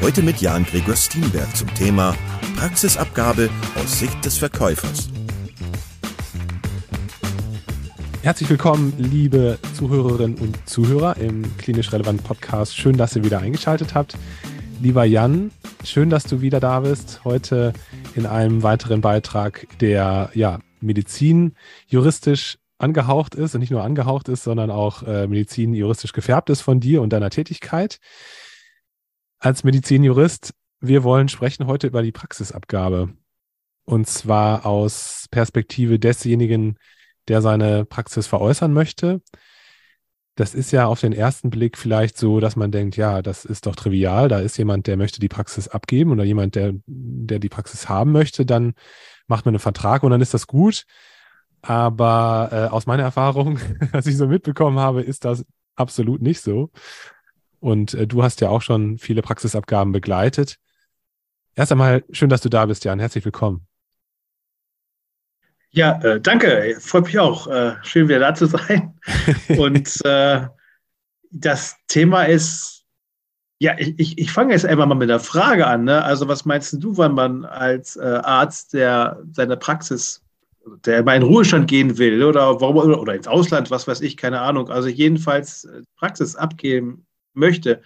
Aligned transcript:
Heute 0.00 0.22
mit 0.22 0.40
Jan 0.40 0.64
Gregor 0.64 0.94
Steenberg 0.94 1.56
zum 1.56 1.72
Thema 1.74 2.14
Praxisabgabe 2.56 3.50
aus 3.74 3.98
Sicht 3.98 4.24
des 4.24 4.38
Verkäufers. 4.38 5.08
Herzlich 8.22 8.48
willkommen, 8.48 8.94
liebe 8.96 9.58
Zuhörerinnen 9.74 10.38
und 10.38 10.68
Zuhörer 10.68 11.16
im 11.16 11.44
klinisch 11.58 11.92
relevanten 11.92 12.24
Podcast. 12.24 12.76
Schön, 12.76 12.96
dass 12.96 13.16
ihr 13.16 13.24
wieder 13.24 13.40
eingeschaltet 13.40 13.94
habt. 13.94 14.16
Lieber 14.80 15.04
Jan, 15.04 15.50
schön, 15.84 16.10
dass 16.10 16.24
du 16.24 16.40
wieder 16.40 16.60
da 16.60 16.80
bist. 16.80 17.22
Heute 17.24 17.72
in 18.14 18.24
einem 18.24 18.62
weiteren 18.62 19.00
Beitrag, 19.00 19.66
der 19.80 20.30
ja 20.32 20.60
Medizin 20.80 21.54
juristisch 21.88 22.58
angehaucht 22.78 23.34
ist 23.34 23.54
und 23.54 23.60
nicht 23.60 23.72
nur 23.72 23.82
angehaucht 23.82 24.28
ist, 24.28 24.44
sondern 24.44 24.70
auch 24.70 25.02
äh, 25.02 25.26
Medizin 25.26 25.74
juristisch 25.74 26.12
gefärbt 26.12 26.48
ist 26.50 26.60
von 26.60 26.78
dir 26.78 27.02
und 27.02 27.12
deiner 27.12 27.30
Tätigkeit. 27.30 27.98
Als 29.38 29.64
Medizinjurist, 29.64 30.52
wir 30.80 31.04
wollen 31.04 31.28
sprechen 31.28 31.66
heute 31.66 31.86
über 31.86 32.02
die 32.02 32.12
Praxisabgabe. 32.12 33.14
Und 33.84 34.06
zwar 34.06 34.66
aus 34.66 35.26
Perspektive 35.30 35.98
desjenigen, 35.98 36.78
der 37.28 37.42
seine 37.42 37.84
Praxis 37.84 38.26
veräußern 38.26 38.72
möchte 38.72 39.22
das 40.38 40.54
ist 40.54 40.70
ja 40.70 40.86
auf 40.86 41.00
den 41.00 41.12
ersten 41.12 41.50
Blick 41.50 41.76
vielleicht 41.76 42.16
so, 42.16 42.38
dass 42.38 42.54
man 42.54 42.70
denkt, 42.70 42.96
ja, 42.96 43.22
das 43.22 43.44
ist 43.44 43.66
doch 43.66 43.74
trivial. 43.74 44.28
Da 44.28 44.38
ist 44.38 44.56
jemand, 44.56 44.86
der 44.86 44.96
möchte 44.96 45.18
die 45.18 45.28
Praxis 45.28 45.66
abgeben 45.66 46.12
oder 46.12 46.22
jemand, 46.22 46.54
der, 46.54 46.74
der 46.86 47.40
die 47.40 47.48
Praxis 47.48 47.88
haben 47.88 48.12
möchte. 48.12 48.46
Dann 48.46 48.74
macht 49.26 49.46
man 49.46 49.54
einen 49.54 49.58
Vertrag 49.58 50.04
und 50.04 50.12
dann 50.12 50.20
ist 50.20 50.34
das 50.34 50.46
gut. 50.46 50.84
Aber 51.60 52.50
äh, 52.52 52.72
aus 52.72 52.86
meiner 52.86 53.02
Erfahrung, 53.02 53.58
was 53.92 54.06
ich 54.06 54.16
so 54.16 54.28
mitbekommen 54.28 54.78
habe, 54.78 55.02
ist 55.02 55.24
das 55.24 55.44
absolut 55.74 56.22
nicht 56.22 56.40
so. 56.40 56.70
Und 57.60 57.94
äh, 57.94 58.06
du 58.06 58.22
hast 58.22 58.40
ja 58.40 58.48
auch 58.48 58.62
schon 58.62 58.98
viele 58.98 59.22
Praxisabgaben 59.22 59.92
begleitet. 59.92 60.58
Erst 61.54 61.72
einmal 61.72 62.04
schön, 62.12 62.28
dass 62.28 62.40
du 62.40 62.48
da 62.48 62.66
bist, 62.66 62.84
Jan. 62.84 63.00
Herzlich 63.00 63.24
willkommen. 63.24 63.66
Ja, 65.70 66.00
äh, 66.02 66.20
danke. 66.20 66.76
Freut 66.80 67.04
mich 67.04 67.18
auch. 67.18 67.46
Äh, 67.48 67.74
schön 67.82 68.08
wieder 68.08 68.20
da 68.20 68.34
zu 68.34 68.46
sein. 68.46 68.98
Und 69.58 70.04
äh, 70.04 70.46
das 71.30 71.76
Thema 71.88 72.24
ist, 72.24 72.84
ja, 73.58 73.74
ich, 73.76 74.16
ich 74.16 74.30
fange 74.30 74.52
jetzt 74.52 74.64
einfach 74.64 74.86
mal 74.86 74.94
mit 74.94 75.10
der 75.10 75.20
Frage 75.20 75.66
an. 75.66 75.84
Ne? 75.84 76.02
Also, 76.02 76.28
was 76.28 76.44
meinst 76.44 76.72
du, 76.78 76.96
wann 76.96 77.14
man 77.14 77.44
als 77.44 77.96
äh, 77.96 78.20
Arzt, 78.22 78.72
der 78.72 79.20
seine 79.32 79.56
Praxis, 79.56 80.22
der 80.86 81.02
mal 81.02 81.16
in 81.16 81.22
Ruhestand 81.24 81.68
gehen 81.68 81.98
will 81.98 82.22
oder, 82.22 82.60
warum, 82.60 82.76
oder 82.76 83.14
ins 83.14 83.26
Ausland, 83.26 83.70
was 83.70 83.88
weiß 83.88 84.00
ich, 84.02 84.16
keine 84.16 84.40
Ahnung, 84.40 84.70
also 84.70 84.88
jedenfalls 84.88 85.64
äh, 85.64 85.82
Praxis 85.96 86.36
abgeben 86.36 87.04
möchte, 87.38 87.82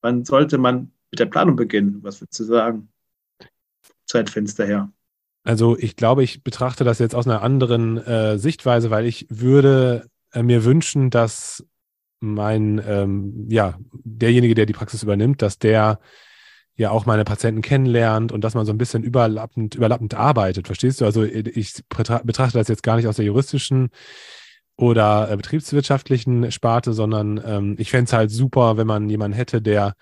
wann 0.00 0.24
sollte 0.24 0.58
man 0.58 0.92
mit 1.10 1.20
der 1.20 1.26
Planung 1.26 1.56
beginnen? 1.56 1.98
Was 2.02 2.20
würdest 2.20 2.40
du 2.40 2.44
sagen? 2.44 2.88
Zeitfenster 4.06 4.66
her. 4.66 4.92
Also 5.44 5.76
ich 5.76 5.96
glaube, 5.96 6.22
ich 6.22 6.42
betrachte 6.44 6.84
das 6.84 6.98
jetzt 6.98 7.14
aus 7.14 7.26
einer 7.26 7.42
anderen 7.42 7.98
äh, 7.98 8.38
Sichtweise, 8.38 8.90
weil 8.90 9.06
ich 9.06 9.26
würde 9.28 10.08
äh, 10.32 10.42
mir 10.42 10.64
wünschen, 10.64 11.10
dass 11.10 11.64
mein, 12.20 12.80
ähm, 12.86 13.46
ja, 13.48 13.76
derjenige, 14.04 14.54
der 14.54 14.66
die 14.66 14.72
Praxis 14.72 15.02
übernimmt, 15.02 15.42
dass 15.42 15.58
der 15.58 15.98
ja 16.76 16.90
auch 16.90 17.04
meine 17.04 17.24
Patienten 17.24 17.60
kennenlernt 17.60 18.32
und 18.32 18.42
dass 18.42 18.54
man 18.54 18.64
so 18.64 18.72
ein 18.72 18.78
bisschen 18.78 19.02
überlappend, 19.02 19.74
überlappend 19.74 20.14
arbeitet. 20.14 20.66
Verstehst 20.66 21.00
du? 21.00 21.04
Also 21.04 21.24
ich 21.24 21.74
betrachte 21.88 22.58
das 22.58 22.68
jetzt 22.68 22.82
gar 22.82 22.96
nicht 22.96 23.08
aus 23.08 23.16
der 23.16 23.24
juristischen 23.24 23.90
oder 24.76 25.30
äh, 25.30 25.36
betriebswirtschaftlichen 25.36 26.50
Sparte, 26.50 26.92
sondern 26.92 27.40
ähm, 27.44 27.76
ich 27.78 27.90
fände 27.90 28.04
es 28.04 28.12
halt 28.12 28.30
super, 28.30 28.76
wenn 28.76 28.86
man 28.86 29.08
jemanden 29.08 29.36
hätte, 29.36 29.62
der 29.62 29.94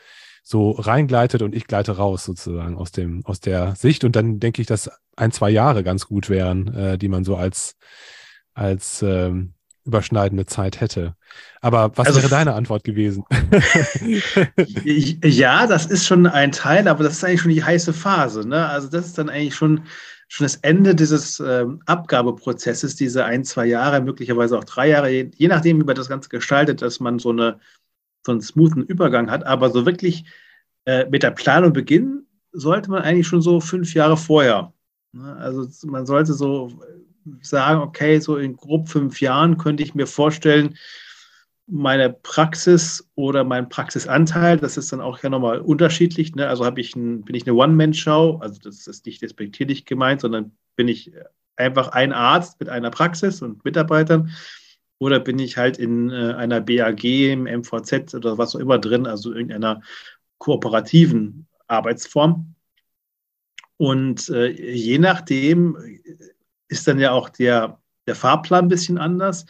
so 0.43 0.71
reingleitet 0.73 1.43
und 1.43 1.55
ich 1.55 1.67
gleite 1.67 1.97
raus 1.97 2.25
sozusagen 2.25 2.77
aus 2.77 2.93
dem 2.93 3.25
aus 3.25 3.41
der 3.41 3.75
Sicht 3.77 4.05
und 4.05 4.17
dann 4.17 4.41
denke 4.41 4.63
ich, 4.63 4.67
dass 4.67 4.91
ein 5.17 5.33
zwei 5.33 5.51
Jahre 5.51 5.85
ganz 5.85 6.07
gut 6.07 6.31
wären, 6.31 6.75
äh, 6.75 6.99
die 6.99 7.09
man 7.09 7.25
so 7.25 7.37
als 7.37 7.77
als 8.55 9.03
ähm, 9.03 9.55
überschneidende 9.85 10.47
Zeit 10.47 10.81
hätte. 10.81 11.15
Aber 11.61 11.97
was 11.97 12.07
also, 12.07 12.21
wäre 12.21 12.29
deine 12.29 12.55
Antwort 12.55 12.85
gewesen? 12.85 13.25
ja, 14.85 15.67
das 15.67 15.87
ist 15.87 16.07
schon 16.07 16.27
ein 16.27 16.53
Teil, 16.53 16.87
aber 16.87 17.05
das 17.05 17.15
ist 17.15 17.25
eigentlich 17.25 17.41
schon 17.41 17.51
die 17.51 17.65
heiße 17.65 17.93
Phase. 17.93 18.47
Ne? 18.47 18.67
Also 18.69 18.89
das 18.89 19.07
ist 19.07 19.19
dann 19.19 19.29
eigentlich 19.29 19.55
schon, 19.55 19.83
schon 20.31 20.45
das 20.45 20.57
Ende 20.57 20.95
dieses 20.95 21.41
ähm, 21.41 21.83
Abgabeprozesses, 21.87 22.95
diese 22.95 23.25
ein, 23.25 23.45
zwei 23.45 23.67
Jahre, 23.67 24.01
möglicherweise 24.01 24.57
auch 24.57 24.65
drei 24.65 24.89
Jahre, 24.89 25.11
je, 25.11 25.31
je 25.37 25.49
nachdem, 25.49 25.81
wie 25.81 25.85
man 25.85 25.97
das 25.97 26.09
Ganze 26.09 26.29
gestaltet, 26.29 26.83
dass 26.83 27.01
man 27.01 27.19
so 27.19 27.31
eine 27.31 27.59
so 28.25 28.33
einen 28.33 28.41
smoothen 28.41 28.85
Übergang 28.85 29.31
hat. 29.31 29.45
Aber 29.45 29.71
so 29.71 29.87
wirklich 29.87 30.25
äh, 30.85 31.07
mit 31.09 31.23
der 31.23 31.31
Planung 31.31 31.73
beginnen 31.73 32.27
sollte 32.53 32.91
man 32.91 33.03
eigentlich 33.03 33.27
schon 33.27 33.43
so 33.43 33.61
fünf 33.61 33.95
Jahre 33.95 34.17
vorher. 34.17 34.73
Ne? 35.13 35.37
Also 35.37 35.67
man 35.87 36.07
sollte 36.07 36.35
so 36.35 36.81
sagen, 37.43 37.81
okay, 37.81 38.19
so 38.19 38.37
in 38.37 38.57
grob 38.57 38.89
fünf 38.89 39.21
Jahren 39.21 39.59
könnte 39.59 39.83
ich 39.83 39.95
mir 39.95 40.07
vorstellen, 40.07 40.77
meine 41.71 42.11
Praxis 42.11 43.09
oder 43.15 43.45
mein 43.45 43.69
Praxisanteil, 43.69 44.57
das 44.57 44.77
ist 44.77 44.93
dann 44.93 45.01
auch 45.01 45.23
ja 45.23 45.31
nochmal 45.31 45.61
unterschiedlich. 45.61 46.35
Ne? 46.35 46.49
Also 46.49 46.65
habe 46.65 46.81
ich 46.81 46.97
ein, 46.97 47.23
bin 47.23 47.35
ich 47.35 47.47
eine 47.47 47.55
One-Man-Show, 47.55 48.39
also 48.41 48.61
das 48.63 48.87
ist 48.87 49.07
nicht 49.07 49.23
despektierlich 49.23 49.85
gemeint, 49.85 50.21
sondern 50.21 50.53
bin 50.77 50.89
ich 50.89 51.13
einfach 51.57 51.89
ein 51.89 52.13
Arzt 52.13 52.59
mit 52.59 52.69
einer 52.69 52.91
Praxis 52.91 53.43
und 53.43 53.65
Mitarbeitern 53.65 54.31
oder 54.99 55.21
bin 55.21 55.39
ich 55.39 55.57
halt 55.57 55.79
in 55.79 56.11
äh, 56.11 56.35
einer 56.35 56.61
BAG, 56.61 57.05
im 57.05 57.45
MVZ 57.45 58.15
oder 58.15 58.37
was 58.39 58.55
auch 58.55 58.61
immer 58.61 58.79
drin, 58.79 59.07
also 59.07 59.33
irgendeiner 59.33 59.81
kooperativen 60.39 61.47
Arbeitsform. 61.69 62.55
Und 63.77 64.29
äh, 64.29 64.49
je 64.49 64.99
nachdem 64.99 65.77
ist 66.69 66.87
dann 66.87 66.99
ja 66.99 67.13
auch 67.13 67.31
der, 67.31 67.81
der 68.07 68.15
Fahrplan 68.15 68.67
ein 68.67 68.69
bisschen 68.69 68.99
anders. 68.99 69.47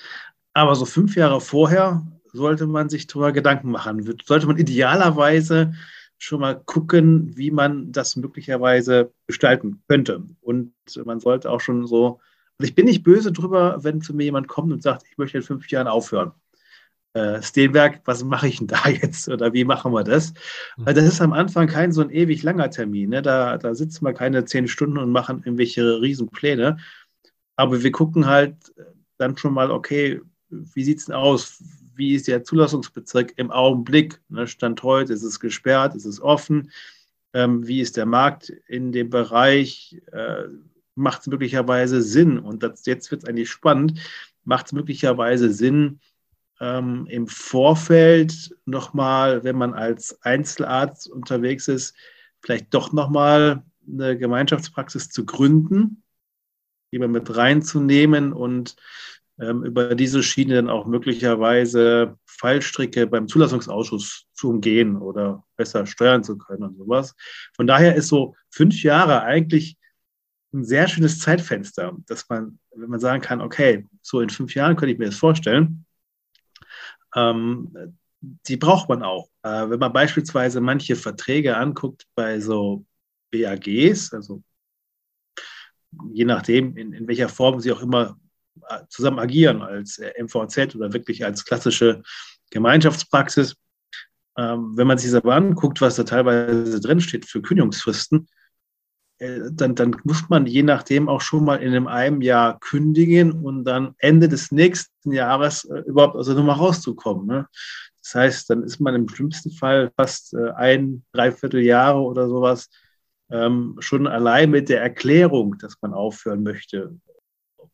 Aber 0.53 0.75
so 0.75 0.85
fünf 0.85 1.17
Jahre 1.17 1.41
vorher 1.41 2.07
sollte 2.33 2.67
man 2.67 2.89
sich 2.89 3.07
darüber 3.07 3.33
Gedanken 3.33 3.71
machen. 3.71 4.17
Sollte 4.25 4.47
man 4.47 4.59
idealerweise 4.59 5.75
schon 6.19 6.41
mal 6.41 6.61
gucken, 6.61 7.37
wie 7.37 7.51
man 7.51 7.93
das 7.93 8.17
möglicherweise 8.17 9.13
gestalten 9.27 9.83
könnte. 9.89 10.23
Und 10.41 10.73
man 11.05 11.21
sollte 11.21 11.51
auch 11.51 11.61
schon 11.61 11.87
so 11.87 12.21
und 12.61 12.67
ich 12.67 12.75
bin 12.75 12.85
nicht 12.85 13.03
böse 13.05 13.33
drüber, 13.33 13.83
wenn 13.85 14.03
zu 14.03 14.15
mir 14.15 14.25
jemand 14.25 14.47
kommt 14.47 14.71
und 14.71 14.83
sagt, 14.83 15.07
ich 15.11 15.17
möchte 15.17 15.39
in 15.39 15.43
fünf 15.43 15.67
Jahren 15.71 15.87
aufhören. 15.87 16.33
Äh, 17.15 17.41
Steenberg, 17.41 18.03
was 18.05 18.23
mache 18.23 18.49
ich 18.49 18.59
denn 18.59 18.67
da 18.67 18.87
jetzt 18.91 19.31
oder 19.31 19.55
wie 19.55 19.65
machen 19.65 19.95
wir 19.95 20.05
das? 20.05 20.35
Mhm. 20.77 20.85
Weil 20.85 20.93
das 20.93 21.07
ist 21.07 21.23
am 21.23 21.33
Anfang 21.33 21.69
kein 21.69 21.91
so 21.91 22.03
ein 22.03 22.11
ewig 22.11 22.43
langer 22.43 22.69
Termin. 22.69 23.09
Ne? 23.09 23.23
Da, 23.23 23.57
da 23.57 23.75
sitzen 23.75 24.05
wir 24.05 24.13
keine 24.13 24.45
zehn 24.45 24.69
Stunden 24.69 24.99
und 24.99 25.11
machen 25.11 25.39
irgendwelche 25.39 26.03
Riesenpläne. 26.03 26.77
Aber 27.57 27.83
wir 27.83 27.93
gucken 27.93 28.27
halt 28.27 28.57
dann 29.17 29.39
schon 29.39 29.55
mal, 29.55 29.71
okay, 29.71 30.21
wie 30.51 30.85
sieht 30.85 30.99
es 30.99 31.07
denn 31.07 31.15
aus? 31.15 31.63
Wie 31.95 32.15
ist 32.15 32.29
der 32.29 32.45
Zulassungsbezirk 32.45 33.35
im 33.37 33.51
Augenblick? 33.51 34.21
Ne? 34.29 34.47
Stand 34.47 34.83
heute, 34.83 35.13
ist 35.13 35.23
es 35.23 35.41
gesperrt, 35.41 35.95
ist 35.95 36.05
es 36.05 36.21
offen? 36.21 36.71
Ähm, 37.33 37.67
wie 37.67 37.81
ist 37.81 37.97
der 37.97 38.07
Markt 38.07 38.51
in 38.67 38.93
dem 38.93 39.11
Bereich? 39.11 40.01
Äh, 40.13 40.45
macht 40.95 41.23
es 41.23 41.27
möglicherweise 41.29 42.03
Sinn, 42.03 42.39
und 42.39 42.63
das, 42.63 42.85
jetzt 42.87 43.11
wird 43.11 43.23
es 43.23 43.29
eigentlich 43.29 43.51
spannend, 43.51 44.01
macht 44.45 44.67
es 44.67 44.73
möglicherweise 44.73 45.53
Sinn, 45.53 46.01
ähm, 46.61 47.07
im 47.09 47.27
Vorfeld 47.27 48.55
nochmal, 48.67 49.45
wenn 49.45 49.57
man 49.57 49.73
als 49.73 50.21
Einzelarzt 50.23 51.09
unterwegs 51.09 51.69
ist, 51.69 51.95
vielleicht 52.41 52.73
doch 52.75 52.93
nochmal 52.93 53.65
eine 53.89 54.17
Gemeinschaftspraxis 54.17 55.09
zu 55.09 55.25
gründen, 55.25 56.03
die 56.93 56.99
man 56.99 57.11
mit 57.11 57.35
reinzunehmen 57.35 58.33
und 58.33 58.77
über 59.41 59.95
diese 59.95 60.23
Schiene 60.23 60.57
dann 60.57 60.69
auch 60.69 60.87
möglicherweise 60.87 62.19
Fallstricke 62.27 63.07
beim 63.07 63.27
Zulassungsausschuss 63.27 64.27
zu 64.35 64.51
umgehen 64.51 64.97
oder 64.97 65.45
besser 65.57 65.87
steuern 65.87 66.23
zu 66.23 66.37
können 66.37 66.63
und 66.63 66.77
sowas. 66.77 67.15
Von 67.55 67.67
daher 67.67 67.95
ist 67.95 68.09
so 68.09 68.35
fünf 68.51 68.83
Jahre 68.83 69.23
eigentlich 69.23 69.79
ein 70.53 70.65
sehr 70.65 70.89
schönes 70.89 71.21
Zeitfenster, 71.21 71.97
dass 72.07 72.29
man, 72.29 72.59
wenn 72.75 72.91
man 72.91 73.01
sagen 73.01 73.23
kann, 73.23 73.41
okay, 73.41 73.87
so 74.03 74.21
in 74.21 74.31
fünf 74.31 74.55
Jahren 74.55 74.77
könnte 74.77 74.93
ich 74.93 74.99
mir 74.99 75.07
das 75.07 75.17
vorstellen, 75.17 75.87
ähm, 77.15 77.97
die 78.21 78.57
braucht 78.57 78.89
man 78.89 79.03
auch. 79.03 79.29
Äh, 79.43 79.71
wenn 79.71 79.79
man 79.79 79.93
beispielsweise 79.93 80.61
manche 80.61 80.97
Verträge 80.97 81.57
anguckt 81.57 82.07
bei 82.15 82.41
so 82.41 82.85
BAGs, 83.33 84.13
also 84.13 84.43
je 86.13 86.25
nachdem, 86.25 86.77
in, 86.77 86.93
in 86.93 87.09
welcher 87.09 87.29
Form 87.29 87.61
sie 87.61 87.73
auch 87.73 87.81
immer 87.81 88.19
zusammen 88.89 89.19
agieren, 89.19 89.63
als 89.63 89.99
MVZ 89.99 90.75
oder 90.75 90.93
wirklich 90.93 91.25
als 91.25 91.45
klassische 91.45 92.03
Gemeinschaftspraxis. 92.51 93.57
Ähm, 94.37 94.73
wenn 94.77 94.87
man 94.87 94.99
sich 94.99 95.15
aber 95.15 95.35
anguckt, 95.35 95.81
was 95.81 95.97
da 95.97 96.05
teilweise 96.05 96.81
drinsteht 96.81 97.27
für 97.27 97.43
Kündigungsfristen, 97.43 98.29
äh, 99.19 99.41
dann, 99.53 99.75
dann 99.75 99.97
muss 100.05 100.29
man 100.29 100.47
je 100.47 100.63
nachdem 100.63 101.09
auch 101.09 101.21
schon 101.21 101.45
mal 101.45 101.57
in 101.57 101.87
einem 101.87 102.23
Jahr 102.23 102.59
kündigen 102.61 103.33
und 103.33 103.65
dann 103.65 103.95
Ende 103.99 104.29
des 104.29 104.51
nächsten 104.51 105.13
Jahres 105.13 105.65
äh, 105.65 105.81
überhaupt 105.81 106.17
aus 106.17 106.27
der 106.27 106.37
Nummer 106.37 106.55
rauszukommen. 106.55 107.27
Ne? 107.27 107.49
Das 108.03 108.15
heißt, 108.15 108.51
dann 108.51 108.63
ist 108.63 108.81
man 108.81 108.95
im 108.95 109.09
schlimmsten 109.09 109.51
Fall 109.51 109.93
fast 109.97 110.35
äh, 110.35 110.51
ein, 110.53 111.05
dreiviertel 111.13 111.61
Jahre 111.61 112.01
oder 112.01 112.29
sowas 112.29 112.71
ähm, 113.31 113.77
schon 113.81 114.07
allein 114.07 114.51
mit 114.51 114.69
der 114.69 114.81
Erklärung, 114.81 115.59
dass 115.59 115.77
man 115.83 115.93
aufhören 115.93 116.43
möchte, 116.43 116.97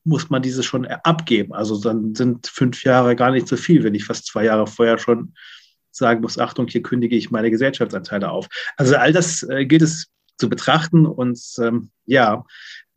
muss 0.07 0.31
man 0.31 0.43
diese 0.43 0.63
schon 0.63 0.87
abgeben. 0.87 1.53
Also 1.53 1.81
dann 1.81 2.15
sind 2.15 2.47
fünf 2.47 2.85
Jahre 2.85 3.17
gar 3.17 3.31
nicht 3.33 3.49
so 3.49 3.57
viel, 3.57 3.83
wenn 3.83 3.95
ich 3.95 4.05
fast 4.05 4.27
zwei 4.27 4.45
Jahre 4.45 4.67
vorher 4.67 4.99
schon 4.99 5.35
sagen 5.91 6.21
muss, 6.21 6.39
Achtung, 6.39 6.69
hier 6.69 6.83
kündige 6.83 7.17
ich 7.17 7.31
meine 7.31 7.51
Gesellschaftsanteile 7.51 8.31
auf. 8.31 8.47
Also 8.77 8.97
all 8.97 9.13
das 9.13 9.43
äh, 9.43 9.67
gilt 9.67 9.83
es 9.83 10.07
zu 10.39 10.49
betrachten 10.49 11.07
und 11.07 11.41
ähm, 11.59 11.91
ja, 12.05 12.45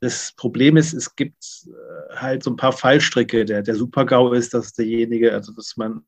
das 0.02 0.34
Problem 0.34 0.78
ist, 0.78 0.94
es 0.94 1.16
gibt 1.16 1.44
äh, 1.68 2.16
halt 2.16 2.44
so 2.44 2.52
ein 2.52 2.58
paar 2.58 2.72
Fallstricke. 2.72 3.46
Der, 3.46 3.62
der 3.62 3.76
Super-GAU 3.76 4.34
ist, 4.34 4.54
dass 4.54 4.74
derjenige, 4.74 5.34
also 5.34 5.52
dass 5.54 5.76
man 5.78 6.04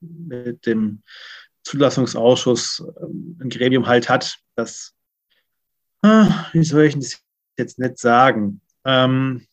mit 0.00 0.66
dem 0.66 1.02
Zulassungsausschuss 1.64 2.84
ähm, 3.02 3.38
ein 3.42 3.48
Gremium 3.48 3.86
halt 3.86 4.08
hat, 4.08 4.38
das, 4.54 4.94
ah, 6.02 6.46
wie 6.52 6.64
soll 6.64 6.84
ich 6.84 6.94
das 6.94 7.20
jetzt 7.58 7.78
nicht 7.78 7.98
sagen, 7.98 8.60
ähm, 8.84 9.46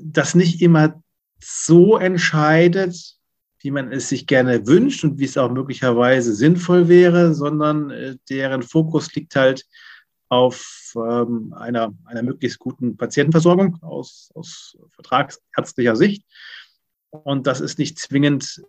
das 0.00 0.34
nicht 0.34 0.62
immer 0.62 1.02
so 1.40 1.96
entscheidet, 1.96 3.16
wie 3.60 3.70
man 3.70 3.92
es 3.92 4.08
sich 4.08 4.26
gerne 4.26 4.66
wünscht 4.66 5.04
und 5.04 5.18
wie 5.18 5.24
es 5.24 5.38
auch 5.38 5.50
möglicherweise 5.50 6.34
sinnvoll 6.34 6.88
wäre, 6.88 7.34
sondern 7.34 7.90
äh, 7.90 8.16
deren 8.28 8.62
Fokus 8.62 9.14
liegt 9.14 9.36
halt 9.36 9.66
auf 10.28 10.92
ähm, 10.96 11.54
einer, 11.56 11.94
einer 12.04 12.22
möglichst 12.22 12.58
guten 12.58 12.96
Patientenversorgung 12.96 13.82
aus, 13.82 14.30
aus 14.34 14.76
vertragsärztlicher 14.90 15.96
Sicht. 15.96 16.24
Und 17.10 17.46
das 17.46 17.60
ist 17.60 17.78
nicht 17.78 17.98
zwingend 17.98 18.62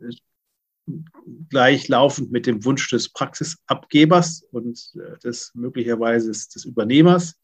gleichlaufend 1.49 2.31
mit 2.31 2.45
dem 2.45 2.63
Wunsch 2.63 2.89
des 2.89 3.09
Praxisabgebers 3.09 4.45
und 4.51 4.79
äh, 4.95 5.17
des 5.19 5.51
möglicherweise 5.55 6.29
des 6.29 6.65
Übernehmers. 6.65 7.39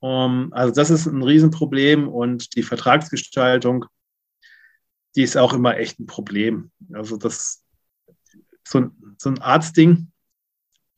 Um, 0.00 0.52
also 0.52 0.74
das 0.74 0.90
ist 0.90 1.06
ein 1.06 1.22
Riesenproblem 1.22 2.08
und 2.08 2.54
die 2.54 2.62
Vertragsgestaltung, 2.62 3.86
die 5.14 5.22
ist 5.22 5.36
auch 5.36 5.54
immer 5.54 5.78
echt 5.78 5.98
ein 5.98 6.06
Problem. 6.06 6.70
Also 6.92 7.16
das 7.16 7.64
so 8.66 8.80
ein, 8.80 9.16
so 9.18 9.30
ein 9.30 9.40
Arztding. 9.40 10.10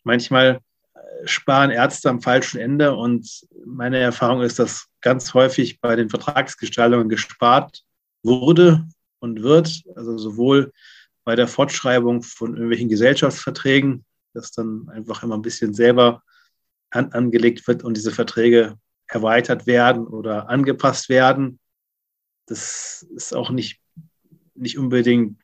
Manchmal 0.03 0.61
äh, 0.95 1.27
sparen 1.27 1.71
Ärzte 1.71 2.09
am 2.09 2.21
falschen 2.21 2.61
Ende 2.61 2.97
und 2.97 3.47
meine 3.65 3.99
Erfahrung 3.99 4.43
ist, 4.43 4.59
dass 4.59 4.87
ganz 5.01 5.35
häufig 5.35 5.81
bei 5.81 5.95
den 5.95 6.11
Vertragsgestaltungen 6.11 7.09
gespart 7.09 7.85
wurde 8.23 8.89
und 9.21 9.43
wird. 9.43 9.83
Also 9.95 10.19
sowohl 10.19 10.73
bei 11.25 11.37
der 11.37 11.47
Fortschreibung 11.47 12.23
von 12.23 12.55
irgendwelchen 12.55 12.89
Gesellschaftsverträgen, 12.89 14.05
dass 14.35 14.51
dann 14.51 14.89
einfach 14.89 15.23
immer 15.23 15.37
ein 15.37 15.43
bisschen 15.43 15.75
selber 15.75 16.23
an, 16.91 17.13
angelegt 17.13 17.67
wird 17.69 17.85
und 17.85 17.97
diese 17.97 18.11
Verträge 18.11 18.79
erweitert 19.09 19.67
werden 19.67 20.07
oder 20.07 20.49
angepasst 20.49 21.09
werden. 21.09 21.59
Das 22.47 23.07
ist 23.15 23.35
auch 23.35 23.51
nicht, 23.51 23.81
nicht 24.55 24.79
unbedingt 24.79 25.41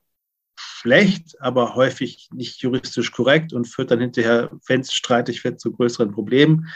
schlecht, 0.56 1.40
aber 1.40 1.74
häufig 1.74 2.28
nicht 2.32 2.60
juristisch 2.60 3.10
korrekt 3.10 3.52
und 3.52 3.66
führt 3.66 3.90
dann 3.90 4.00
hinterher, 4.00 4.50
wenn 4.66 4.80
es 4.80 4.92
streitig 4.92 5.42
wird, 5.42 5.60
zu 5.60 5.72
größeren 5.72 6.12
Problemen. 6.12 6.68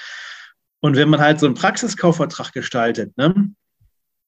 Und 0.80 0.96
wenn 0.96 1.10
man 1.10 1.20
halt 1.20 1.40
so 1.40 1.46
einen 1.46 1.54
Praxiskaufvertrag 1.54 2.52
gestaltet 2.52 3.16
ne, 3.18 3.54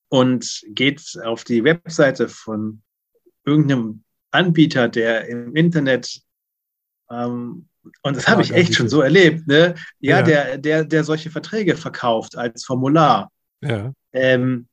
und 0.09 0.63
geht 0.69 1.19
auf 1.25 1.45
die 1.45 1.65
Webseite 1.65 2.29
von 2.29 2.83
irgendeinem 3.45 4.05
Anbieter, 4.31 4.89
der 4.89 5.27
im 5.29 5.57
Internet, 5.57 6.21
ähm, 7.11 7.70
und 8.03 8.17
das 8.17 8.29
habe 8.29 8.43
ich 8.43 8.53
echt 8.53 8.75
schon 8.75 8.89
so 8.89 9.01
erlebt, 9.01 9.47
ne? 9.47 9.75
ja, 10.01 10.19
ja, 10.19 10.23
Der, 10.23 10.59
der, 10.59 10.85
der 10.85 11.05
solche 11.05 11.31
Verträge 11.31 11.77
verkauft 11.77 12.37
als 12.37 12.65
Formular. 12.65 13.31
Ja. 13.63 13.93
Ähm, 14.13 14.69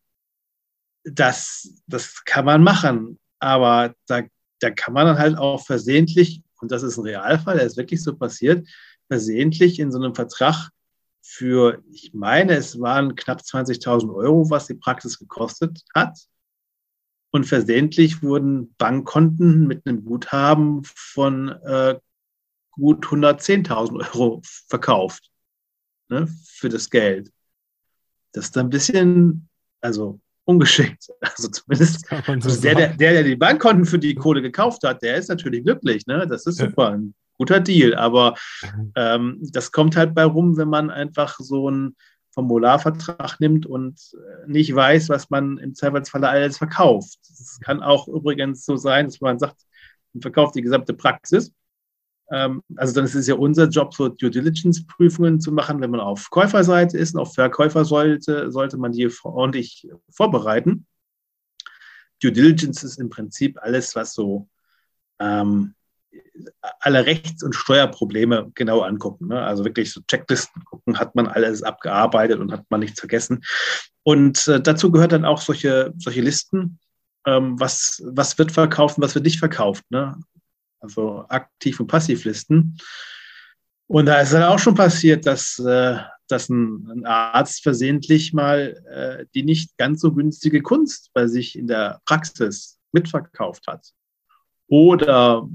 das, 1.03 1.81
das 1.87 2.23
kann 2.25 2.45
man 2.45 2.63
machen, 2.63 3.17
aber 3.39 3.93
da, 4.07 4.23
da 4.59 4.71
kann 4.71 4.93
man 4.93 5.07
dann 5.07 5.19
halt 5.19 5.37
auch 5.37 5.65
versehentlich, 5.65 6.41
und 6.59 6.71
das 6.71 6.83
ist 6.83 6.97
ein 6.97 7.03
Realfall, 7.03 7.57
der 7.57 7.65
ist 7.65 7.77
wirklich 7.77 8.03
so 8.03 8.15
passiert, 8.15 8.67
versehentlich 9.07 9.79
in 9.79 9.91
so 9.91 9.99
einem 9.99 10.15
Vertrag 10.15 10.69
für, 11.21 11.83
ich 11.91 12.13
meine, 12.13 12.53
es 12.53 12.79
waren 12.79 13.15
knapp 13.15 13.41
20.000 13.41 14.13
Euro, 14.13 14.49
was 14.49 14.67
die 14.67 14.73
Praxis 14.73 15.19
gekostet 15.19 15.83
hat, 15.93 16.17
und 17.31 17.45
versehentlich 17.45 18.23
wurden 18.23 18.73
Bankkonten 18.77 19.67
mit 19.67 19.85
einem 19.85 20.05
Guthaben 20.05 20.81
von 20.83 21.49
äh, 21.49 21.99
gut 22.77 23.05
110.000 23.05 24.13
Euro 24.13 24.41
verkauft 24.67 25.29
ne, 26.09 26.27
für 26.45 26.69
das 26.69 26.89
Geld. 26.89 27.31
Das 28.31 28.45
ist 28.45 28.57
ein 28.57 28.69
bisschen, 28.69 29.49
also 29.81 30.19
ungeschickt. 30.45 31.09
Also 31.21 31.49
zumindest 31.49 32.11
also 32.11 32.61
der, 32.61 32.75
der, 32.75 32.93
der, 32.93 33.13
der 33.13 33.23
die 33.23 33.35
Bankkonten 33.35 33.85
für 33.85 33.99
die 33.99 34.15
Kohle 34.15 34.41
gekauft 34.41 34.83
hat, 34.83 35.01
der 35.03 35.17
ist 35.17 35.29
natürlich 35.29 35.63
glücklich. 35.63 36.07
Ne? 36.07 36.25
Das 36.27 36.45
ist 36.45 36.57
super, 36.57 36.91
ein 36.91 37.13
guter 37.37 37.59
Deal. 37.59 37.93
Aber 37.95 38.35
mhm. 38.63 38.91
ähm, 38.95 39.39
das 39.51 39.71
kommt 39.71 39.95
halt 39.95 40.15
bei 40.15 40.23
rum, 40.23 40.57
wenn 40.57 40.69
man 40.69 40.89
einfach 40.89 41.37
so 41.39 41.69
ein 41.69 41.95
Formularvertrag 42.31 43.39
nimmt 43.39 43.65
und 43.65 43.99
äh, 44.13 44.49
nicht 44.49 44.73
weiß, 44.73 45.09
was 45.09 45.29
man 45.29 45.57
im 45.57 45.75
Zweifelsfalle 45.75 46.29
alles 46.29 46.57
verkauft. 46.57 47.19
Es 47.29 47.59
kann 47.61 47.81
auch 47.81 48.07
übrigens 48.07 48.65
so 48.65 48.75
sein, 48.75 49.05
dass 49.05 49.21
man 49.21 49.39
sagt, 49.39 49.57
man 50.13 50.21
verkauft 50.21 50.55
die 50.55 50.61
gesamte 50.61 50.93
Praxis. 50.93 51.51
Ähm, 52.31 52.61
also 52.75 52.93
dann 52.93 53.05
ist 53.05 53.15
es 53.15 53.27
ja 53.27 53.35
unser 53.35 53.67
Job, 53.67 53.93
so 53.93 54.09
Due 54.09 54.29
Diligence-Prüfungen 54.29 55.39
zu 55.39 55.51
machen, 55.51 55.81
wenn 55.81 55.91
man 55.91 55.99
auf 55.99 56.29
Käuferseite 56.29 56.97
ist 56.97 57.15
und 57.15 57.21
auf 57.21 57.33
Verkäufer 57.33 57.85
sollte, 57.85 58.51
sollte 58.51 58.77
man 58.77 58.91
die 58.91 59.09
ordentlich 59.23 59.87
vorbereiten. 60.09 60.85
Due 62.21 62.31
Diligence 62.31 62.83
ist 62.83 62.99
im 62.99 63.09
Prinzip 63.09 63.57
alles, 63.61 63.95
was 63.95 64.13
so 64.13 64.49
ähm, 65.19 65.75
alle 66.79 67.05
Rechts- 67.05 67.43
und 67.43 67.55
Steuerprobleme 67.55 68.51
genau 68.55 68.81
angucken. 68.81 69.27
Ne? 69.27 69.41
Also 69.41 69.63
wirklich 69.65 69.91
so 69.91 70.01
Checklisten 70.01 70.63
gucken, 70.65 70.99
hat 70.99 71.15
man 71.15 71.27
alles 71.27 71.63
abgearbeitet 71.63 72.39
und 72.39 72.51
hat 72.51 72.65
man 72.69 72.79
nichts 72.79 72.99
vergessen. 72.99 73.43
Und 74.03 74.47
äh, 74.47 74.61
dazu 74.61 74.91
gehört 74.91 75.11
dann 75.11 75.25
auch 75.25 75.41
solche, 75.41 75.93
solche 75.97 76.21
Listen, 76.21 76.79
ähm, 77.25 77.59
was, 77.59 78.01
was 78.05 78.37
wird 78.37 78.51
verkauft 78.51 78.97
und 78.97 79.03
was 79.03 79.15
wird 79.15 79.25
nicht 79.25 79.39
verkauft. 79.39 79.83
Ne? 79.89 80.17
Also 80.79 81.25
Aktiv- 81.29 81.79
und 81.79 81.87
Passivlisten. 81.87 82.77
Und 83.87 84.05
da 84.05 84.19
ist 84.19 84.33
dann 84.33 84.43
auch 84.43 84.59
schon 84.59 84.75
passiert, 84.75 85.25
dass, 85.25 85.59
äh, 85.59 85.97
dass 86.27 86.49
ein, 86.49 86.87
ein, 86.91 87.05
Arzt 87.05 87.63
versehentlich 87.63 88.33
mal 88.33 88.83
äh, 88.89 89.25
die 89.33 89.43
nicht 89.43 89.77
ganz 89.77 90.01
so 90.01 90.13
günstige 90.13 90.61
Kunst 90.61 91.11
bei 91.13 91.27
sich 91.27 91.57
in 91.57 91.67
der 91.67 92.01
Praxis 92.05 92.79
mitverkauft 92.91 93.65
hat. 93.67 93.93
Oder 94.67 95.47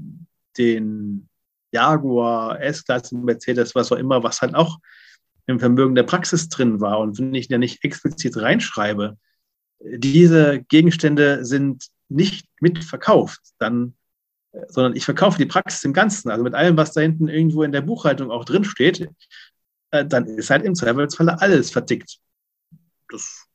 den 0.57 1.29
Jaguar, 1.71 2.59
S-Klasse, 2.61 3.15
Mercedes, 3.17 3.75
was 3.75 3.91
auch 3.91 3.97
immer, 3.97 4.23
was 4.23 4.41
halt 4.41 4.55
auch 4.55 4.79
im 5.45 5.59
Vermögen 5.59 5.95
der 5.95 6.03
Praxis 6.03 6.49
drin 6.49 6.79
war. 6.79 6.99
Und 6.99 7.17
wenn 7.19 7.33
ich 7.33 7.47
da 7.47 7.57
nicht 7.57 7.83
explizit 7.83 8.37
reinschreibe, 8.37 9.17
diese 9.79 10.63
Gegenstände 10.63 11.43
sind 11.45 11.87
nicht 12.09 12.47
mitverkauft, 12.61 13.41
dann, 13.59 13.95
sondern 14.67 14.95
ich 14.95 15.05
verkaufe 15.05 15.37
die 15.37 15.45
Praxis 15.45 15.83
im 15.83 15.93
Ganzen, 15.93 16.29
also 16.29 16.43
mit 16.43 16.53
allem, 16.53 16.77
was 16.77 16.93
da 16.93 17.01
hinten 17.01 17.27
irgendwo 17.27 17.63
in 17.63 17.71
der 17.71 17.81
Buchhaltung 17.81 18.31
auch 18.31 18.45
drin 18.45 18.63
steht, 18.63 19.09
äh, 19.91 20.05
dann 20.05 20.25
ist 20.25 20.49
halt 20.49 20.63
im 20.63 20.75
Zweifelsfalle 20.75 21.41
alles 21.41 21.71
vertickt. 21.71 22.19
Das 23.09 23.47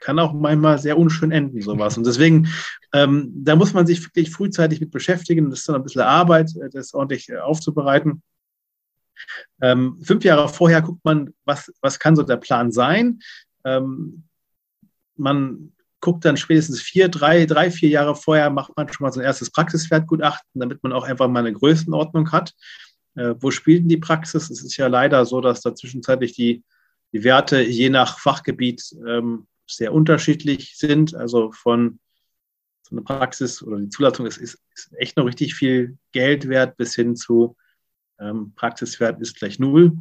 kann 0.00 0.18
auch 0.18 0.32
manchmal 0.32 0.78
sehr 0.78 0.98
unschön 0.98 1.30
enden, 1.30 1.62
sowas. 1.62 1.96
Und 1.96 2.06
deswegen, 2.06 2.48
ähm, 2.92 3.30
da 3.34 3.54
muss 3.54 3.72
man 3.72 3.86
sich 3.86 4.02
wirklich 4.04 4.30
frühzeitig 4.30 4.80
mit 4.80 4.90
beschäftigen. 4.90 5.48
Das 5.48 5.60
ist 5.60 5.68
dann 5.68 5.76
ein 5.76 5.84
bisschen 5.84 6.02
Arbeit, 6.02 6.50
äh, 6.56 6.68
das 6.70 6.92
ordentlich 6.92 7.28
äh, 7.28 7.38
aufzubereiten. 7.38 8.22
Ähm, 9.60 10.00
fünf 10.02 10.24
Jahre 10.24 10.48
vorher 10.48 10.82
guckt 10.82 11.04
man, 11.04 11.32
was, 11.44 11.72
was 11.80 12.00
kann 12.00 12.16
so 12.16 12.24
der 12.24 12.36
Plan 12.36 12.72
sein. 12.72 13.20
Ähm, 13.64 14.24
man 15.16 15.72
guckt 16.02 16.24
dann 16.26 16.36
spätestens 16.36 16.82
vier, 16.82 17.08
drei, 17.08 17.46
drei, 17.46 17.70
vier 17.70 17.88
Jahre 17.88 18.14
vorher, 18.14 18.50
macht 18.50 18.76
man 18.76 18.92
schon 18.92 19.04
mal 19.04 19.12
so 19.12 19.20
ein 19.20 19.24
erstes 19.24 19.50
Praxiswertgutachten, 19.50 20.60
damit 20.60 20.82
man 20.82 20.92
auch 20.92 21.04
einfach 21.04 21.28
mal 21.28 21.38
eine 21.38 21.54
Größenordnung 21.54 22.30
hat. 22.32 22.52
Äh, 23.14 23.34
wo 23.38 23.50
spielt 23.50 23.82
denn 23.82 23.88
die 23.88 23.96
Praxis? 23.96 24.50
Es 24.50 24.62
ist 24.62 24.76
ja 24.76 24.88
leider 24.88 25.24
so, 25.24 25.40
dass 25.40 25.62
da 25.62 25.74
zwischenzeitlich 25.74 26.34
die, 26.34 26.64
die 27.12 27.24
Werte 27.24 27.62
je 27.62 27.88
nach 27.88 28.18
Fachgebiet 28.18 28.82
ähm, 29.06 29.46
sehr 29.66 29.94
unterschiedlich 29.94 30.76
sind. 30.76 31.14
Also 31.14 31.52
von 31.52 32.00
so 32.82 32.96
einer 32.96 33.04
Praxis 33.04 33.62
oder 33.62 33.78
die 33.78 33.88
Zulassung 33.88 34.26
ist, 34.26 34.38
ist, 34.38 34.58
ist 34.74 34.92
echt 34.98 35.16
noch 35.16 35.24
richtig 35.24 35.54
viel 35.54 35.96
Geld 36.10 36.48
wert 36.48 36.76
bis 36.76 36.94
hin 36.94 37.16
zu 37.16 37.56
ähm, 38.18 38.54
Praxiswert 38.56 39.20
ist 39.20 39.36
gleich 39.36 39.58
null. 39.58 39.96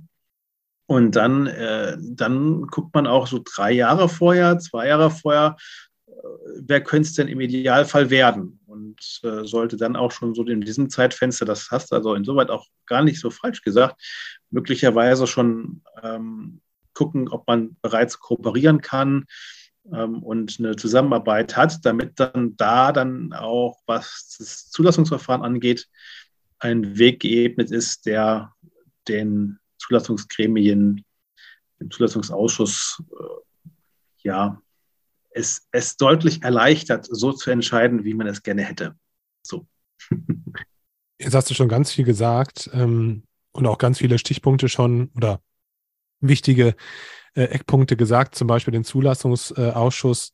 Und 0.88 1.15
dann, 1.15 1.48
äh, 1.48 1.98
dann 2.00 2.67
guckt 2.67 2.93
man 2.93 3.08
auch 3.08 3.27
so 3.27 3.39
drei 3.43 3.72
Jahre 3.72 4.10
vorher, 4.10 4.60
zwei 4.60 4.88
Jahre 4.88 5.10
vorher, 5.10 5.55
wer 6.62 6.82
könnte 6.82 7.08
es 7.08 7.15
denn 7.15 7.27
im 7.27 7.39
Idealfall 7.39 8.10
werden? 8.10 8.60
Und 8.65 9.22
äh, 9.24 9.46
sollte 9.46 9.77
dann 9.77 9.96
auch 9.96 10.12
schon 10.12 10.34
so 10.34 10.44
in 10.46 10.62
diesem 10.62 10.89
Zeitfenster, 10.89 11.46
das 11.46 11.70
hast 11.72 11.91
du 11.91 11.96
also 11.96 12.13
insoweit 12.15 12.50
auch 12.50 12.68
gar 12.86 13.03
nicht 13.03 13.20
so 13.20 13.30
falsch 13.30 13.62
gesagt, 13.62 14.01
möglicherweise 14.50 15.27
schon 15.27 15.82
ähm, 16.01 16.62
gucken, 16.94 17.27
ob 17.30 17.48
man 17.48 17.77
bereits 17.82 18.20
kooperieren 18.20 18.82
kann 18.82 19.25
ähm, 19.91 20.22
und 20.24 20.60
eine 20.60 20.75
Zusammenarbeit 20.75 21.56
hat, 21.58 21.86
damit 21.86 22.20
dann 22.20 22.56
da 22.58 22.91
dann 22.91 23.34
auch, 23.34 23.80
was 23.86 24.36
das 24.38 24.70
Zulassungsverfahren 24.70 25.44
angeht, 25.44 25.88
ein 26.60 26.98
Weg 26.98 27.22
geebnet 27.22 27.72
ist, 27.72 28.06
der 28.06 28.53
den 29.08 29.60
Zulassungsgremien, 29.80 31.03
dem 31.80 31.91
Zulassungsausschuss, 31.91 33.01
äh, 33.12 33.72
ja, 34.24 34.62
es, 35.31 35.67
es 35.71 35.97
deutlich 35.97 36.43
erleichtert, 36.43 37.07
so 37.09 37.31
zu 37.31 37.51
entscheiden, 37.51 38.03
wie 38.03 38.13
man 38.13 38.27
es 38.27 38.43
gerne 38.43 38.63
hätte. 38.63 38.95
So. 39.43 39.65
Jetzt 41.19 41.33
hast 41.33 41.50
du 41.50 41.53
schon 41.53 41.69
ganz 41.69 41.91
viel 41.91 42.05
gesagt 42.05 42.69
ähm, 42.73 43.23
und 43.51 43.67
auch 43.67 43.77
ganz 43.77 44.00
viele 44.00 44.17
Stichpunkte 44.17 44.69
schon 44.69 45.11
oder 45.15 45.41
wichtige 46.19 46.75
äh, 47.35 47.43
Eckpunkte 47.43 47.95
gesagt, 47.95 48.35
zum 48.35 48.47
Beispiel 48.47 48.71
den 48.71 48.83
Zulassungsausschuss 48.83 50.33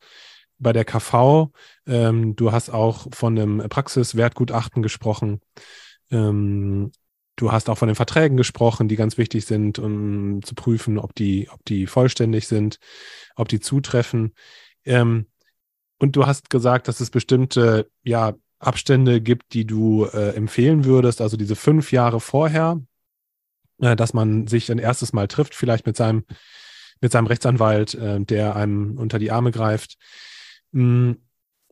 bei 0.60 0.74
der 0.74 0.86
KV. 0.86 1.51
Ähm, 1.86 2.36
du 2.36 2.51
hast 2.51 2.70
auch 2.70 3.08
von 3.13 3.38
einem 3.38 3.70
Praxiswertgutachten 3.70 4.82
gesprochen. 4.82 5.42
Ähm, 6.10 6.92
Du 7.39 7.51
hast 7.51 7.70
auch 7.70 7.77
von 7.77 7.88
den 7.88 7.96
Verträgen 7.96 8.36
gesprochen, 8.36 8.88
die 8.88 8.96
ganz 8.96 9.20
wichtig 9.20 9.46
sind, 9.46 9.77
um 9.77 10.42
zu 10.42 10.56
prüfen, 10.56 10.98
ob 10.98 11.13
die, 11.13 11.48
ob 11.51 11.63
die 11.66 11.86
vollständig 11.86 12.48
sind, 12.48 12.80
ob 13.36 13.48
die 13.48 13.60
zutreffen. 13.60 14.34
Ähm, 14.88 15.27
und 16.00 16.15
du 16.15 16.25
hast 16.25 16.50
gesagt, 16.50 16.88
dass 16.88 17.00
es 17.00 17.10
bestimmte 17.10 17.89
ja, 18.03 18.34
Abstände 18.60 19.22
gibt, 19.22 19.53
die 19.53 19.65
du 19.65 20.06
äh, 20.06 20.36
empfehlen 20.36 20.86
würdest, 20.86 21.22
also 21.22 21.38
diese 21.38 21.56
fünf 21.56 21.91
Jahre 21.91 22.20
vorher, 22.20 22.82
äh, 23.79 23.96
dass 23.96 24.13
man 24.13 24.48
sich 24.48 24.72
ein 24.72 24.79
erstes 24.79 25.13
Mal 25.13 25.27
trifft, 25.27 25.56
vielleicht 25.56 25.86
mit 25.86 25.98
seinem, 25.98 26.24
mit 27.01 27.12
seinem 27.12 27.27
Rechtsanwalt, 27.27 27.96
äh, 27.96 28.20
der 28.20 28.56
einem 28.56 28.98
unter 28.98 29.20
die 29.20 29.32
Arme 29.32 29.51
greift. 29.51 29.98
Mhm 30.72 31.17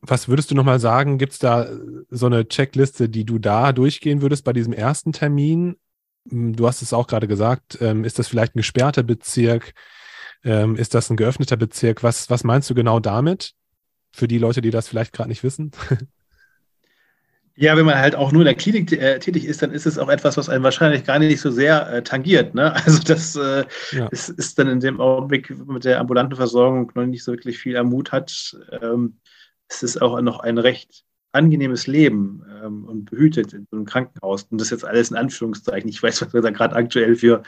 was 0.08 0.28
würdest 0.28 0.50
du 0.50 0.54
nochmal 0.54 0.80
sagen? 0.80 1.18
Gibt 1.18 1.32
es 1.32 1.38
da 1.38 1.68
so 2.10 2.26
eine 2.26 2.48
Checkliste, 2.48 3.08
die 3.08 3.24
du 3.24 3.38
da 3.38 3.72
durchgehen 3.72 4.22
würdest 4.22 4.44
bei 4.44 4.52
diesem 4.52 4.72
ersten 4.72 5.12
Termin? 5.12 5.76
Hm, 6.28 6.54
du 6.54 6.66
hast 6.66 6.82
es 6.82 6.92
auch 6.92 7.06
gerade 7.06 7.28
gesagt. 7.28 7.78
Ähm, 7.80 8.04
ist 8.04 8.18
das 8.18 8.28
vielleicht 8.28 8.54
ein 8.54 8.58
gesperrter 8.58 9.02
Bezirk? 9.02 9.74
Ähm, 10.44 10.76
ist 10.76 10.94
das 10.94 11.10
ein 11.10 11.16
geöffneter 11.16 11.56
Bezirk? 11.56 12.02
Was, 12.02 12.30
was 12.30 12.44
meinst 12.44 12.70
du 12.70 12.74
genau 12.74 13.00
damit? 13.00 13.52
Für 14.12 14.28
die 14.28 14.38
Leute, 14.38 14.60
die 14.60 14.70
das 14.70 14.88
vielleicht 14.88 15.12
gerade 15.12 15.28
nicht 15.28 15.42
wissen? 15.42 15.72
Ja, 17.58 17.74
wenn 17.74 17.86
man 17.86 17.96
halt 17.96 18.14
auch 18.14 18.32
nur 18.32 18.42
in 18.42 18.46
der 18.46 18.54
Klinik 18.54 18.92
äh, 18.92 19.18
tätig 19.18 19.46
ist, 19.46 19.62
dann 19.62 19.72
ist 19.72 19.86
es 19.86 19.96
auch 19.96 20.10
etwas, 20.10 20.36
was 20.36 20.50
einen 20.50 20.62
wahrscheinlich 20.62 21.04
gar 21.04 21.18
nicht 21.18 21.40
so 21.40 21.50
sehr 21.50 21.90
äh, 21.90 22.02
tangiert. 22.02 22.54
Ne? 22.54 22.74
Also 22.84 23.02
das 23.02 23.34
äh, 23.34 23.64
ja. 23.92 24.08
ist, 24.08 24.28
ist, 24.28 24.58
dann 24.58 24.68
in 24.68 24.80
dem 24.80 25.00
Augenblick 25.00 25.48
mit 25.66 25.86
der 25.86 25.98
ambulanten 25.98 26.36
Versorgung 26.36 26.92
noch 26.94 27.06
nicht 27.06 27.24
so 27.24 27.32
wirklich 27.32 27.56
viel 27.58 27.78
am 27.78 27.88
Mut 27.88 28.12
hat. 28.12 28.54
Ähm, 28.82 29.16
es 29.68 29.82
ist 29.82 30.02
auch 30.02 30.20
noch 30.20 30.40
ein 30.40 30.58
recht 30.58 31.05
angenehmes 31.36 31.86
Leben 31.86 32.44
ähm, 32.62 32.84
und 32.84 33.04
behütet 33.10 33.52
in 33.52 33.66
so 33.70 33.76
einem 33.76 33.86
Krankenhaus. 33.86 34.44
Und 34.44 34.60
das 34.60 34.68
ist 34.68 34.72
jetzt 34.72 34.84
alles 34.84 35.10
in 35.10 35.16
Anführungszeichen. 35.16 35.88
Ich 35.88 36.02
weiß, 36.02 36.22
was 36.22 36.34
wir 36.34 36.40
da 36.40 36.50
gerade 36.50 36.74
aktuell 36.74 37.16
für 37.16 37.42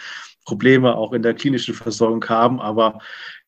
Probleme 0.45 0.95
auch 0.95 1.13
in 1.13 1.23
der 1.23 1.35
klinischen 1.35 1.75
Versorgung 1.75 2.25
haben, 2.29 2.61
aber 2.61 3.01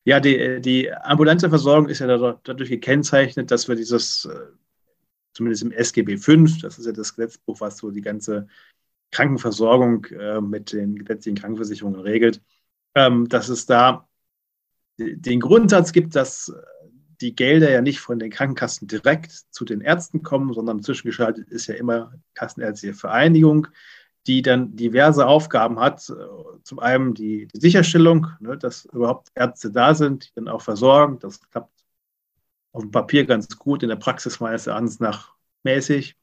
ja, 0.03 0.19
die, 0.19 0.61
die 0.61 0.91
ambulante 0.91 1.49
Versorgung 1.49 1.87
ist 1.87 1.99
ja 1.99 2.07
dadurch 2.07 2.69
gekennzeichnet, 2.69 3.51
dass 3.51 3.67
wir 3.67 3.75
dieses, 3.75 4.25
äh, 4.25 4.35
zumindest 5.33 5.63
im 5.63 5.71
SGB 5.71 6.17
V, 6.17 6.45
das 6.61 6.79
ist 6.79 6.85
ja 6.85 6.91
das 6.91 7.15
Gesetzbuch, 7.15 7.59
was 7.61 7.77
so 7.77 7.91
die 7.91 8.01
ganze 8.01 8.47
Krankenversorgung 9.11 10.05
äh, 10.05 10.41
mit 10.41 10.73
den 10.73 10.95
gesetzlichen 10.95 11.37
Krankenversicherungen 11.37 11.99
regelt, 11.99 12.41
ähm, 12.95 13.27
dass 13.29 13.49
es 13.49 13.65
da 13.65 14.07
den 14.97 15.39
Grundsatz 15.39 15.91
gibt, 15.91 16.15
dass 16.15 16.53
die 17.21 17.35
Gelder 17.35 17.69
ja 17.69 17.81
nicht 17.81 17.99
von 17.99 18.19
den 18.19 18.31
Krankenkassen 18.31 18.87
direkt 18.87 19.31
zu 19.51 19.63
den 19.63 19.81
Ärzten 19.81 20.23
kommen, 20.23 20.53
sondern 20.53 20.81
zwischengeschaltet 20.81 21.49
ist 21.49 21.67
ja 21.67 21.75
immer 21.75 22.13
Kassenärztliche 22.33 22.95
Vereinigung, 22.95 23.67
die 24.27 24.41
dann 24.41 24.75
diverse 24.75 25.27
Aufgaben 25.27 25.79
hat. 25.79 26.11
Zum 26.63 26.79
einen 26.79 27.13
die, 27.13 27.47
die 27.47 27.59
Sicherstellung, 27.59 28.27
ne, 28.39 28.57
dass 28.57 28.85
überhaupt 28.85 29.29
Ärzte 29.35 29.71
da 29.71 29.93
sind, 29.93 30.25
die 30.25 30.31
dann 30.35 30.47
auch 30.47 30.61
versorgen. 30.61 31.19
Das 31.19 31.39
klappt 31.49 31.71
auf 32.71 32.81
dem 32.81 32.91
Papier 32.91 33.25
ganz 33.25 33.57
gut, 33.57 33.83
in 33.83 33.89
der 33.89 33.95
Praxis 33.95 34.39
meines 34.39 34.67
Erachtens 34.67 34.99
nach 34.99 35.33
mäßig. 35.63 36.15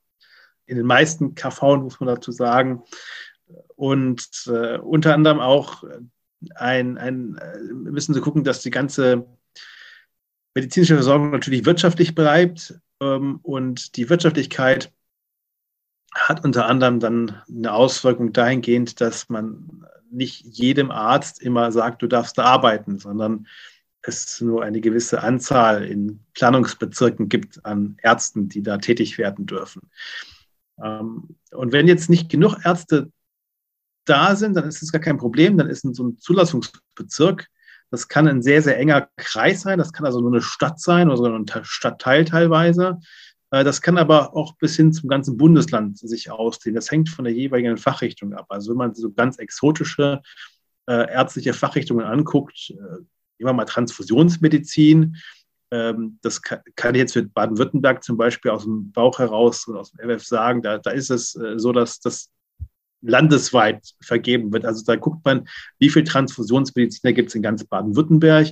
In 0.66 0.76
den 0.76 0.86
meisten 0.86 1.34
KV 1.34 1.76
muss 1.78 2.00
man 2.00 2.08
dazu 2.08 2.32
sagen. 2.32 2.82
Und 3.76 4.28
äh, 4.48 4.78
unter 4.78 5.14
anderem 5.14 5.40
auch 5.40 5.84
ein, 6.54 6.98
ein, 6.98 7.36
äh, 7.36 7.58
müssen 7.72 8.14
Sie 8.14 8.20
gucken, 8.20 8.44
dass 8.44 8.62
die 8.62 8.70
ganze 8.70 9.26
medizinische 10.58 10.94
Versorgung 10.94 11.30
natürlich 11.30 11.64
wirtschaftlich 11.66 12.16
bleibt 12.16 12.74
ähm, 13.00 13.38
und 13.42 13.96
die 13.96 14.10
Wirtschaftlichkeit 14.10 14.92
hat 16.12 16.44
unter 16.44 16.66
anderem 16.66 16.98
dann 16.98 17.40
eine 17.48 17.72
Auswirkung 17.72 18.32
dahingehend, 18.32 19.00
dass 19.00 19.28
man 19.28 19.86
nicht 20.10 20.44
jedem 20.44 20.90
Arzt 20.90 21.40
immer 21.40 21.70
sagt, 21.70 22.02
du 22.02 22.08
darfst 22.08 22.38
da 22.38 22.44
arbeiten, 22.44 22.98
sondern 22.98 23.46
es 24.02 24.40
nur 24.40 24.64
eine 24.64 24.80
gewisse 24.80 25.22
Anzahl 25.22 25.84
in 25.84 26.24
Planungsbezirken 26.34 27.28
gibt 27.28 27.64
an 27.64 27.96
Ärzten, 28.02 28.48
die 28.48 28.62
da 28.62 28.78
tätig 28.78 29.16
werden 29.16 29.46
dürfen. 29.46 29.82
Ähm, 30.82 31.36
und 31.52 31.72
wenn 31.72 31.86
jetzt 31.86 32.10
nicht 32.10 32.30
genug 32.30 32.56
Ärzte 32.64 33.12
da 34.06 34.34
sind, 34.34 34.54
dann 34.54 34.66
ist 34.66 34.82
es 34.82 34.90
gar 34.90 35.00
kein 35.00 35.18
Problem, 35.18 35.56
dann 35.56 35.70
ist 35.70 35.84
in 35.84 35.94
so 35.94 36.02
ein 36.08 36.18
Zulassungsbezirk 36.18 37.48
das 37.90 38.09
kann 38.09 38.28
ein 38.28 38.42
sehr, 38.42 38.62
sehr 38.62 38.78
enger 38.78 39.09
Kreis 39.16 39.62
sein. 39.62 39.78
Das 39.78 39.92
kann 39.92 40.07
also 40.07 40.21
nur 40.21 40.33
eine 40.33 40.42
Stadt 40.42 40.80
sein 40.80 41.09
oder 41.09 41.16
so 41.16 41.25
ein 41.25 41.47
Stadtteil 41.62 42.25
teilweise. 42.25 42.99
Äh, 43.50 43.64
das 43.64 43.83
kann 43.83 43.99
aber 43.99 44.37
auch 44.37 44.57
bis 44.57 44.76
hin 44.76 44.92
zum 44.92 45.09
ganzen 45.09 45.37
Bundesland 45.37 45.99
sich 45.99 46.30
ausdehnen. 46.30 46.76
Das 46.76 46.90
hängt 46.90 47.09
von 47.09 47.25
der 47.25 47.35
jeweiligen 47.35 47.76
Fachrichtung 47.76 48.35
ab. 48.35 48.47
Also 48.49 48.71
wenn 48.71 48.78
man 48.78 48.95
so 48.95 49.12
ganz 49.12 49.38
exotische 49.38 50.23
äh, 50.87 51.11
ärztliche 51.11 51.54
Fachrichtungen 51.54 52.04
anguckt, 52.04 52.71
äh, 52.71 52.75
nehmen 52.75 53.04
wir 53.38 53.52
mal 53.52 53.64
Transfusionsmedizin, 53.64 55.16
ähm, 55.71 56.18
das 56.23 56.40
kann, 56.42 56.61
kann, 56.76 56.95
ich 56.95 57.00
jetzt 57.00 57.12
für 57.12 57.23
Baden-Württemberg 57.23 58.02
zum 58.02 58.16
Beispiel 58.16 58.50
aus 58.50 58.64
dem 58.64 58.90
Bauch 58.92 59.18
heraus 59.18 59.66
und 59.66 59.76
aus 59.76 59.92
dem 59.92 60.09
MF 60.09 60.25
sagen. 60.25 60.62
Da, 60.62 60.78
da 60.78 60.90
ist 60.90 61.11
es 61.11 61.35
äh, 61.37 61.59
so, 61.59 61.73
dass 61.73 62.00
das 62.00 62.30
landesweit 63.00 63.94
vergeben 64.00 64.52
wird. 64.52 64.64
Also 64.64 64.84
da 64.84 64.96
guckt 64.96 65.24
man, 65.24 65.48
wie 65.78 65.90
viele 65.90 66.04
Transfusionsmediziner 66.04 67.12
gibt 67.12 67.28
es 67.28 67.34
in 67.34 67.42
ganz 67.42 67.64
Baden-Württemberg. 67.64 68.48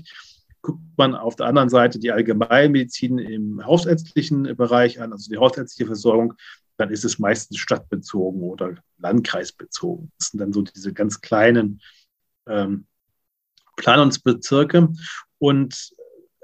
Guckt 0.63 0.81
man 0.97 1.15
auf 1.15 1.37
der 1.37 1.47
anderen 1.47 1.69
Seite 1.69 1.99
die 1.99 2.13
Allgemeinmedizin 2.13 3.19
im 3.19 3.65
hausärztlichen 3.65 4.57
Bereich 4.57 5.01
an, 5.01 5.13
also 5.13 5.31
die 5.31 5.39
hausärztliche 5.39 5.87
Versorgung, 5.87 6.35
dann 6.77 6.91
ist 6.91 7.05
es 7.05 7.19
meistens 7.19 7.59
stadtbezogen 7.59 8.43
oder 8.43 8.75
landkreisbezogen. 8.99 10.13
Das 10.19 10.29
sind 10.29 10.41
dann 10.41 10.53
so 10.53 10.63
diese 10.63 10.93
ganz 10.93 11.21
kleinen 11.21 11.81
ähm, 12.47 12.87
Planungsbezirke. 13.77 14.89
Und 15.39 15.91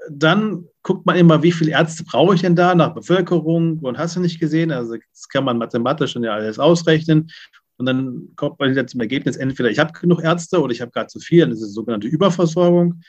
dann 0.09 0.67
guckt 0.81 1.05
man 1.05 1.15
immer, 1.15 1.43
wie 1.43 1.51
viele 1.51 1.71
Ärzte 1.71 2.03
brauche 2.03 2.35
ich 2.35 2.41
denn 2.41 2.55
da 2.55 2.75
nach 2.75 2.93
Bevölkerung 2.93 3.79
und 3.79 3.97
hast 3.97 4.15
du 4.15 4.19
nicht 4.19 4.39
gesehen. 4.39 4.71
Also 4.71 4.95
das 4.95 5.27
kann 5.29 5.45
man 5.45 5.57
mathematisch 5.57 6.11
schon 6.11 6.23
ja 6.23 6.33
alles 6.33 6.59
ausrechnen. 6.59 7.29
Und 7.77 7.85
dann 7.85 8.29
kommt 8.35 8.59
man 8.59 8.71
wieder 8.71 8.85
zum 8.87 9.01
Ergebnis, 9.01 9.35
entweder 9.35 9.69
ich 9.69 9.79
habe 9.79 9.93
genug 9.93 10.23
Ärzte 10.23 10.61
oder 10.61 10.71
ich 10.71 10.81
habe 10.81 10.91
gar 10.91 11.07
zu 11.07 11.19
viel, 11.19 11.41
dann 11.41 11.51
ist 11.51 11.61
es 11.61 11.73
sogenannte 11.73 12.07
Überversorgung. 12.07 13.01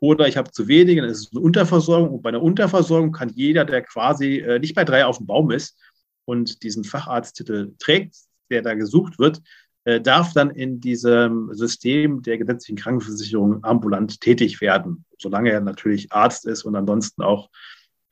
Oder 0.00 0.28
ich 0.28 0.36
habe 0.36 0.50
zu 0.50 0.68
wenig, 0.68 0.96
dann 0.96 1.08
ist 1.08 1.26
es 1.26 1.32
eine 1.32 1.40
Unterversorgung. 1.40 2.10
Und 2.10 2.22
bei 2.22 2.28
einer 2.28 2.42
Unterversorgung 2.42 3.12
kann 3.12 3.30
jeder, 3.30 3.64
der 3.64 3.82
quasi 3.82 4.38
äh, 4.38 4.58
nicht 4.58 4.74
bei 4.74 4.84
drei 4.84 5.04
auf 5.04 5.18
dem 5.18 5.26
Baum 5.26 5.50
ist 5.50 5.76
und 6.24 6.62
diesen 6.62 6.84
Facharzttitel 6.84 7.74
trägt, 7.78 8.16
der 8.50 8.62
da 8.62 8.74
gesucht 8.74 9.18
wird, 9.18 9.42
äh, 9.84 10.00
darf 10.00 10.32
dann 10.34 10.50
in 10.50 10.80
diesem 10.80 11.52
System 11.52 12.22
der 12.22 12.38
gesetzlichen 12.38 12.76
Krankenversicherung 12.76 13.64
ambulant 13.64 14.20
tätig 14.20 14.60
werden, 14.60 15.04
solange 15.18 15.50
er 15.50 15.60
natürlich 15.60 16.12
Arzt 16.12 16.46
ist 16.46 16.64
und 16.64 16.76
ansonsten 16.76 17.22
auch 17.22 17.48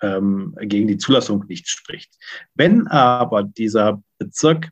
ähm, 0.01 0.55
gegen 0.63 0.89
die 0.89 0.99
Zulassung 0.99 1.45
nichts 1.49 1.71
spricht. 1.71 2.15
Wenn 2.55 2.87
aber 2.87 3.43
dieser 3.43 4.03
Bezirk 4.19 4.71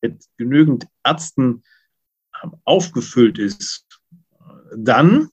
mit 0.00 0.24
genügend 0.36 0.86
Ärzten 1.04 1.62
ähm, 2.42 2.52
aufgefüllt 2.64 3.38
ist, 3.38 3.86
dann 4.76 5.28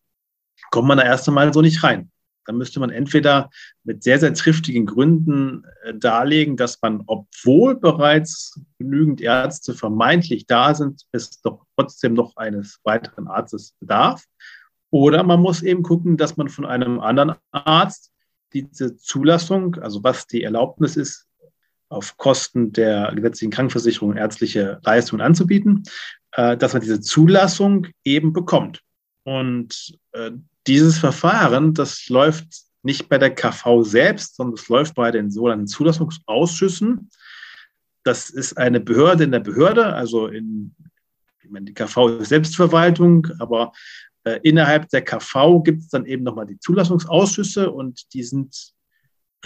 kommt 0.72 0.88
man 0.88 0.98
da 0.98 1.04
erst 1.04 1.28
einmal 1.28 1.54
so 1.54 1.62
nicht 1.62 1.84
rein. 1.84 2.12
Dann 2.46 2.58
müsste 2.58 2.80
man 2.80 2.92
entweder 2.92 3.50
mit 3.84 4.04
sehr, 4.04 4.20
sehr 4.20 4.34
triftigen 4.34 4.86
Gründen 4.86 5.66
äh, 5.84 5.96
darlegen, 5.96 6.58
dass 6.58 6.82
man, 6.82 7.04
obwohl 7.08 7.76
bereits 7.76 8.60
genügend 8.78 9.20
Ärzte 9.22 9.74
vermeintlich 9.74 10.46
da 10.46 10.76
sind, 10.76 11.04
es 11.12 11.42
doch 11.42 11.66
trotzdem 11.76 12.14
noch 12.14 12.38
eines 12.38 12.80
weiteren 12.84 13.28
Arztes 13.28 13.74
bedarf. 13.80 14.24
Oder 14.92 15.24
man 15.24 15.42
muss 15.42 15.64
eben 15.64 15.84
gucken, 15.84 16.18
dass 16.18 16.38
man 16.38 16.50
von 16.50 16.66
einem 16.66 17.00
anderen 17.00 17.36
Arzt 17.52 18.12
diese 18.54 18.96
Zulassung, 18.96 19.76
also 19.76 20.04
was 20.04 20.28
die 20.28 20.44
Erlaubnis 20.44 20.96
ist, 20.96 21.28
auf 21.90 22.18
Kosten 22.18 22.74
der 22.74 23.12
gesetzlichen 23.16 23.52
Krankenversicherung 23.52 24.16
ärztliche 24.16 24.80
Leistungen 24.84 25.22
anzubieten, 25.22 25.84
äh, 26.32 26.58
dass 26.58 26.74
man 26.74 26.82
diese 26.82 27.02
Zulassung 27.02 27.88
eben 28.04 28.34
bekommt. 28.34 28.82
Und 29.24 29.98
äh, 30.12 30.32
dieses 30.68 30.98
Verfahren, 30.98 31.74
das 31.74 32.10
läuft 32.10 32.48
nicht 32.84 33.10
bei 33.10 33.18
der 33.18 33.34
KV 33.34 33.84
selbst, 33.84 34.36
sondern 34.36 34.56
es 34.56 34.68
läuft 34.70 34.96
bei 34.96 35.12
den 35.12 35.32
sogenannten 35.32 35.68
Zulassungsausschüssen. 35.68 37.10
Das 38.04 38.30
ist 38.30 38.58
eine 38.58 38.80
Behörde 38.80 39.24
in 39.24 39.32
der 39.32 39.40
Behörde, 39.40 39.88
also 39.88 40.28
in 40.28 40.76
ich 41.46 41.52
meine, 41.52 41.66
die 41.66 41.74
KV 41.74 42.20
ist 42.20 42.30
Selbstverwaltung, 42.30 43.28
aber 43.40 43.72
äh, 44.24 44.40
innerhalb 44.42 44.90
der 44.90 45.04
KV 45.04 45.62
gibt 45.64 45.82
es 45.82 45.90
dann 45.90 46.06
eben 46.06 46.24
nochmal 46.24 46.48
die 46.48 46.60
Zulassungsausschüsse 46.60 47.72
und 47.72 48.14
die 48.14 48.24
sind 48.24 48.74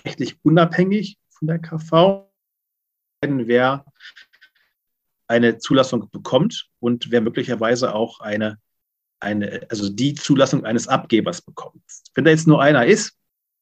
rechtlich 0.06 0.38
unabhängig 0.44 1.18
von 1.30 1.50
der 1.50 1.60
KV, 1.60 2.29
wer 3.22 3.86
eine 5.28 5.58
Zulassung 5.58 6.10
bekommt 6.10 6.70
und 6.80 7.12
wer 7.12 7.22
möglicherweise 7.22 7.94
auch 7.94 8.20
eine 8.20 8.58
eine, 9.20 9.68
also 9.70 9.90
die 9.90 10.14
Zulassung 10.14 10.66
eines 10.66 10.88
Abgebers 10.88 11.42
bekommt. 11.42 11.84
Wenn 12.14 12.24
da 12.24 12.32
jetzt 12.32 12.48
nur 12.48 12.62
einer 12.62 12.86
ist, 12.86 13.18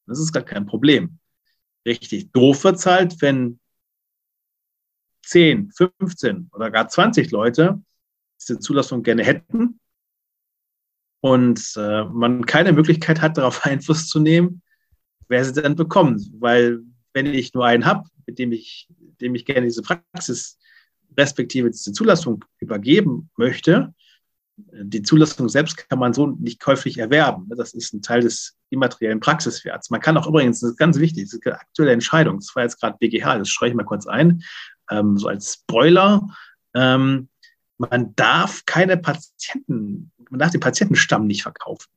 das 0.05 0.19
ist 0.19 0.31
gar 0.31 0.43
kein 0.43 0.65
Problem. 0.65 1.19
Richtig 1.85 2.31
doof 2.31 2.63
wird 2.63 2.85
halt, 2.85 3.21
wenn 3.21 3.59
10, 5.23 5.71
15 5.71 6.49
oder 6.53 6.71
gar 6.71 6.87
20 6.87 7.31
Leute 7.31 7.81
diese 8.39 8.59
Zulassung 8.59 9.03
gerne 9.03 9.23
hätten 9.23 9.79
und 11.21 11.73
äh, 11.75 12.03
man 12.05 12.45
keine 12.45 12.71
Möglichkeit 12.71 13.21
hat, 13.21 13.37
darauf 13.37 13.65
Einfluss 13.65 14.07
zu 14.07 14.19
nehmen, 14.19 14.61
wer 15.27 15.43
sie 15.43 15.61
dann 15.61 15.75
bekommt. 15.75 16.21
Weil 16.39 16.81
wenn 17.17 17.33
ich 17.33 17.53
nur 17.55 17.65
einen 17.65 17.85
habe, 17.85 18.07
mit 18.27 18.37
dem 18.37 18.51
ich, 18.51 18.87
dem 19.19 19.33
ich 19.33 19.43
gerne 19.45 19.65
diese 19.65 19.81
Praxis 19.81 20.59
respektive 21.17 21.71
diese 21.71 21.91
Zulassung 21.91 22.45
übergeben 22.59 23.31
möchte, 23.37 23.95
die 24.57 25.01
Zulassung 25.01 25.49
selbst 25.49 25.89
kann 25.89 25.97
man 25.97 26.13
so 26.13 26.27
nicht 26.27 26.59
käuflich 26.59 26.99
erwerben. 26.99 27.49
Das 27.55 27.73
ist 27.73 27.93
ein 27.93 28.03
Teil 28.03 28.21
des 28.21 28.55
immateriellen 28.69 29.19
Praxiswerts. 29.19 29.89
Man 29.89 29.99
kann 29.99 30.15
auch 30.17 30.27
übrigens, 30.27 30.59
das 30.59 30.71
ist 30.71 30.77
ganz 30.77 30.99
wichtig, 30.99 31.23
das 31.23 31.33
ist 31.33 31.45
eine 31.47 31.59
aktuelle 31.59 31.91
Entscheidung, 31.91 32.39
das 32.39 32.55
war 32.55 32.63
jetzt 32.63 32.79
gerade 32.79 32.97
BGH, 32.99 33.39
das 33.39 33.49
schreibe 33.49 33.69
ich 33.69 33.75
mal 33.75 33.83
kurz 33.83 34.05
ein, 34.05 34.43
ähm, 34.91 35.17
so 35.17 35.27
als 35.27 35.53
Spoiler. 35.53 36.27
Ähm, 36.75 37.29
man 37.79 38.15
darf 38.15 38.63
keine 38.65 38.97
Patienten, 38.97 40.11
man 40.29 40.39
darf 40.39 40.51
den 40.51 40.59
Patientenstamm 40.59 41.25
nicht 41.25 41.41
verkaufen. 41.43 41.87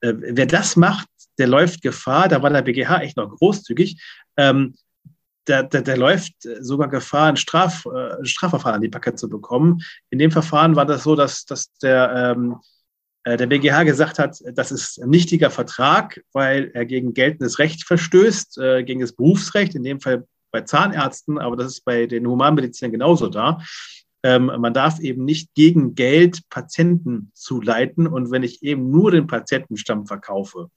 Äh, 0.00 0.14
wer 0.16 0.46
das 0.46 0.74
macht, 0.74 1.08
der 1.38 1.46
läuft 1.46 1.82
Gefahr, 1.82 2.28
da 2.28 2.42
war 2.42 2.50
der 2.50 2.62
BGH 2.62 3.02
echt 3.02 3.16
noch 3.16 3.30
großzügig, 3.30 4.00
ähm, 4.36 4.74
der, 5.48 5.64
der, 5.64 5.82
der 5.82 5.96
läuft 5.96 6.34
sogar 6.60 6.88
Gefahr, 6.88 7.28
ein, 7.28 7.36
Straf, 7.36 7.84
äh, 7.86 8.24
Strafverfahren 8.24 8.76
an 8.76 8.80
die 8.80 8.88
Paket 8.88 9.18
zu 9.18 9.28
bekommen. 9.28 9.80
In 10.10 10.18
dem 10.18 10.30
Verfahren 10.30 10.76
war 10.76 10.86
das 10.86 11.02
so, 11.02 11.16
dass, 11.16 11.44
dass 11.44 11.72
der, 11.78 12.34
ähm, 12.36 12.56
äh, 13.24 13.36
der 13.36 13.46
BGH 13.46 13.82
gesagt 13.84 14.18
hat, 14.18 14.38
das 14.54 14.70
ist 14.70 15.02
ein 15.02 15.10
nichtiger 15.10 15.50
Vertrag, 15.50 16.22
weil 16.32 16.70
er 16.74 16.86
gegen 16.86 17.14
geltendes 17.14 17.58
Recht 17.58 17.84
verstößt, 17.84 18.58
äh, 18.58 18.84
gegen 18.84 19.00
das 19.00 19.12
Berufsrecht, 19.12 19.74
in 19.74 19.82
dem 19.82 20.00
Fall 20.00 20.26
bei 20.52 20.60
Zahnärzten, 20.60 21.38
aber 21.38 21.56
das 21.56 21.72
ist 21.72 21.84
bei 21.84 22.06
den 22.06 22.26
Humanmedizinern 22.26 22.92
genauso 22.92 23.28
da. 23.28 23.60
Ähm, 24.22 24.46
man 24.46 24.74
darf 24.74 25.00
eben 25.00 25.24
nicht 25.24 25.52
gegen 25.54 25.96
Geld 25.96 26.48
Patienten 26.48 27.32
zuleiten 27.34 28.06
und 28.06 28.30
wenn 28.30 28.44
ich 28.44 28.62
eben 28.62 28.90
nur 28.90 29.10
den 29.10 29.26
Patientenstamm 29.26 30.06
verkaufe, 30.06 30.68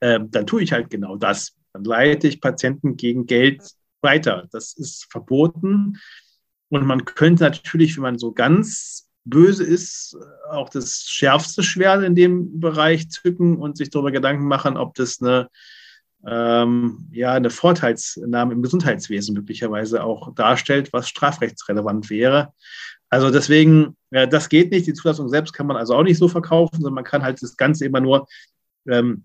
äh, 0.00 0.20
dann 0.22 0.46
tue 0.46 0.62
ich 0.62 0.72
halt 0.72 0.90
genau 0.90 1.16
das. 1.16 1.54
Dann 1.72 1.84
leite 1.84 2.28
ich 2.28 2.40
Patienten 2.40 2.96
gegen 2.96 3.26
Geld 3.26 3.62
weiter. 4.00 4.48
Das 4.52 4.74
ist 4.74 5.06
verboten. 5.10 5.98
Und 6.68 6.86
man 6.86 7.04
könnte 7.04 7.44
natürlich, 7.44 7.96
wenn 7.96 8.02
man 8.02 8.18
so 8.18 8.32
ganz 8.32 9.08
böse 9.24 9.64
ist, 9.64 10.16
auch 10.50 10.68
das 10.68 11.02
schärfste 11.02 11.62
Schwert 11.62 12.02
in 12.02 12.14
dem 12.14 12.60
Bereich 12.60 13.10
zücken 13.10 13.58
und 13.58 13.76
sich 13.76 13.90
darüber 13.90 14.10
Gedanken 14.10 14.46
machen, 14.46 14.76
ob 14.76 14.94
das 14.94 15.20
eine, 15.20 15.48
ähm, 16.26 17.08
ja, 17.12 17.32
eine 17.32 17.50
Vorteilsnahme 17.50 18.54
im 18.54 18.62
Gesundheitswesen 18.62 19.34
möglicherweise 19.34 20.02
auch 20.02 20.34
darstellt, 20.34 20.92
was 20.92 21.08
strafrechtsrelevant 21.08 22.10
wäre. 22.10 22.52
Also 23.10 23.30
deswegen, 23.30 23.96
äh, 24.10 24.28
das 24.28 24.48
geht 24.48 24.70
nicht. 24.70 24.86
Die 24.86 24.94
Zulassung 24.94 25.28
selbst 25.28 25.52
kann 25.52 25.66
man 25.66 25.76
also 25.76 25.94
auch 25.94 26.02
nicht 26.02 26.18
so 26.18 26.28
verkaufen, 26.28 26.76
sondern 26.76 26.94
man 26.94 27.04
kann 27.04 27.22
halt 27.22 27.42
das 27.42 27.56
Ganze 27.56 27.84
immer 27.84 28.00
nur 28.00 28.26
ähm, 28.86 29.24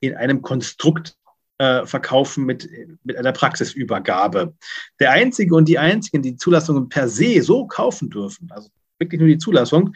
in 0.00 0.14
einem 0.14 0.42
Konstrukt 0.42 1.16
äh, 1.58 1.86
verkaufen 1.86 2.44
mit, 2.44 2.68
mit 3.04 3.16
einer 3.16 3.32
Praxisübergabe. 3.32 4.54
Der 4.98 5.12
Einzige 5.12 5.54
und 5.54 5.68
die 5.68 5.78
Einzigen, 5.78 6.22
die 6.22 6.36
Zulassungen 6.36 6.88
per 6.88 7.08
se 7.08 7.42
so 7.42 7.66
kaufen 7.66 8.10
dürfen, 8.10 8.50
also 8.50 8.70
wirklich 8.98 9.20
nur 9.20 9.28
die 9.28 9.38
Zulassung, 9.38 9.94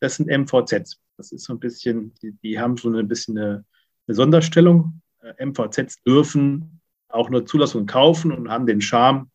das 0.00 0.16
sind 0.16 0.28
MVZs. 0.28 0.98
Das 1.16 1.32
ist 1.32 1.44
so 1.44 1.54
ein 1.54 1.60
bisschen, 1.60 2.12
die, 2.22 2.32
die 2.42 2.60
haben 2.60 2.76
so 2.76 2.90
ein 2.90 3.08
bisschen 3.08 3.38
eine, 3.38 3.64
eine 4.06 4.14
Sonderstellung. 4.14 5.00
Äh, 5.22 5.46
MVZs 5.46 6.02
dürfen 6.02 6.80
auch 7.08 7.30
nur 7.30 7.46
Zulassungen 7.46 7.86
kaufen 7.86 8.32
und 8.32 8.50
haben 8.50 8.66
den 8.66 8.80
Charme, 8.80 9.30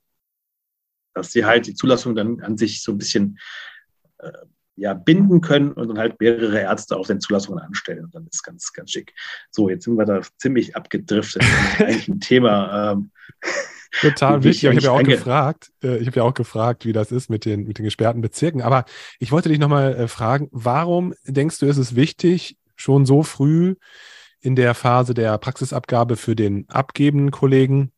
dass 1.13 1.31
sie 1.31 1.45
halt 1.45 1.65
die 1.65 1.73
Zulassung 1.73 2.15
dann 2.15 2.41
an 2.41 2.57
sich 2.57 2.84
so 2.84 2.91
ein 2.91 2.97
bisschen 2.97 3.39
äh, 4.19 4.31
ja, 4.81 4.95
binden 4.95 5.41
können 5.41 5.73
und 5.73 5.89
dann 5.89 5.99
halt 5.99 6.19
mehrere 6.19 6.59
Ärzte 6.59 6.97
auf 6.97 7.05
den 7.05 7.21
Zulassungen 7.21 7.63
anstellen. 7.63 8.05
Und 8.05 8.15
dann 8.15 8.25
ist 8.25 8.41
ganz, 8.41 8.73
ganz 8.73 8.89
schick. 8.89 9.13
So, 9.51 9.69
jetzt 9.69 9.85
sind 9.85 9.95
wir 9.95 10.05
da 10.05 10.21
ziemlich 10.39 10.75
abgedriftet. 10.75 11.43
Eigentlich 11.77 12.07
ein 12.07 12.19
Thema. 12.19 12.93
Ähm, 12.93 13.11
Total 14.01 14.43
wichtig. 14.43 14.63
Ich 14.63 14.69
habe 14.69 14.79
ja 14.79 14.91
auch 14.91 15.03
gefragt, 15.03 15.71
äh, 15.83 15.97
ich 15.97 16.07
habe 16.07 16.17
ja 16.17 16.23
auch 16.23 16.33
gefragt, 16.33 16.85
wie 16.85 16.93
das 16.93 17.11
ist 17.11 17.29
mit 17.29 17.45
den, 17.45 17.67
mit 17.67 17.77
den 17.77 17.85
gesperrten 17.85 18.21
Bezirken. 18.21 18.63
Aber 18.63 18.85
ich 19.19 19.31
wollte 19.31 19.49
dich 19.49 19.59
nochmal 19.59 19.93
äh, 19.93 20.07
fragen, 20.07 20.47
warum 20.51 21.13
denkst 21.25 21.59
du, 21.59 21.67
ist 21.67 21.77
es 21.77 21.95
wichtig, 21.95 22.57
schon 22.75 23.05
so 23.05 23.21
früh 23.21 23.75
in 24.39 24.55
der 24.55 24.73
Phase 24.73 25.13
der 25.13 25.37
Praxisabgabe 25.37 26.15
für 26.15 26.35
den 26.35 26.67
abgebenden 26.69 27.29
Kollegen 27.29 27.91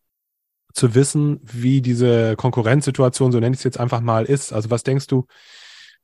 zu 0.74 0.96
wissen, 0.96 1.40
wie 1.44 1.82
diese 1.82 2.36
Konkurrenzsituation, 2.36 3.32
so 3.32 3.40
nenne 3.40 3.54
ich 3.54 3.60
es 3.60 3.64
jetzt 3.64 3.80
einfach 3.80 4.02
mal, 4.02 4.26
ist? 4.26 4.52
Also 4.52 4.70
was 4.70 4.84
denkst 4.84 5.08
du, 5.08 5.28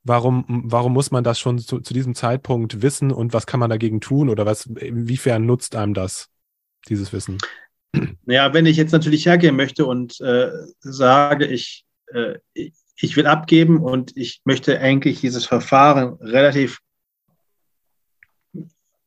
Warum, 0.02 0.44
warum 0.64 0.94
muss 0.94 1.10
man 1.10 1.24
das 1.24 1.38
schon 1.38 1.58
zu, 1.58 1.80
zu, 1.80 1.92
diesem 1.92 2.14
Zeitpunkt 2.14 2.80
wissen 2.80 3.12
und 3.12 3.34
was 3.34 3.46
kann 3.46 3.60
man 3.60 3.68
dagegen 3.68 4.00
tun 4.00 4.30
oder 4.30 4.46
was, 4.46 4.66
inwiefern 4.66 5.44
nutzt 5.44 5.76
einem 5.76 5.92
das, 5.92 6.28
dieses 6.88 7.12
Wissen? 7.12 7.38
Ja, 8.26 8.54
wenn 8.54 8.66
ich 8.66 8.76
jetzt 8.76 8.92
natürlich 8.92 9.26
hergehen 9.26 9.56
möchte 9.56 9.84
und 9.84 10.20
äh, 10.20 10.50
sage, 10.78 11.46
ich, 11.46 11.84
äh, 12.12 12.38
ich 12.54 13.16
will 13.16 13.26
abgeben 13.26 13.78
und 13.78 14.16
ich 14.16 14.40
möchte 14.44 14.80
eigentlich 14.80 15.20
dieses 15.20 15.44
Verfahren 15.44 16.14
relativ 16.20 16.78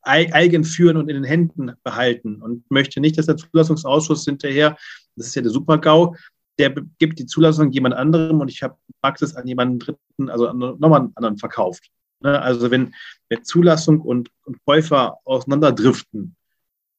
eigen 0.04 0.66
führen 0.66 0.98
und 0.98 1.10
in 1.10 1.16
den 1.16 1.24
Händen 1.24 1.72
behalten 1.84 2.42
und 2.42 2.70
möchte 2.70 3.00
nicht, 3.00 3.18
dass 3.18 3.26
der 3.26 3.38
Zulassungsausschuss 3.38 4.26
hinterher, 4.26 4.76
das 5.16 5.28
ist 5.28 5.36
ja 5.36 5.42
der 5.42 5.52
Super-GAU, 5.52 6.16
der 6.60 6.74
gibt 7.00 7.20
die 7.20 7.26
Zulassung 7.26 7.72
jemand 7.72 7.96
anderem 7.96 8.40
und 8.40 8.50
ich 8.50 8.62
habe 8.62 8.78
Praxis 9.02 9.36
an 9.36 9.48
jemanden 9.48 9.80
Dritten, 9.80 10.30
also 10.30 10.52
nochmal 10.54 11.02
einen 11.02 11.12
anderen 11.16 11.38
verkauft. 11.38 11.90
Ne? 12.20 12.42
Also 12.42 12.72
wenn, 12.72 12.94
wenn 13.30 13.44
Zulassung 13.44 14.02
und, 14.02 14.30
und 14.46 14.58
Käufer 14.66 15.18
auseinanderdriften, 15.26 16.36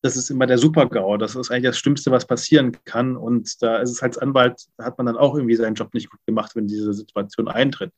das 0.03 0.17
ist 0.17 0.29
immer 0.29 0.47
der 0.47 0.59
Super-GAU. 0.59 1.17
Das 1.17 1.35
ist 1.35 1.51
eigentlich 1.51 1.71
das 1.71 1.79
Schlimmste, 1.79 2.11
was 2.11 2.27
passieren 2.27 2.77
kann. 2.85 3.17
Und 3.17 3.63
da 3.63 3.79
ist 3.79 3.91
es 3.91 4.03
als 4.03 4.19
Anwalt, 4.19 4.67
hat 4.79 4.99
man 4.99 5.07
dann 5.07 5.17
auch 5.17 5.35
irgendwie 5.35 5.57
seinen 5.57 5.77
Job 5.77 5.95
nicht 5.95 6.11
gut 6.11 6.21
gemacht, 6.27 6.55
wenn 6.55 6.67
diese 6.67 6.93
Situation 6.93 7.49
eintritt. 7.49 7.91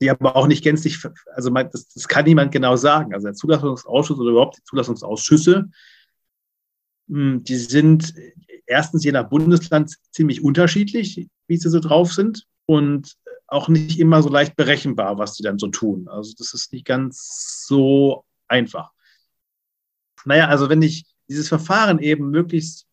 Die 0.00 0.08
aber 0.08 0.36
auch 0.36 0.46
nicht 0.46 0.62
gänzlich, 0.62 1.02
also 1.34 1.50
das, 1.50 1.88
das 1.88 2.06
kann 2.06 2.26
niemand 2.26 2.52
genau 2.52 2.76
sagen. 2.76 3.12
Also 3.12 3.26
der 3.26 3.34
Zulassungsausschuss 3.34 4.20
oder 4.20 4.30
überhaupt 4.30 4.58
die 4.58 4.62
Zulassungsausschüsse, 4.64 5.68
hm, 7.08 7.42
die 7.42 7.56
sind 7.56 8.14
erstens 8.66 9.04
je 9.04 9.12
nach 9.12 9.28
Bundesland 9.28 9.94
ziemlich 10.10 10.42
unterschiedlich, 10.42 11.28
wie 11.46 11.56
sie 11.56 11.70
so 11.70 11.80
drauf 11.80 12.12
sind 12.12 12.46
und 12.66 13.16
auch 13.48 13.68
nicht 13.68 13.98
immer 13.98 14.22
so 14.22 14.28
leicht 14.28 14.56
berechenbar, 14.56 15.18
was 15.18 15.36
sie 15.36 15.42
dann 15.42 15.58
so 15.58 15.68
tun. 15.68 16.08
Also 16.08 16.34
das 16.36 16.52
ist 16.52 16.72
nicht 16.72 16.84
ganz 16.84 17.64
so 17.66 18.24
einfach. 18.48 18.90
Naja, 20.24 20.48
also 20.48 20.68
wenn 20.68 20.82
ich 20.82 21.06
dieses 21.28 21.48
Verfahren 21.48 22.00
eben 22.00 22.30
möglichst 22.30 22.86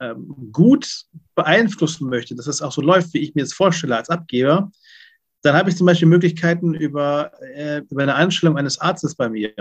ähm, 0.00 0.50
gut 0.52 1.04
beeinflussen 1.34 2.08
möchte, 2.08 2.34
dass 2.34 2.46
es 2.46 2.62
auch 2.62 2.72
so 2.72 2.80
läuft, 2.80 3.12
wie 3.14 3.18
ich 3.18 3.34
mir 3.34 3.42
es 3.42 3.52
vorstelle 3.52 3.96
als 3.96 4.10
Abgeber, 4.10 4.70
dann 5.42 5.54
habe 5.54 5.70
ich 5.70 5.76
zum 5.76 5.86
Beispiel 5.86 6.08
Möglichkeiten 6.08 6.74
über, 6.74 7.32
äh, 7.54 7.82
über 7.90 8.02
eine 8.02 8.14
Anstellung 8.14 8.56
eines 8.56 8.80
Arztes 8.80 9.14
bei 9.14 9.28
mir 9.28 9.52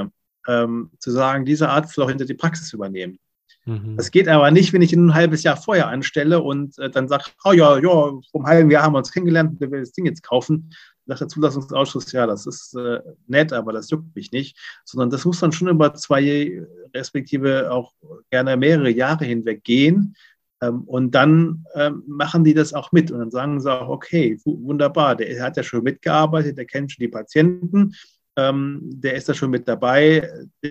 ähm, 0.47 0.91
zu 1.00 1.12
sagen, 1.12 1.45
dieser 1.45 1.69
Arzt 1.69 1.93
soll 1.93 2.06
auch 2.06 2.10
hinter 2.10 2.26
die 2.26 2.34
Praxis 2.34 2.71
übernehmen. 2.71 3.19
Mhm. 3.66 3.98
Das 3.98 4.12
geht 4.12 4.28
aber 4.28 4.52
nicht, 4.52 4.74
wenn 4.74 4.82
ich 4.82 4.94
ihn 4.94 5.08
ein 5.08 5.14
halbes 5.14 5.44
Jahr 5.44 5.58
vorher 5.58 5.88
anstelle 5.88 6.42
und 6.42 6.78
äh, 6.80 6.90
dann 6.90 7.08
sage, 7.08 7.26
oh 7.44 7.52
ja, 7.52 7.78
ja, 7.78 8.08
einem 8.34 8.46
halben 8.46 8.72
Jahr 8.72 8.84
haben 8.84 8.94
wir 8.94 9.00
uns 9.00 9.12
kennengelernt, 9.12 9.62
der 9.62 9.72
will 9.72 9.82
das 9.82 9.92
Ding 9.92 10.06
jetzt 10.06 10.24
kaufen. 10.24 10.72
Sagt 11.08 11.22
der 11.22 11.28
Zulassungsausschuss, 11.28 12.12
ja, 12.12 12.28
das 12.28 12.46
ist 12.46 12.76
äh, 12.76 13.00
nett, 13.28 13.54
aber 13.54 13.74
das 13.74 13.90
juckt 13.90 14.16
mich 14.16 14.32
nicht. 14.32 14.58
Sondern 14.86 15.10
das 15.10 15.26
muss 15.26 15.40
dann 15.40 15.52
schon 15.52 15.68
über 15.68 15.94
zwei, 15.94 16.66
respektive 16.94 17.72
auch 17.72 17.94
gerne 18.30 18.56
mehrere 18.56 18.90
Jahre 18.90 19.26
hinweg 19.26 19.64
gehen. 19.64 20.16
Ähm, 20.62 20.84
und 20.84 21.12
dann 21.12 21.66
ähm, 21.76 22.04
machen 22.08 22.44
die 22.44 22.54
das 22.54 22.74
auch 22.74 22.92
mit 22.92 23.12
und 23.12 23.20
dann 23.20 23.32
sagen 23.32 23.60
sie 23.60 23.72
auch, 23.72 23.90
okay, 23.90 24.40
wunderbar, 24.46 25.16
der 25.16 25.44
hat 25.44 25.58
ja 25.58 25.64
schon 25.64 25.84
mitgearbeitet, 25.84 26.58
der 26.58 26.66
kennt 26.66 26.92
schon 26.92 27.04
die 27.04 27.08
Patienten, 27.08 27.94
ähm, 28.38 28.80
der 28.84 29.16
ist 29.16 29.28
da 29.28 29.34
schon 29.34 29.50
mit 29.50 29.68
dabei, 29.68 30.30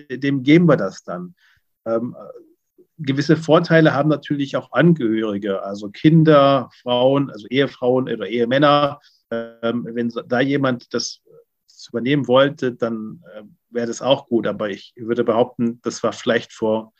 dem 0.09 0.43
geben 0.43 0.67
wir 0.67 0.77
das 0.77 1.03
dann. 1.03 1.35
Ähm, 1.85 2.15
gewisse 3.03 3.37
Vorteile 3.37 3.93
haben 3.93 4.09
natürlich 4.09 4.55
auch 4.55 4.71
Angehörige, 4.71 5.63
also 5.63 5.89
Kinder, 5.89 6.69
Frauen, 6.81 7.29
also 7.29 7.47
Ehefrauen 7.47 8.09
oder 8.09 8.27
Ehemänner. 8.27 8.99
Ähm, 9.31 9.87
wenn 9.89 10.11
da 10.27 10.39
jemand 10.41 10.93
das, 10.93 11.21
das 11.67 11.87
übernehmen 11.89 12.27
wollte, 12.27 12.73
dann 12.73 13.23
äh, 13.35 13.43
wäre 13.69 13.87
das 13.87 14.01
auch 14.01 14.27
gut. 14.27 14.47
Aber 14.47 14.69
ich 14.69 14.93
würde 14.97 15.23
behaupten, 15.23 15.79
das 15.83 16.03
war 16.03 16.13
vielleicht 16.13 16.53
vor 16.53 16.93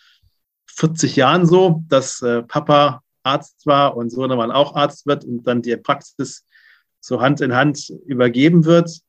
40 0.68 1.16
Jahren 1.16 1.46
so, 1.46 1.84
dass 1.88 2.22
äh, 2.22 2.44
Papa 2.44 3.04
Arzt 3.24 3.66
war 3.66 3.96
und 3.96 4.10
Sohnemann 4.10 4.52
auch 4.52 4.76
Arzt 4.76 5.06
wird 5.06 5.26
und 5.26 5.44
dann 5.44 5.62
die 5.62 5.76
Praxis 5.78 6.46
so 7.00 7.22
Hand 7.22 7.42
in 7.42 7.56
Hand 7.56 7.90
übergeben 8.06 8.66
wird. 8.66 9.00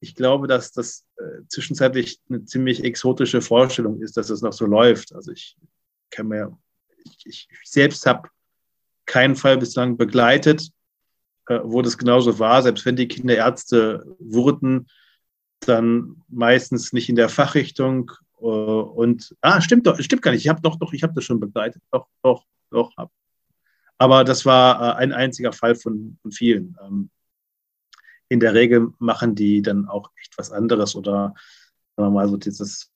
Ich 0.00 0.14
glaube, 0.14 0.48
dass 0.48 0.72
das 0.72 1.04
äh, 1.16 1.46
zwischenzeitlich 1.48 2.20
eine 2.28 2.44
ziemlich 2.44 2.82
exotische 2.82 3.40
Vorstellung 3.40 4.02
ist, 4.02 4.16
dass 4.16 4.30
es 4.30 4.42
noch 4.42 4.52
so 4.52 4.66
läuft. 4.66 5.14
Also 5.14 5.32
ich 5.32 5.56
kann 6.12 6.28
mir, 6.28 6.56
ich, 7.04 7.26
ich 7.26 7.48
selbst 7.64 8.06
habe 8.06 8.28
keinen 9.06 9.34
Fall 9.34 9.58
bislang 9.58 9.96
begleitet, 9.96 10.70
äh, 11.48 11.58
wo 11.64 11.82
das 11.82 11.98
genauso 11.98 12.38
war. 12.38 12.62
Selbst 12.62 12.86
wenn 12.86 12.96
die 12.96 13.08
Kinder 13.08 13.36
Ärzte 13.36 14.04
wurden, 14.20 14.86
dann 15.60 16.22
meistens 16.28 16.92
nicht 16.92 17.08
in 17.08 17.16
der 17.16 17.28
Fachrichtung. 17.28 18.12
Äh, 18.40 18.44
und 18.44 19.34
ah, 19.40 19.60
stimmt 19.60 19.86
doch, 19.86 19.98
stimmt 20.00 20.22
gar 20.22 20.30
nicht. 20.30 20.44
Ich 20.44 20.48
habe 20.48 20.62
doch, 20.62 20.76
doch, 20.76 20.92
ich 20.92 21.02
habe 21.02 21.14
das 21.14 21.24
schon 21.24 21.40
begleitet. 21.40 21.82
Doch, 21.90 22.06
doch, 22.22 22.44
doch. 22.70 22.96
Hab. 22.96 23.10
Aber 23.98 24.24
das 24.24 24.44
war 24.44 24.80
äh, 24.80 25.02
ein 25.02 25.12
einziger 25.12 25.52
Fall 25.52 25.74
von, 25.74 26.18
von 26.22 26.30
vielen. 26.30 26.76
Ähm, 26.82 27.10
in 28.28 28.40
der 28.40 28.54
Regel 28.54 28.92
machen 28.98 29.34
die 29.34 29.62
dann 29.62 29.88
auch 29.88 30.10
echt 30.18 30.38
was 30.38 30.52
anderes 30.52 30.94
oder 30.94 31.34
sagen 31.96 32.08
wir 32.08 32.10
mal 32.10 32.28
so 32.28 32.36
dieses 32.36 32.91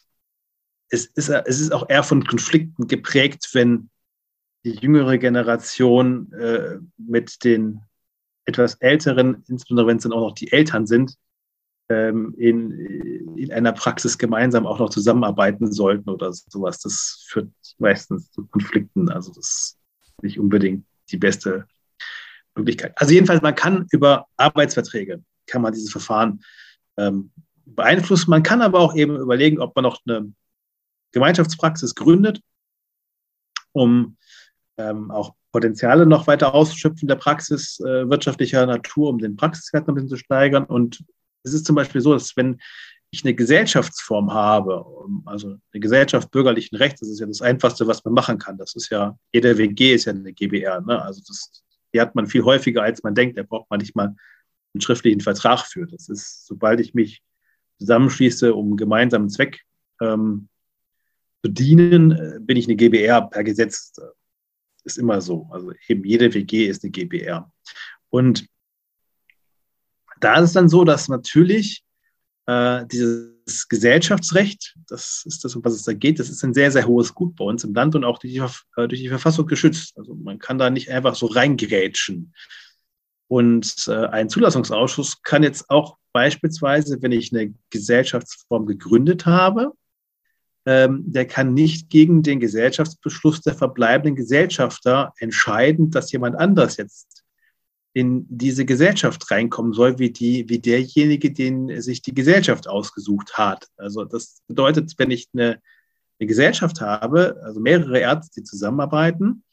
es 0.89 1.07
ist, 1.07 1.29
es 1.29 1.61
ist 1.61 1.73
auch 1.73 1.89
eher 1.89 2.03
von 2.03 2.25
Konflikten 2.25 2.87
geprägt, 2.87 3.49
wenn 3.53 3.91
die 4.65 4.73
jüngere 4.73 5.19
Generation 5.19 6.33
äh, 6.33 6.79
mit 6.97 7.45
den 7.45 7.81
etwas 8.45 8.75
älteren, 8.77 9.45
insbesondere 9.49 9.89
wenn 9.89 9.97
es 9.97 10.05
dann 10.05 10.13
auch 10.13 10.29
noch 10.29 10.35
die 10.35 10.53
Eltern 10.53 10.87
sind, 10.87 11.17
ähm, 11.89 12.35
in, 12.37 13.37
in 13.37 13.53
einer 13.53 13.73
Praxis 13.73 14.19
gemeinsam 14.19 14.67
auch 14.67 14.79
noch 14.79 14.91
zusammenarbeiten 14.91 15.73
sollten 15.73 16.11
oder 16.11 16.33
sowas. 16.33 16.81
Das 16.81 17.25
führt 17.29 17.51
meistens 17.79 18.31
zu 18.31 18.47
Konflikten. 18.47 19.09
Also 19.09 19.33
das 19.33 19.47
ist 19.47 19.79
nicht 20.23 20.39
unbedingt 20.39 20.85
die 21.11 21.17
beste 21.17 21.67
Möglichkeit. 22.57 22.93
Also 22.97 23.13
jedenfalls, 23.13 23.43
man 23.43 23.55
kann 23.55 23.87
über 23.93 24.27
Arbeitsverträge, 24.37 25.23
kann 25.47 25.63
man 25.63 25.73
dieses 25.73 25.91
Verfahren 25.91 26.43
ähm, 26.97 27.31
beeinflussen. 27.65 28.31
Man 28.31 28.43
kann 28.43 28.63
aber 28.63 28.81
auch 28.81 28.97
eben 28.97 29.17
überlegen, 29.17 29.61
ob 29.61 29.77
man 29.77 29.85
noch 29.85 30.01
eine 30.07 30.33
Gemeinschaftspraxis 31.17 31.95
gründet, 31.95 32.43
um 33.73 34.19
ähm, 34.77 35.11
auch 35.11 35.35
Potenziale 35.51 36.05
noch 36.05 36.27
weiter 36.27 36.53
auszuschöpfen 36.53 37.09
der 37.09 37.15
Praxis 37.15 37.81
äh, 37.81 38.07
wirtschaftlicher 38.11 38.67
Natur, 38.67 39.09
um 39.09 39.19
den 39.19 39.35
Praxiswert 39.35 39.87
noch 39.87 39.93
ein 39.93 39.95
bisschen 39.95 40.11
zu 40.11 40.19
steigern. 40.19 40.65
Und 40.65 41.03
es 41.43 41.55
ist 41.55 41.65
zum 41.65 41.75
Beispiel 41.75 42.03
so, 42.03 42.13
dass 42.13 42.37
wenn 42.37 42.61
ich 43.11 43.25
eine 43.25 43.33
Gesellschaftsform 43.33 44.35
habe, 44.35 44.85
also 45.25 45.57
eine 45.73 45.81
Gesellschaft 45.81 46.31
bürgerlichen 46.31 46.77
Rechts, 46.77 47.01
das 47.01 47.09
ist 47.09 47.21
ja 47.21 47.27
das 47.27 47.41
Einfachste, 47.41 47.87
was 47.87 48.05
man 48.05 48.13
machen 48.13 48.37
kann. 48.37 48.59
Das 48.59 48.75
ist 48.75 48.91
ja, 48.91 49.19
jeder 49.33 49.57
WG 49.57 49.95
ist 49.95 50.05
ja 50.05 50.13
eine 50.13 50.35
GBR. 50.35 50.83
Ne? 50.83 51.01
Also 51.01 51.23
das, 51.27 51.65
die 51.95 52.01
hat 52.03 52.15
man 52.15 52.27
viel 52.27 52.43
häufiger, 52.43 52.83
als 52.83 53.03
man 53.03 53.15
denkt. 53.15 53.39
Da 53.39 53.43
braucht 53.43 53.71
man 53.71 53.81
nicht 53.81 53.97
mal 53.97 54.15
einen 54.75 54.81
schriftlichen 54.83 55.23
Vertrag 55.23 55.61
für. 55.61 55.87
Das 55.87 56.11
ist, 56.11 56.47
sobald 56.47 56.79
ich 56.81 56.93
mich 56.93 57.23
zusammenschließe, 57.79 58.55
um 58.55 58.67
einen 58.67 58.77
gemeinsamen 58.77 59.31
Zweck 59.31 59.63
ähm, 60.03 60.51
bedienen, 61.49 62.13
äh, 62.13 62.39
bin 62.41 62.57
ich 62.57 62.67
eine 62.67 62.77
GBR 62.77 63.29
per 63.29 63.45
Gesetz. 63.45 63.93
Äh, 63.99 64.03
ist 64.85 64.99
immer 64.99 65.21
so. 65.21 65.49
Also 65.51 65.73
eben 65.89 66.05
jede 66.05 66.33
WG 66.33 66.67
ist 66.67 66.85
eine 66.85 66.93
GBR. 66.93 67.51
Und 68.09 68.47
da 70.21 70.37
ist 70.37 70.45
es 70.45 70.53
dann 70.53 70.69
so, 70.69 70.85
dass 70.85 71.09
natürlich 71.09 71.83
äh, 72.47 72.87
dieses 72.87 73.69
Gesellschaftsrecht, 73.69 74.77
das 74.87 75.25
ist 75.27 75.45
das, 75.45 75.57
um 75.57 75.65
was 75.65 75.75
es 75.75 75.83
da 75.83 75.93
geht, 75.93 76.19
das 76.19 76.31
ist 76.31 76.43
ein 76.45 76.55
sehr, 76.55 76.71
sehr 76.71 76.87
hohes 76.87 77.13
Gut 77.15 77.37
bei 77.37 77.45
uns 77.45 77.65
im 77.65 77.75
Land 77.75 77.95
und 77.97 78.05
auch 78.05 78.19
durch 78.19 78.33
die, 78.33 78.39
äh, 78.41 78.89
durch 78.89 79.01
die 79.01 79.09
Verfassung 79.09 79.47
geschützt. 79.47 79.99
Also 79.99 80.15
man 80.15 80.39
kann 80.39 80.59
da 80.59 80.71
nicht 80.71 80.91
einfach 80.91 81.17
so 81.17 81.27
reingrätschen. 81.27 82.33
Und 83.29 83.89
äh, 83.89 84.07
ein 84.07 84.29
Zulassungsausschuss 84.29 85.23
kann 85.23 85.43
jetzt 85.43 85.69
auch 85.69 85.97
beispielsweise, 86.13 87.03
wenn 87.03 87.13
ich 87.13 87.33
eine 87.33 87.53
Gesellschaftsform 87.71 88.67
gegründet 88.67 89.27
habe, 89.27 89.73
ähm, 90.67 91.05
der 91.07 91.27
kann 91.27 91.55
nicht 91.55 91.91
gegen 91.91 92.23
den 92.23 92.41
Gesellschaftsbeschluss 92.41 93.41
der 93.41 93.55
verbleibenden 93.55 94.17
Gesellschafter 94.17 95.13
entscheiden, 95.19 95.93
dass 95.93 96.11
jemand 96.11 96.37
anders 96.37 96.77
jetzt 96.77 97.25
in 97.93 98.27
diese 98.29 98.67
Gesellschaft 98.67 99.31
reinkommen 99.31 99.73
soll, 99.73 99.99
wie, 99.99 100.11
die, 100.11 100.47
wie 100.49 100.59
derjenige, 100.59 101.33
den 101.33 101.81
sich 101.81 102.03
die 102.03 102.13
Gesellschaft 102.13 102.69
ausgesucht 102.69 103.39
hat. 103.39 103.69
Also 103.77 104.05
das 104.05 104.43
bedeutet, 104.49 104.93
wenn 104.99 105.11
ich 105.11 105.29
eine, 105.33 105.63
eine 106.19 106.27
Gesellschaft 106.27 106.81
habe, 106.81 107.41
also 107.43 107.59
mehrere 107.61 108.01
Ärzte, 108.01 108.41
die 108.41 108.45
zusammenarbeiten, 108.45 109.45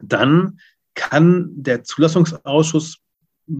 dann 0.00 0.60
kann 0.94 1.50
der 1.54 1.82
Zulassungsausschuss 1.82 2.98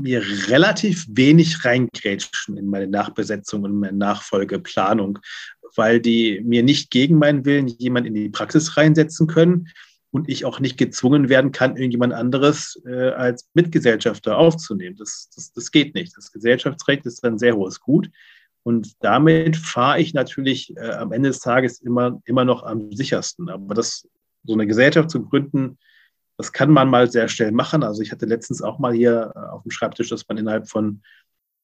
mir 0.01 0.23
relativ 0.49 1.07
wenig 1.09 1.65
reingrätschen 1.65 2.57
in 2.57 2.67
meine 2.67 2.89
Nachbesetzung 2.89 3.65
und 3.65 3.79
meine 3.79 3.97
Nachfolgeplanung, 3.97 5.19
weil 5.77 6.01
die 6.01 6.41
mir 6.45 6.63
nicht 6.63 6.91
gegen 6.91 7.19
meinen 7.19 7.45
Willen 7.45 7.67
jemand 7.67 8.07
in 8.07 8.15
die 8.15 8.29
Praxis 8.29 8.77
reinsetzen 8.77 9.27
können 9.27 9.69
und 10.11 10.29
ich 10.29 10.45
auch 10.45 10.61
nicht 10.61 10.77
gezwungen 10.77 11.29
werden 11.29 11.53
kann, 11.53 11.77
irgendjemand 11.77 12.13
anderes 12.13 12.81
äh, 12.87 13.11
als 13.11 13.49
Mitgesellschafter 13.55 14.37
aufzunehmen. 14.37 14.97
Das, 14.97 15.31
das, 15.35 15.53
das 15.53 15.71
geht 15.71 15.95
nicht. 15.95 16.17
Das 16.17 16.33
Gesellschaftsrecht 16.33 17.07
ist 17.07 17.25
ein 17.25 17.39
sehr 17.39 17.57
hohes 17.57 17.81
Gut. 17.81 18.11
Und 18.63 18.93
damit 19.01 19.57
fahre 19.57 20.01
ich 20.01 20.15
natürlich 20.15 20.77
äh, 20.77 20.91
am 20.93 21.13
Ende 21.13 21.31
des 21.31 21.41
Tages 21.41 21.81
immer, 21.81 22.21
immer 22.25 22.45
noch 22.45 22.63
am 22.63 22.93
sichersten. 22.93 23.49
Aber 23.49 23.75
das, 23.75 24.07
so 24.45 24.53
eine 24.53 24.67
Gesellschaft 24.67 25.11
zu 25.11 25.25
gründen, 25.25 25.79
das 26.37 26.53
kann 26.53 26.71
man 26.71 26.89
mal 26.89 27.11
sehr 27.11 27.29
schnell 27.29 27.53
machen. 27.53 27.83
Also 27.83 28.03
ich 28.03 28.13
hatte 28.13 28.27
letztens 28.27 28.63
auch 28.63 28.79
mal 28.79 28.93
hier 28.93 29.33
äh, 29.35 29.39
auf 29.39 29.63
dem 29.63 29.71
Schreibtisch, 29.71 30.09
dass 30.09 30.27
man 30.29 30.39
innerhalb 30.39 30.69
von 30.69 31.03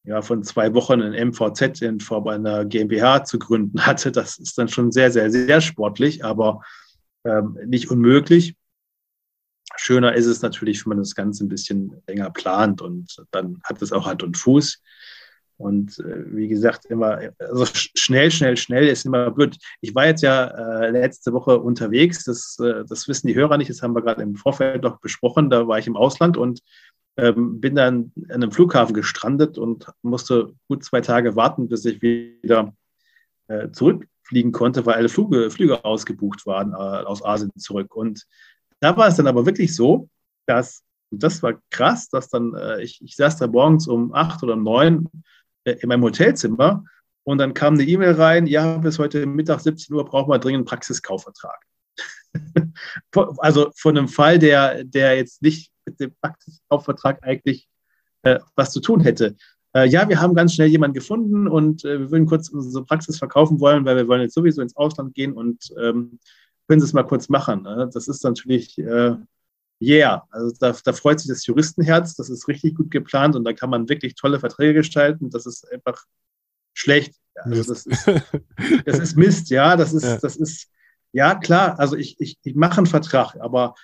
ja, 0.03 0.21
von 0.21 0.43
zwei 0.43 0.73
Wochen 0.73 1.01
ein 1.01 1.29
MVZ 1.29 1.81
in 1.81 1.99
Form 1.99 2.27
einer 2.27 2.65
GmbH 2.65 3.25
zu 3.25 3.37
gründen 3.37 3.81
hatte. 3.85 4.11
Das 4.11 4.37
ist 4.37 4.57
dann 4.57 4.67
schon 4.67 4.91
sehr, 4.91 5.11
sehr, 5.11 5.29
sehr 5.29 5.61
sportlich, 5.61 6.23
aber 6.23 6.61
ähm, 7.25 7.57
nicht 7.65 7.91
unmöglich. 7.91 8.55
Schöner 9.75 10.15
ist 10.15 10.25
es 10.25 10.41
natürlich, 10.41 10.83
wenn 10.85 10.89
man 10.89 10.97
das 10.99 11.15
Ganze 11.15 11.45
ein 11.45 11.49
bisschen 11.49 12.01
länger 12.07 12.31
plant 12.31 12.81
und 12.81 13.23
dann 13.31 13.59
hat 13.63 13.81
es 13.81 13.91
auch 13.91 14.07
Hand 14.07 14.23
und 14.23 14.37
Fuß. 14.37 14.81
Und 15.59 15.99
äh, 15.99 16.23
wie 16.33 16.47
gesagt, 16.47 16.85
immer, 16.85 17.19
also 17.37 17.65
schnell, 17.65 18.31
schnell, 18.31 18.55
schnell 18.55 18.87
ist 18.87 19.05
immer 19.05 19.29
blöd. 19.29 19.57
Ich 19.81 19.93
war 19.93 20.05
jetzt 20.05 20.21
ja 20.21 20.45
äh, 20.45 20.89
letzte 20.89 21.33
Woche 21.33 21.59
unterwegs, 21.59 22.23
das, 22.23 22.57
äh, 22.59 22.85
das 22.87 23.09
wissen 23.09 23.27
die 23.27 23.35
Hörer 23.35 23.57
nicht, 23.57 23.69
das 23.69 23.81
haben 23.81 23.93
wir 23.93 24.01
gerade 24.01 24.21
im 24.23 24.35
Vorfeld 24.35 24.83
noch 24.83 25.01
besprochen. 25.01 25.49
Da 25.49 25.67
war 25.67 25.77
ich 25.77 25.85
im 25.85 25.97
Ausland 25.97 26.37
und 26.37 26.61
ähm, 27.17 27.59
bin 27.59 27.75
dann 27.75 28.13
an 28.29 28.35
einem 28.35 28.51
Flughafen 28.53 28.93
gestrandet 28.93 29.57
und 29.57 29.87
musste 30.01 30.53
gut 30.69 30.85
zwei 30.85 31.01
Tage 31.01 31.35
warten, 31.35 31.67
bis 31.67 31.83
ich 31.83 32.01
wieder 32.01 32.73
äh, 33.49 33.69
zurückfliegen 33.71 34.53
konnte, 34.53 34.85
weil 34.85 34.95
alle 34.95 35.09
Flüge, 35.09 35.51
Flüge 35.51 35.83
ausgebucht 35.83 36.45
waren 36.45 36.71
äh, 36.71 36.75
aus 37.05 37.23
Asien 37.23 37.51
zurück. 37.57 37.93
Und 37.93 38.25
da 38.79 38.95
war 38.95 39.09
es 39.09 39.17
dann 39.17 39.27
aber 39.27 39.45
wirklich 39.45 39.75
so, 39.75 40.07
dass, 40.45 40.83
und 41.11 41.21
das 41.21 41.43
war 41.43 41.55
krass, 41.69 42.07
dass 42.07 42.29
dann, 42.29 42.53
äh, 42.53 42.81
ich, 42.81 43.01
ich 43.01 43.17
saß 43.17 43.35
da 43.35 43.47
morgens 43.47 43.89
um 43.89 44.13
acht 44.13 44.41
oder 44.41 44.55
neun 44.55 45.09
in 45.71 45.89
meinem 45.89 46.03
Hotelzimmer 46.03 46.83
und 47.23 47.37
dann 47.37 47.53
kam 47.53 47.75
eine 47.75 47.83
E-Mail 47.83 48.13
rein, 48.13 48.47
ja, 48.47 48.77
bis 48.77 48.99
heute 48.99 49.25
Mittag 49.25 49.59
17 49.59 49.95
Uhr 49.95 50.05
brauchen 50.05 50.31
wir 50.31 50.39
dringend 50.39 50.59
einen 50.59 50.65
Praxiskaufvertrag. 50.65 51.59
also 53.37 53.71
von 53.75 53.97
einem 53.97 54.07
Fall, 54.07 54.39
der, 54.39 54.83
der 54.83 55.17
jetzt 55.17 55.41
nicht 55.41 55.71
mit 55.85 55.99
dem 55.99 56.13
Praxiskaufvertrag 56.21 57.19
eigentlich 57.23 57.67
äh, 58.23 58.39
was 58.55 58.71
zu 58.71 58.79
tun 58.79 59.01
hätte. 59.01 59.35
Äh, 59.73 59.87
ja, 59.87 60.09
wir 60.09 60.19
haben 60.19 60.33
ganz 60.33 60.55
schnell 60.55 60.67
jemanden 60.67 60.95
gefunden 60.95 61.47
und 61.47 61.85
äh, 61.85 61.99
wir 61.99 62.11
würden 62.11 62.25
kurz 62.25 62.49
unsere 62.49 62.83
Praxis 62.85 63.17
verkaufen 63.17 63.59
wollen, 63.59 63.85
weil 63.85 63.95
wir 63.95 64.07
wollen 64.07 64.21
jetzt 64.21 64.33
sowieso 64.33 64.61
ins 64.61 64.75
Ausland 64.75 65.13
gehen 65.13 65.33
und 65.33 65.69
ähm, 65.79 66.19
können 66.67 66.81
Sie 66.81 66.85
es 66.85 66.93
mal 66.93 67.03
kurz 67.03 67.29
machen. 67.29 67.63
Ne? 67.63 67.89
Das 67.93 68.07
ist 68.07 68.23
natürlich, 68.23 68.77
äh, 68.79 69.15
yeah, 69.81 70.27
also 70.31 70.55
da, 70.59 70.75
da, 70.83 70.93
freut 70.93 71.19
sich 71.19 71.29
das 71.29 71.45
Juristenherz, 71.45 72.15
das 72.15 72.29
ist 72.29 72.47
richtig 72.47 72.75
gut 72.75 72.91
geplant 72.91 73.35
und 73.35 73.43
da 73.43 73.53
kann 73.53 73.69
man 73.69 73.87
wirklich 73.89 74.15
tolle 74.15 74.39
Verträge 74.39 74.73
gestalten. 74.73 75.29
Das 75.29 75.45
ist 75.45 75.69
einfach 75.71 76.03
schlecht. 76.73 77.15
Also 77.35 77.73
das, 77.73 77.85
ist, 77.85 78.07
das 78.85 78.99
ist 78.99 79.15
Mist, 79.15 79.49
ja, 79.49 79.77
das 79.77 79.93
ist, 79.93 80.03
ja. 80.03 80.17
das 80.17 80.35
ist, 80.35 80.69
ja 81.11 81.35
klar, 81.35 81.79
also 81.79 81.95
ich, 81.95 82.19
ich, 82.19 82.37
ich 82.43 82.55
mache 82.55 82.77
einen 82.77 82.85
Vertrag, 82.85 83.35
aber 83.39 83.75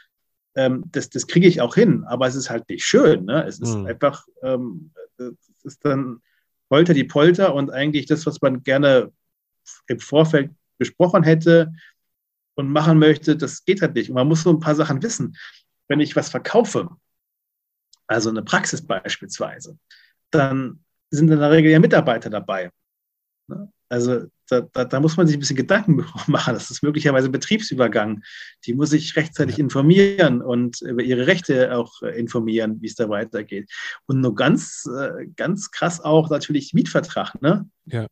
ähm, 0.55 0.83
das, 0.91 1.09
das 1.09 1.27
kriege 1.27 1.47
ich 1.47 1.61
auch 1.61 1.75
hin, 1.75 2.03
aber 2.05 2.27
es 2.27 2.35
ist 2.35 2.49
halt 2.49 2.69
nicht 2.69 2.85
schön. 2.85 3.25
Ne? 3.25 3.43
Es 3.45 3.59
ist 3.59 3.75
mhm. 3.75 3.87
einfach, 3.87 4.25
ähm, 4.41 4.91
es 5.17 5.63
ist 5.63 5.85
dann 5.85 6.21
Polter 6.69 6.93
die 6.93 7.03
Polter 7.03 7.53
und 7.53 7.71
eigentlich 7.71 8.05
das, 8.05 8.25
was 8.25 8.41
man 8.41 8.63
gerne 8.63 9.11
im 9.87 9.99
Vorfeld 9.99 10.51
besprochen 10.77 11.23
hätte 11.23 11.73
und 12.55 12.69
machen 12.69 12.99
möchte, 12.99 13.35
das 13.35 13.65
geht 13.65 13.81
halt 13.81 13.95
nicht. 13.95 14.09
Und 14.09 14.15
man 14.15 14.27
muss 14.27 14.43
so 14.43 14.49
ein 14.51 14.59
paar 14.59 14.75
Sachen 14.75 15.01
wissen. 15.03 15.35
Wenn 15.87 15.99
ich 15.99 16.15
was 16.15 16.29
verkaufe, 16.29 16.89
also 18.07 18.29
eine 18.29 18.43
Praxis 18.43 18.85
beispielsweise, 18.85 19.77
dann 20.31 20.83
sind 21.09 21.29
in 21.31 21.39
der 21.39 21.51
Regel 21.51 21.71
ja 21.71 21.79
Mitarbeiter 21.79 22.29
dabei. 22.29 22.71
Ne? 23.47 23.71
Also 23.89 24.25
da, 24.47 24.61
da, 24.61 24.85
da, 24.85 24.99
muss 24.99 25.17
man 25.17 25.27
sich 25.27 25.37
ein 25.37 25.39
bisschen 25.39 25.55
Gedanken 25.55 26.05
machen. 26.27 26.53
Das 26.53 26.71
ist 26.71 26.83
möglicherweise 26.83 27.29
Betriebsübergang. 27.29 28.23
Die 28.65 28.73
muss 28.73 28.89
sich 28.91 29.15
rechtzeitig 29.15 29.59
informieren 29.59 30.41
und 30.41 30.81
über 30.81 31.03
ihre 31.03 31.27
Rechte 31.27 31.75
auch 31.75 32.01
informieren, 32.01 32.81
wie 32.81 32.87
es 32.87 32.95
da 32.95 33.09
weitergeht. 33.09 33.71
Und 34.07 34.21
nur 34.21 34.35
ganz, 34.35 34.85
äh, 34.85 35.27
ganz 35.35 35.71
krass 35.71 36.01
auch 36.01 36.29
natürlich 36.29 36.73
Mietvertrag. 36.73 37.41
Ne? 37.41 37.69
Ja. 37.85 38.07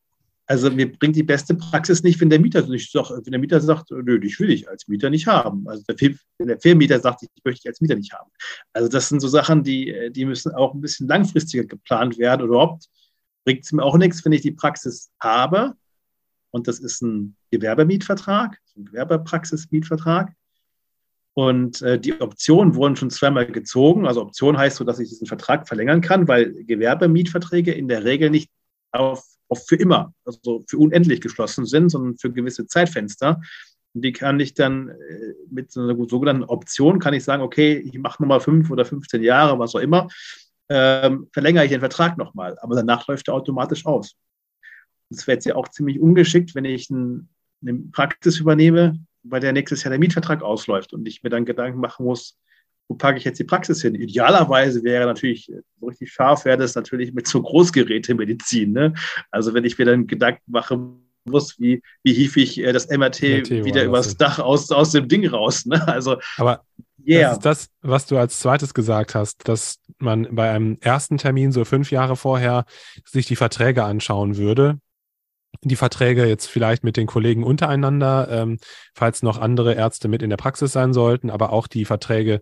Also 0.46 0.70
mir 0.70 0.92
bringt 0.92 1.16
die 1.16 1.24
beste 1.24 1.56
Praxis 1.56 2.04
nicht, 2.04 2.20
wenn 2.20 2.30
der 2.30 2.40
Mieter 2.40 2.66
nicht 2.68 2.92
sagt, 2.92 3.12
wenn 3.12 3.32
der 3.32 3.40
Mieter 3.40 3.62
sagt, 3.62 3.92
nö, 3.92 4.20
dich 4.20 4.40
will 4.40 4.50
ich 4.50 4.68
als 4.68 4.88
Mieter 4.88 5.10
nicht 5.10 5.26
haben. 5.26 5.66
Also 5.68 5.84
der, 5.88 5.96
der 6.40 6.60
Firmenmieter 6.60 7.00
sagt, 7.00 7.24
ich 7.24 7.30
möchte 7.46 7.62
dich 7.62 7.70
als 7.70 7.80
Mieter 7.80 7.96
nicht 7.96 8.14
haben. 8.14 8.30
Also 8.74 8.90
das 8.90 9.08
sind 9.08 9.22
so 9.22 9.30
Sachen, 9.30 9.64
die, 9.64 10.10
die 10.12 10.26
müssen 10.26 10.52
auch 10.52 10.74
ein 10.74 10.82
bisschen 10.82 11.08
langfristiger 11.08 11.64
geplant 11.64 12.18
werden. 12.18 12.42
Oder 12.42 12.50
überhaupt 12.50 12.90
bringt 13.46 13.64
es 13.64 13.72
mir 13.72 13.84
auch 13.84 13.98
nichts, 13.98 14.24
wenn 14.26 14.34
ich 14.34 14.42
die 14.42 14.52
Praxis 14.52 15.12
habe 15.22 15.76
und 16.54 16.68
das 16.68 16.80
ist 16.80 17.02
ein 17.02 17.36
Gewerbemietvertrag, 17.50 18.60
ein 18.78 18.86
Gewerbepraxismietvertrag. 18.86 20.34
Und 21.34 21.82
äh, 21.82 22.00
die 22.00 22.22
Optionen 22.22 22.76
wurden 22.76 22.96
schon 22.96 23.10
zweimal 23.10 23.48
gezogen. 23.48 24.06
Also 24.06 24.22
Option 24.22 24.56
heißt 24.56 24.78
so, 24.78 24.84
dass 24.84 25.00
ich 25.00 25.10
diesen 25.10 25.26
Vertrag 25.26 25.68
verlängern 25.68 26.02
kann, 26.02 26.28
weil 26.28 26.54
Gewerbemietverträge 26.66 27.74
in 27.74 27.88
der 27.88 28.04
Regel 28.04 28.30
nicht 28.30 28.52
auf, 28.92 29.26
auf 29.54 29.68
für 29.68 29.76
immer, 29.76 30.13
also 30.26 30.63
für 30.68 30.78
unendlich 30.78 31.22
geschlossen 31.22 31.66
sind, 31.66 31.89
sondern 31.89 32.18
für 32.18 32.32
gewisse 32.32 32.66
Zeitfenster. 32.66 33.39
Und 33.94 34.04
die 34.04 34.12
kann 34.12 34.39
ich 34.39 34.56
dann 34.56 34.89
äh, 34.89 35.34
mit 35.50 35.72
so 35.72 35.82
einer 35.82 35.96
sogenannten 36.10 36.44
Option, 36.44 37.00
kann 37.00 37.13
ich 37.13 37.24
sagen, 37.24 37.44
okay, 37.44 37.78
ich 37.78 37.98
mache 38.00 38.22
nochmal 38.22 38.42
fünf 38.42 38.72
oder 38.72 38.86
15 38.86 39.22
Jahre, 39.22 39.60
was 39.60 39.76
auch 39.76 39.80
immer, 39.80 40.08
ähm, 40.70 41.28
verlängere 41.32 41.66
ich 41.66 41.72
den 41.72 41.80
Vertrag 41.80 42.18
nochmal. 42.18 42.58
Aber 42.60 42.76
danach 42.76 43.08
läuft 43.08 43.28
er 43.28 43.36
automatisch 43.36 43.86
aus. 43.86 44.16
Das 45.10 45.28
wäre 45.28 45.36
jetzt 45.36 45.46
ja 45.46 45.56
auch 45.56 45.68
ziemlich 45.68 46.00
ungeschickt, 46.00 46.56
wenn 46.56 46.66
ich 46.66 46.89
ein, 46.89 47.30
eine 47.62 47.76
Praxis 47.92 48.39
übernehme, 48.39 49.00
bei 49.22 49.39
der 49.39 49.54
nächstes 49.54 49.84
Jahr 49.84 49.92
der 49.92 50.00
Mietvertrag 50.00 50.42
ausläuft 50.42 50.94
und 50.94 51.08
ich 51.08 51.24
mir 51.24 51.30
dann 51.30 51.46
Gedanken 51.46 51.80
machen 51.80 52.06
muss, 52.06 52.38
wo 52.88 52.96
packe 52.96 53.17
ich 53.17 53.24
jetzt 53.24 53.39
die 53.39 53.43
Praxis 53.43 53.82
hin? 53.82 53.96
Idealerweise 53.96 54.84
wäre 54.84 55.06
natürlich, 55.06 55.52
so 55.80 55.88
richtig 55.88 56.12
scharf 56.12 56.46
wäre 56.46 56.58
das 56.58 56.76
natürlich 56.76 57.13
mit 57.13 57.28
so 57.28 57.41
Großgerätemedizin. 57.41 58.72
Ne? 58.72 58.93
Also 59.32 59.54
wenn 59.54 59.65
ich 59.65 59.78
mir 59.78 59.86
dann 59.86 60.08
Gedanken 60.08 60.52
mache 60.52 60.80
muss, 61.26 61.60
wie, 61.60 61.82
wie 62.04 62.13
hief 62.13 62.36
ich 62.38 62.60
äh, 62.60 62.74
das 62.74 62.89
MRT, 62.89 63.22
MRT 63.22 63.50
wieder 63.65 63.84
übers 63.84 64.17
Dach 64.17 64.39
aus, 64.39 64.69
aus 64.72 64.91
dem 64.91 65.08
Ding 65.08 65.26
raus. 65.28 65.65
Ne? 65.65 65.82
Also, 65.88 66.17
Aber 66.38 66.63
yeah. 67.06 67.30
das 67.30 67.38
ist 67.38 67.46
das, 67.46 67.69
was 67.82 68.06
du 68.08 68.17
als 68.17 68.39
zweites 68.39 68.74
gesagt 68.74 69.15
hast, 69.15 69.48
dass 69.48 69.80
man 70.00 70.28
bei 70.36 70.50
einem 70.52 70.78
ersten 70.82 71.17
Termin 71.17 71.52
so 71.52 71.63
fünf 71.63 71.91
Jahre 71.91 72.15
vorher 72.15 72.65
sich 73.06 73.26
die 73.26 73.36
Verträge 73.36 73.84
anschauen 73.84 74.38
würde 74.38 74.80
die 75.62 75.76
Verträge 75.76 76.26
jetzt 76.26 76.48
vielleicht 76.48 76.84
mit 76.84 76.98
den 76.98 77.08
Kollegen 77.08 77.44
untereinander, 77.44 78.28
ähm, 78.30 78.58
falls 78.94 79.24
noch 79.24 79.39
andere 79.39 79.74
Ärzte 79.76 80.08
mit 80.08 80.22
in 80.22 80.30
der 80.30 80.38
Praxis 80.38 80.72
sein 80.72 80.94
sollten, 80.94 81.30
aber 81.30 81.54
auch 81.54 81.68
die 81.68 81.86
Verträge 81.86 82.42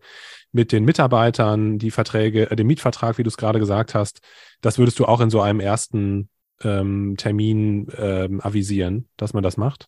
mit 0.52 0.72
den 0.72 0.86
Mitarbeitern, 0.86 1.78
die 1.78 1.92
Verträge, 1.92 2.50
äh, 2.50 2.56
den 2.56 2.68
Mietvertrag, 2.68 3.18
wie 3.18 3.24
du 3.24 3.30
es 3.30 3.38
gerade 3.38 3.60
gesagt 3.60 3.96
hast, 3.96 4.22
das 4.62 4.78
würdest 4.78 5.00
du 5.00 5.06
auch 5.06 5.22
in 5.22 5.30
so 5.30 5.42
einem 5.42 5.60
ersten 5.60 6.30
ähm, 6.64 7.16
Termin 7.18 7.88
ähm, 7.98 8.42
avisieren, 8.42 9.08
dass 9.18 9.34
man 9.34 9.44
das 9.44 9.58
macht? 9.58 9.88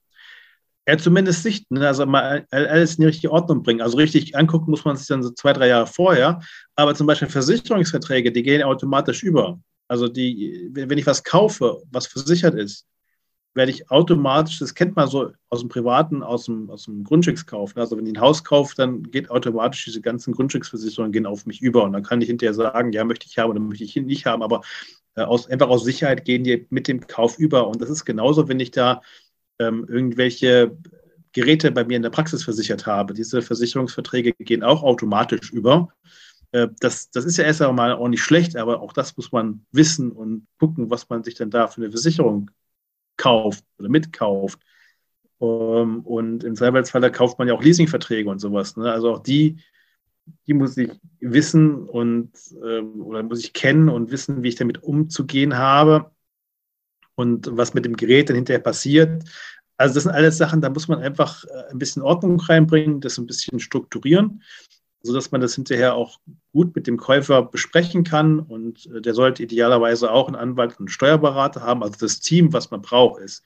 Ja, 0.88 0.98
zumindest 0.98 1.44
sichten, 1.44 1.76
ne? 1.76 1.88
also 1.88 2.06
mal 2.06 2.46
alles 2.52 2.96
in 2.96 3.04
die 3.04 3.08
richtige 3.08 3.32
Ordnung 3.32 3.64
bringen. 3.64 3.82
Also 3.82 3.98
richtig 3.98 4.36
angucken 4.36 4.70
muss 4.70 4.84
man 4.84 4.98
sich 4.98 5.08
dann 5.08 5.24
so 5.24 5.30
zwei, 5.32 5.54
drei 5.54 5.70
Jahre 5.70 5.88
vorher. 5.88 6.42
Aber 6.76 6.94
zum 6.94 7.08
Beispiel 7.08 7.30
Versicherungsverträge, 7.30 8.34
die 8.34 8.44
gehen 8.44 8.64
automatisch 8.64 9.24
über. 9.24 9.60
Also 9.88 10.10
die, 10.10 10.70
wenn 10.74 10.98
ich 10.98 11.06
was 11.06 11.24
kaufe, 11.24 11.82
was 11.90 12.08
versichert 12.08 12.56
ist, 12.56 12.86
werde 13.54 13.72
ich 13.72 13.92
automatisch, 13.92 14.60
das 14.60 14.74
kennt 14.74 14.96
man 14.96 15.08
so 15.08 15.32
aus 15.50 15.60
dem 15.60 15.70
Privaten, 15.70 16.24
aus 16.24 16.46
dem, 16.46 16.70
aus 16.70 16.86
dem 16.86 17.04
Grundstückskauf. 17.04 17.76
Ne? 17.76 17.82
Also 17.82 17.98
wenn 17.98 18.06
ich 18.06 18.14
ein 18.14 18.22
Haus 18.22 18.44
kaufe, 18.44 18.74
dann 18.76 19.04
geht 19.04 19.30
automatisch 19.30 19.86
diese 19.86 20.02
ganzen 20.02 20.34
Grundstücksversicherungen 20.34 21.12
gehen 21.12 21.26
auf 21.26 21.46
mich 21.46 21.62
über. 21.62 21.84
Und 21.84 21.94
dann 21.94 22.04
kann 22.04 22.22
ich 22.22 22.28
hinterher 22.28 22.54
sagen, 22.54 22.92
ja, 22.92 23.04
möchte 23.04 23.28
ich 23.28 23.38
haben 23.38 23.52
oder 23.52 23.60
möchte 23.60 23.84
ich 23.84 23.96
nicht 23.96 24.26
haben. 24.26 24.42
Aber 24.42 24.62
äh, 25.16 25.22
aus, 25.22 25.48
einfach 25.48 25.70
aus 25.70 25.84
Sicherheit 25.84 26.26
gehen 26.26 26.44
die 26.44 26.66
mit 26.70 26.88
dem 26.88 27.06
Kauf 27.06 27.38
über. 27.38 27.68
Und 27.68 27.82
das 27.82 27.90
ist 27.90 28.06
genauso, 28.06 28.48
wenn 28.48 28.60
ich 28.60 28.72
da 28.72 29.02
ähm, 29.60 29.86
irgendwelche 29.88 30.76
Geräte 31.34 31.72
bei 31.72 31.84
mir 31.84 31.98
in 31.98 32.04
der 32.04 32.10
Praxis 32.10 32.44
versichert 32.44 32.86
habe. 32.88 33.14
Diese 33.14 33.42
Versicherungsverträge 33.42 34.34
gehen 34.34 34.64
auch 34.64 34.82
automatisch 34.82 35.52
über. 35.52 35.90
Äh, 36.54 36.70
das, 36.80 37.12
das 37.12 37.26
ist 37.26 37.38
ja 37.38 37.44
erst 37.44 37.62
einmal 37.62 37.94
auch 37.94 38.08
nicht 38.08 38.24
schlecht, 38.24 38.56
aber 38.56 38.82
auch 38.82 38.94
das 38.94 39.16
muss 39.16 39.32
man 39.32 39.66
wissen 39.72 40.12
und 40.12 40.48
gucken, 40.60 40.90
was 40.90 41.10
man 41.10 41.24
sich 41.24 41.36
dann 41.36 41.52
da 41.52 41.68
für 41.68 41.82
eine 41.82 41.92
Versicherung 41.92 42.50
kauft 43.24 43.64
oder 43.80 43.90
mitkauft. 43.90 44.60
Um, 45.40 45.50
ähm, 45.50 46.00
und 46.02 46.44
im 46.44 46.56
Zweifelsfall 46.56 47.12
kauft 47.12 47.40
man 47.40 47.48
ja 47.48 47.54
auch 47.54 47.64
Leasingverträge 47.64 48.30
und 48.30 48.40
sowas. 48.40 48.78
Ne? 48.78 48.92
Also 48.92 49.12
auch 49.12 49.20
die, 49.20 49.58
die 50.48 50.54
muss 50.54 50.78
ich 50.78 50.92
wissen 51.20 51.88
und 51.88 52.32
ähm, 52.64 53.02
oder 53.02 53.24
muss 53.24 53.44
ich 53.44 53.54
kennen 53.54 53.90
und 53.90 54.12
wissen, 54.12 54.44
wie 54.44 54.50
ich 54.50 54.56
damit 54.56 54.84
umzugehen 54.84 55.58
habe 55.58 56.12
und 57.16 57.50
was 57.52 57.74
mit 57.74 57.86
dem 57.86 57.98
Gerät 57.98 58.30
dann 58.30 58.36
hinterher 58.36 58.62
passiert. 58.62 59.24
Also 59.76 59.96
das 59.96 60.04
sind 60.04 60.14
alles 60.14 60.38
Sachen, 60.38 60.62
da 60.62 60.70
muss 60.70 60.88
man 60.88 61.00
einfach 61.00 61.44
äh, 61.46 61.72
ein 61.72 61.80
bisschen 61.80 62.04
Ordnung 62.04 62.40
reinbringen, 62.40 63.02
das 63.02 63.18
ein 63.18 63.26
bisschen 63.26 63.60
strukturieren 63.60 64.42
sodass 65.04 65.32
man 65.32 65.42
das 65.42 65.56
hinterher 65.56 65.96
auch 65.96 66.20
gut 66.54 66.76
mit 66.76 66.88
dem 66.88 66.98
Käufer 66.98 67.44
besprechen 67.44 68.04
kann. 68.04 68.40
Und 68.40 68.88
äh, 68.88 69.02
der 69.02 69.14
sollte 69.14 69.44
idealerweise 69.44 70.12
auch 70.12 70.28
einen 70.28 70.38
Anwalt 70.38 70.72
und 70.72 70.80
einen 70.80 70.88
Steuerberater 70.88 71.62
haben. 71.62 71.84
Also 71.84 71.98
das 72.00 72.22
Team, 72.22 72.54
was 72.54 72.72
man 72.72 72.82
braucht, 72.82 73.22
ist 73.22 73.44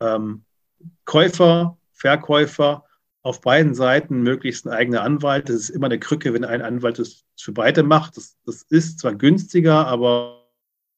ähm, 0.00 0.44
Käufer, 1.04 1.76
Verkäufer, 1.92 2.84
auf 3.22 3.40
beiden 3.42 3.74
Seiten 3.74 4.22
möglichst 4.22 4.66
ein 4.66 4.72
eigener 4.72 5.02
Anwalt. 5.02 5.48
Das 5.48 5.56
ist 5.56 5.70
immer 5.70 5.86
eine 5.86 5.98
Krücke, 5.98 6.32
wenn 6.32 6.44
ein 6.44 6.62
Anwalt 6.62 6.98
das 6.98 7.24
für 7.38 7.52
beide 7.52 7.82
macht. 7.82 8.16
Das, 8.16 8.36
das 8.46 8.62
ist 8.62 9.00
zwar 9.00 9.14
günstiger, 9.14 9.86
aber 9.86 10.46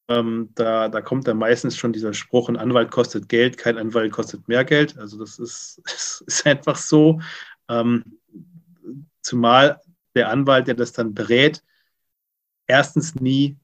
ähm, 0.08 0.50
da, 0.54 0.88
da 0.88 1.00
kommt 1.00 1.26
dann 1.26 1.38
meistens 1.38 1.76
schon 1.76 1.92
dieser 1.92 2.12
Spruch, 2.12 2.48
ein 2.48 2.56
Anwalt 2.56 2.90
kostet 2.90 3.28
Geld, 3.28 3.58
kein 3.58 3.78
Anwalt 3.78 4.12
kostet 4.12 4.46
mehr 4.46 4.64
Geld. 4.64 4.98
Also 4.98 5.18
das 5.18 5.38
ist, 5.38 5.80
das 5.84 6.22
ist 6.26 6.46
einfach 6.46 6.76
so. 6.76 7.20
Ähm, 7.68 8.04
Zumal 9.22 9.80
der 10.14 10.30
Anwalt, 10.30 10.66
der 10.66 10.74
das 10.74 10.92
dann 10.92 11.14
berät, 11.14 11.62
erstens 12.66 13.14
nie 13.14 13.58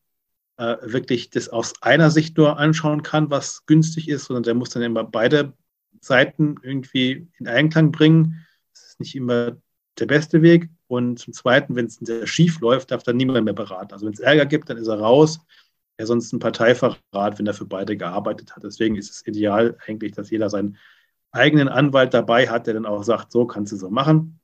äh, 0.56 0.76
wirklich 0.82 1.30
das 1.30 1.48
aus 1.48 1.74
einer 1.82 2.10
Sicht 2.10 2.36
nur 2.36 2.58
anschauen 2.58 3.02
kann, 3.02 3.30
was 3.30 3.66
günstig 3.66 4.08
ist, 4.08 4.26
sondern 4.26 4.42
der 4.42 4.54
muss 4.54 4.70
dann 4.70 4.82
immer 4.82 5.04
beide 5.04 5.52
Seiten 6.00 6.56
irgendwie 6.62 7.28
in 7.38 7.48
Einklang 7.48 7.92
bringen. 7.92 8.46
Das 8.72 8.86
ist 8.86 9.00
nicht 9.00 9.14
immer 9.14 9.56
der 9.98 10.06
beste 10.06 10.42
Weg. 10.42 10.68
Und 10.88 11.18
zum 11.18 11.32
Zweiten, 11.32 11.74
wenn 11.74 11.86
es 11.86 12.00
schief 12.28 12.60
läuft, 12.60 12.90
darf 12.90 13.02
dann 13.02 13.16
niemand 13.16 13.44
mehr 13.44 13.54
beraten. 13.54 13.92
Also 13.92 14.06
wenn 14.06 14.12
es 14.12 14.20
Ärger 14.20 14.46
gibt, 14.46 14.70
dann 14.70 14.76
ist 14.76 14.88
er 14.88 15.00
raus. 15.00 15.40
Er 15.96 16.06
sonst 16.06 16.32
ein 16.32 16.38
Parteifachrat, 16.38 17.38
wenn 17.38 17.46
er 17.46 17.54
für 17.54 17.64
beide 17.64 17.96
gearbeitet 17.96 18.54
hat. 18.54 18.62
Deswegen 18.62 18.96
ist 18.96 19.10
es 19.10 19.26
ideal 19.26 19.76
eigentlich, 19.86 20.12
dass 20.12 20.30
jeder 20.30 20.50
seinen 20.50 20.76
eigenen 21.32 21.68
Anwalt 21.68 22.14
dabei 22.14 22.48
hat, 22.48 22.66
der 22.66 22.74
dann 22.74 22.86
auch 22.86 23.02
sagt, 23.02 23.32
so 23.32 23.46
kannst 23.46 23.72
du 23.72 23.76
so 23.76 23.90
machen. 23.90 24.38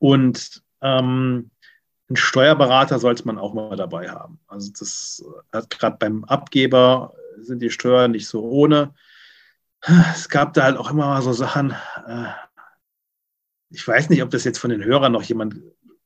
Und 0.00 0.62
ähm, 0.80 1.50
einen 2.08 2.16
Steuerberater 2.16 2.98
sollte 2.98 3.24
man 3.26 3.38
auch 3.38 3.54
mal 3.54 3.76
dabei 3.76 4.10
haben. 4.10 4.40
Also 4.48 4.72
das 4.76 5.24
hat 5.52 5.70
gerade 5.70 5.96
beim 5.98 6.24
Abgeber 6.24 7.14
sind 7.38 7.62
die 7.62 7.70
Steuern 7.70 8.10
nicht 8.10 8.26
so 8.26 8.42
ohne. 8.42 8.94
Es 10.12 10.28
gab 10.28 10.54
da 10.54 10.64
halt 10.64 10.76
auch 10.76 10.90
immer 10.90 11.06
mal 11.06 11.22
so 11.22 11.32
Sachen, 11.32 11.70
äh, 12.06 12.32
ich 13.70 13.86
weiß 13.86 14.10
nicht, 14.10 14.22
ob 14.22 14.30
das 14.30 14.44
jetzt 14.44 14.58
von 14.58 14.70
den 14.70 14.82
Hörern 14.82 15.12
noch 15.12 15.22
jemand 15.22 15.56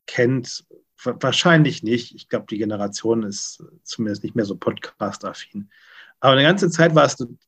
kennt. 0.07 0.67
Wahrscheinlich 1.03 1.83
nicht. 1.83 2.15
Ich 2.15 2.29
glaube, 2.29 2.47
die 2.51 2.59
Generation 2.59 3.23
ist 3.23 3.65
zumindest 3.83 4.23
nicht 4.23 4.37
mehr 4.37 4.45
so 4.45 4.57
podcast-affin. 4.57 5.71
Aber 6.21 6.33
eine 6.33 6.43
ganze 6.43 6.71
Zeit 6.71 6.95
war 6.95 7.05
es 7.05 7.19
ein 7.21 7.39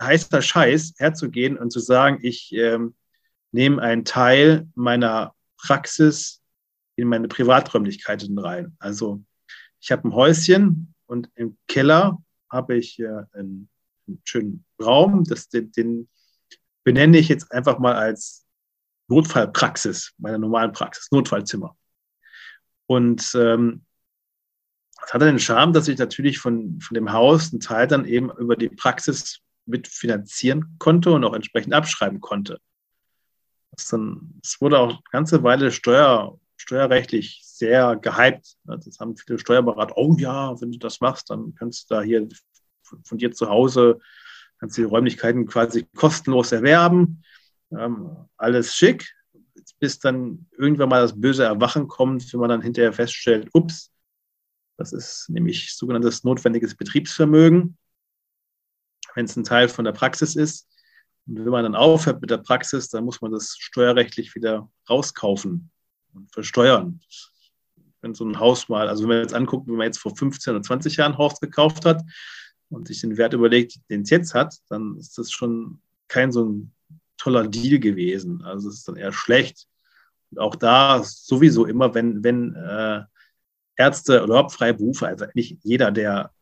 heißer 0.00 0.42
Scheiß, 0.42 0.94
herzugehen 0.98 1.58
und 1.58 1.70
zu 1.70 1.80
sagen, 1.80 2.18
ich 2.22 2.52
ähm, 2.52 2.94
nehme 3.52 3.82
einen 3.82 4.04
Teil 4.04 4.68
meiner 4.74 5.34
Praxis 5.66 6.42
in 6.96 7.08
meine 7.08 7.28
Privaträumlichkeiten 7.28 8.38
rein. 8.38 8.76
Also 8.78 9.22
ich 9.80 9.90
habe 9.90 10.08
ein 10.08 10.14
Häuschen 10.14 10.94
und 11.06 11.30
im 11.34 11.56
Keller 11.66 12.22
habe 12.50 12.76
ich 12.76 12.98
äh, 12.98 13.06
einen, 13.32 13.68
einen, 14.06 14.20
schönen 14.24 14.64
Raum. 14.80 15.24
Das, 15.24 15.48
den, 15.48 15.72
den 15.72 16.08
benenne 16.84 17.18
ich 17.18 17.28
jetzt 17.28 17.50
einfach 17.52 17.78
mal 17.78 17.94
als 17.94 18.46
Notfallpraxis, 19.08 20.12
meiner 20.18 20.38
normalen 20.38 20.72
Praxis, 20.72 21.10
Notfallzimmer. 21.10 21.76
Und 22.86 23.32
ähm, 23.34 23.84
das 25.00 25.14
hatte 25.14 25.24
den 25.24 25.38
Charme, 25.38 25.72
dass 25.72 25.88
ich 25.88 25.98
natürlich 25.98 26.38
von, 26.38 26.80
von 26.80 26.94
dem 26.94 27.12
Haus 27.12 27.52
einen 27.52 27.60
Teil 27.60 27.86
dann 27.86 28.04
eben 28.04 28.30
über 28.30 28.56
die 28.56 28.68
Praxis 28.68 29.40
mitfinanzieren 29.66 30.76
konnte 30.78 31.12
und 31.12 31.24
auch 31.24 31.34
entsprechend 31.34 31.72
abschreiben 31.72 32.20
konnte. 32.20 32.60
Dann, 33.90 34.38
das 34.42 34.60
wurde 34.60 34.78
auch 34.78 34.88
eine 34.88 34.98
ganze 35.10 35.42
Weile 35.42 35.70
Steuer, 35.70 36.38
steuerrechtlich 36.56 37.40
sehr 37.44 37.96
gehypt. 37.96 38.56
Das 38.64 38.98
haben 39.00 39.16
viele 39.16 39.38
Steuerberater, 39.38 39.96
oh 39.96 40.14
ja, 40.18 40.60
wenn 40.60 40.72
du 40.72 40.78
das 40.78 41.00
machst, 41.00 41.30
dann 41.30 41.54
kannst 41.54 41.90
du 41.90 41.94
da 41.94 42.02
hier 42.02 42.28
von 43.04 43.18
dir 43.18 43.32
zu 43.32 43.48
Hause, 43.48 44.00
kannst 44.58 44.76
die 44.76 44.82
Räumlichkeiten 44.82 45.46
quasi 45.46 45.86
kostenlos 45.96 46.52
erwerben. 46.52 47.22
Ähm, 47.70 48.28
alles 48.36 48.74
schick, 48.74 49.14
bis 49.78 49.98
dann 49.98 50.46
irgendwann 50.58 50.88
mal 50.88 51.02
das 51.02 51.18
böse 51.18 51.44
Erwachen 51.44 51.88
kommt, 51.88 52.32
wenn 52.32 52.40
man 52.40 52.50
dann 52.50 52.62
hinterher 52.62 52.92
feststellt, 52.92 53.48
ups, 53.52 53.92
das 54.80 54.94
ist 54.94 55.28
nämlich 55.28 55.76
sogenanntes 55.76 56.24
notwendiges 56.24 56.74
Betriebsvermögen, 56.74 57.76
wenn 59.14 59.26
es 59.26 59.36
ein 59.36 59.44
Teil 59.44 59.68
von 59.68 59.84
der 59.84 59.92
Praxis 59.92 60.36
ist. 60.36 60.68
Und 61.30 61.44
wenn 61.44 61.52
man 61.52 61.62
dann 61.62 61.76
aufhört 61.76 62.20
mit 62.20 62.30
der 62.30 62.38
Praxis, 62.38 62.88
dann 62.88 63.04
muss 63.04 63.20
man 63.20 63.30
das 63.30 63.54
steuerrechtlich 63.56 64.34
wieder 64.34 64.68
rauskaufen 64.88 65.70
und 66.12 66.32
versteuern. 66.32 67.00
Wenn 68.00 68.14
so 68.14 68.24
ein 68.24 68.40
Haus 68.40 68.68
mal, 68.68 68.88
also 68.88 69.04
wenn 69.04 69.10
man 69.10 69.18
jetzt 69.20 69.34
anguckt, 69.34 69.68
wenn 69.68 69.76
man 69.76 69.86
jetzt 69.86 69.98
vor 69.98 70.16
15 70.16 70.56
oder 70.56 70.62
20 70.62 70.96
Jahren 70.96 71.12
ein 71.12 71.18
Haus 71.18 71.38
gekauft 71.38 71.84
hat 71.84 72.02
und 72.68 72.88
sich 72.88 73.02
den 73.02 73.16
Wert 73.16 73.32
überlegt, 73.32 73.78
den 73.90 74.02
es 74.02 74.10
jetzt 74.10 74.34
hat, 74.34 74.56
dann 74.70 74.96
ist 74.96 75.16
das 75.18 75.30
schon 75.30 75.80
kein 76.08 76.32
so 76.32 76.46
ein 76.46 76.74
toller 77.16 77.46
Deal 77.46 77.78
gewesen. 77.78 78.42
Also 78.42 78.68
es 78.68 78.78
ist 78.78 78.88
dann 78.88 78.96
eher 78.96 79.12
schlecht. 79.12 79.68
Und 80.32 80.40
auch 80.40 80.56
da 80.56 81.04
sowieso 81.04 81.64
immer, 81.64 81.94
wenn, 81.94 82.24
wenn 82.24 82.56
äh, 82.56 83.02
Ärzte 83.76 84.16
oder 84.16 84.24
überhaupt 84.24 84.52
freie 84.52 84.74
Berufe, 84.74 85.06
also 85.06 85.26
nicht 85.34 85.58
jeder, 85.62 85.92
der, 85.92 86.32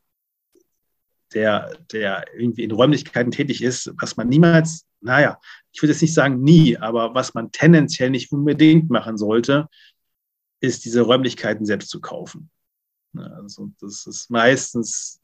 der, 1.35 1.77
der 1.93 2.25
irgendwie 2.37 2.65
in 2.65 2.71
Räumlichkeiten 2.71 3.31
tätig 3.31 3.63
ist, 3.63 3.93
was 4.01 4.17
man 4.17 4.29
niemals, 4.29 4.87
naja, 5.01 5.39
ich 5.73 5.83
würde 5.83 5.93
jetzt 5.93 6.03
nicht 6.03 6.15
sagen 6.15 6.43
nie, 6.43 6.77
aber 6.77 7.15
was 7.15 7.35
man 7.35 7.53
tendenziell 7.53 8.11
nicht 8.11 8.33
unbedingt 8.33 8.91
machen 8.91 9.17
sollte, 9.17 9.69
ist 10.61 10.85
diese 10.85 11.03
Räumlichkeiten 11.03 11.67
selbst 11.67 11.91
zu 11.91 12.01
kaufen. 12.01 12.51
Also 13.17 13.71
das 13.81 14.07
ist 14.07 14.31
meistens 14.31 15.21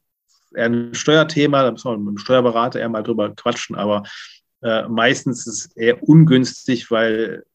eher 0.53 0.65
ein 0.65 0.93
Steuerthema, 0.93 1.63
da 1.63 1.71
müssen 1.71 1.91
wir 1.91 1.97
mit 1.97 2.07
dem 2.07 2.17
Steuerberater 2.17 2.79
eher 2.79 2.89
mal 2.89 3.03
drüber 3.03 3.33
quatschen, 3.35 3.75
aber 3.75 4.03
äh, 4.61 4.87
meistens 4.87 5.45
ist 5.45 5.65
es 5.65 5.75
eher 5.75 6.01
ungünstig, 6.03 6.89
weil 6.91 7.45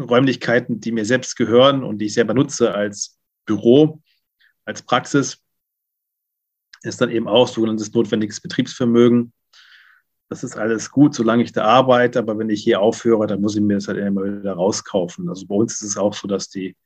Räumlichkeiten, 0.00 0.80
die 0.80 0.92
mir 0.92 1.04
selbst 1.04 1.36
gehören 1.36 1.82
und 1.82 1.98
die 1.98 2.06
ich 2.06 2.14
selber 2.14 2.34
nutze 2.34 2.74
als 2.74 3.18
Büro, 3.46 4.02
als 4.64 4.82
Praxis, 4.82 5.38
ist 6.82 7.00
dann 7.00 7.10
eben 7.10 7.28
auch 7.28 7.48
sogenanntes 7.48 7.92
notwendiges 7.92 8.40
Betriebsvermögen. 8.40 9.32
Das 10.28 10.42
ist 10.42 10.56
alles 10.56 10.90
gut, 10.90 11.14
solange 11.14 11.44
ich 11.44 11.52
da 11.52 11.64
arbeite, 11.64 12.18
aber 12.18 12.36
wenn 12.38 12.50
ich 12.50 12.62
hier 12.62 12.80
aufhöre, 12.80 13.26
dann 13.26 13.40
muss 13.40 13.54
ich 13.54 13.62
mir 13.62 13.74
das 13.74 13.86
halt 13.86 13.98
immer 13.98 14.24
wieder 14.24 14.54
rauskaufen. 14.54 15.28
Also 15.28 15.46
bei 15.46 15.54
uns 15.54 15.74
ist 15.74 15.90
es 15.90 15.96
auch 15.96 16.14
so, 16.14 16.26
dass 16.26 16.48
die, 16.48 16.76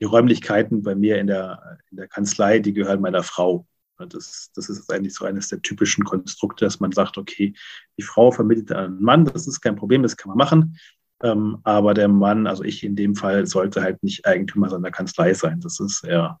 die 0.00 0.04
Räumlichkeiten 0.04 0.82
bei 0.82 0.94
mir 0.94 1.18
in 1.18 1.26
der, 1.26 1.78
in 1.90 1.96
der 1.96 2.08
Kanzlei, 2.08 2.58
die 2.58 2.74
gehören 2.74 3.00
meiner 3.00 3.22
Frau. 3.22 3.66
Das, 4.08 4.50
das 4.54 4.68
ist 4.68 4.90
eigentlich 4.90 5.14
so 5.14 5.24
eines 5.26 5.48
der 5.48 5.60
typischen 5.60 6.04
Konstrukte, 6.04 6.64
dass 6.64 6.80
man 6.80 6.92
sagt, 6.92 7.18
okay, 7.18 7.54
die 7.98 8.02
Frau 8.02 8.30
vermittelt 8.30 8.72
einen 8.72 9.02
Mann, 9.02 9.26
das 9.26 9.46
ist 9.46 9.60
kein 9.60 9.76
Problem, 9.76 10.02
das 10.02 10.16
kann 10.16 10.30
man 10.30 10.38
machen. 10.38 10.78
Ähm, 11.22 11.58
aber 11.64 11.94
der 11.94 12.08
Mann, 12.08 12.46
also 12.46 12.64
ich 12.64 12.82
in 12.82 12.96
dem 12.96 13.14
Fall, 13.14 13.46
sollte 13.46 13.82
halt 13.82 14.02
nicht 14.02 14.26
Eigentümer 14.26 14.70
seiner 14.70 14.90
Kanzlei 14.90 15.34
sein. 15.34 15.60
Das 15.60 15.80
ist 15.80 16.04
eher 16.04 16.40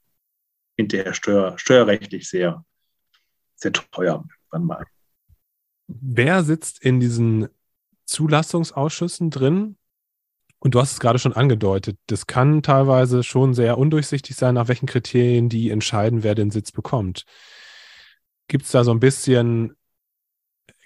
hinterher 0.76 1.12
steuer, 1.12 1.58
steuerrechtlich 1.58 2.28
sehr, 2.28 2.64
sehr 3.60 3.72
teuer 3.72 4.24
irgendwann 4.50 4.64
mal. 4.64 4.86
Wer 5.86 6.44
sitzt 6.44 6.82
in 6.82 7.00
diesen 7.00 7.48
Zulassungsausschüssen 8.06 9.30
drin? 9.30 9.76
Und 10.60 10.74
du 10.74 10.80
hast 10.80 10.92
es 10.92 11.00
gerade 11.00 11.18
schon 11.18 11.32
angedeutet, 11.32 11.96
das 12.06 12.26
kann 12.26 12.62
teilweise 12.62 13.22
schon 13.22 13.54
sehr 13.54 13.78
undurchsichtig 13.78 14.36
sein, 14.36 14.54
nach 14.54 14.68
welchen 14.68 14.86
Kriterien 14.86 15.48
die 15.48 15.70
entscheiden, 15.70 16.22
wer 16.22 16.34
den 16.34 16.50
Sitz 16.50 16.70
bekommt. 16.70 17.24
Gibt 18.46 18.66
es 18.66 18.70
da 18.70 18.84
so 18.84 18.90
ein 18.90 19.00
bisschen, 19.00 19.74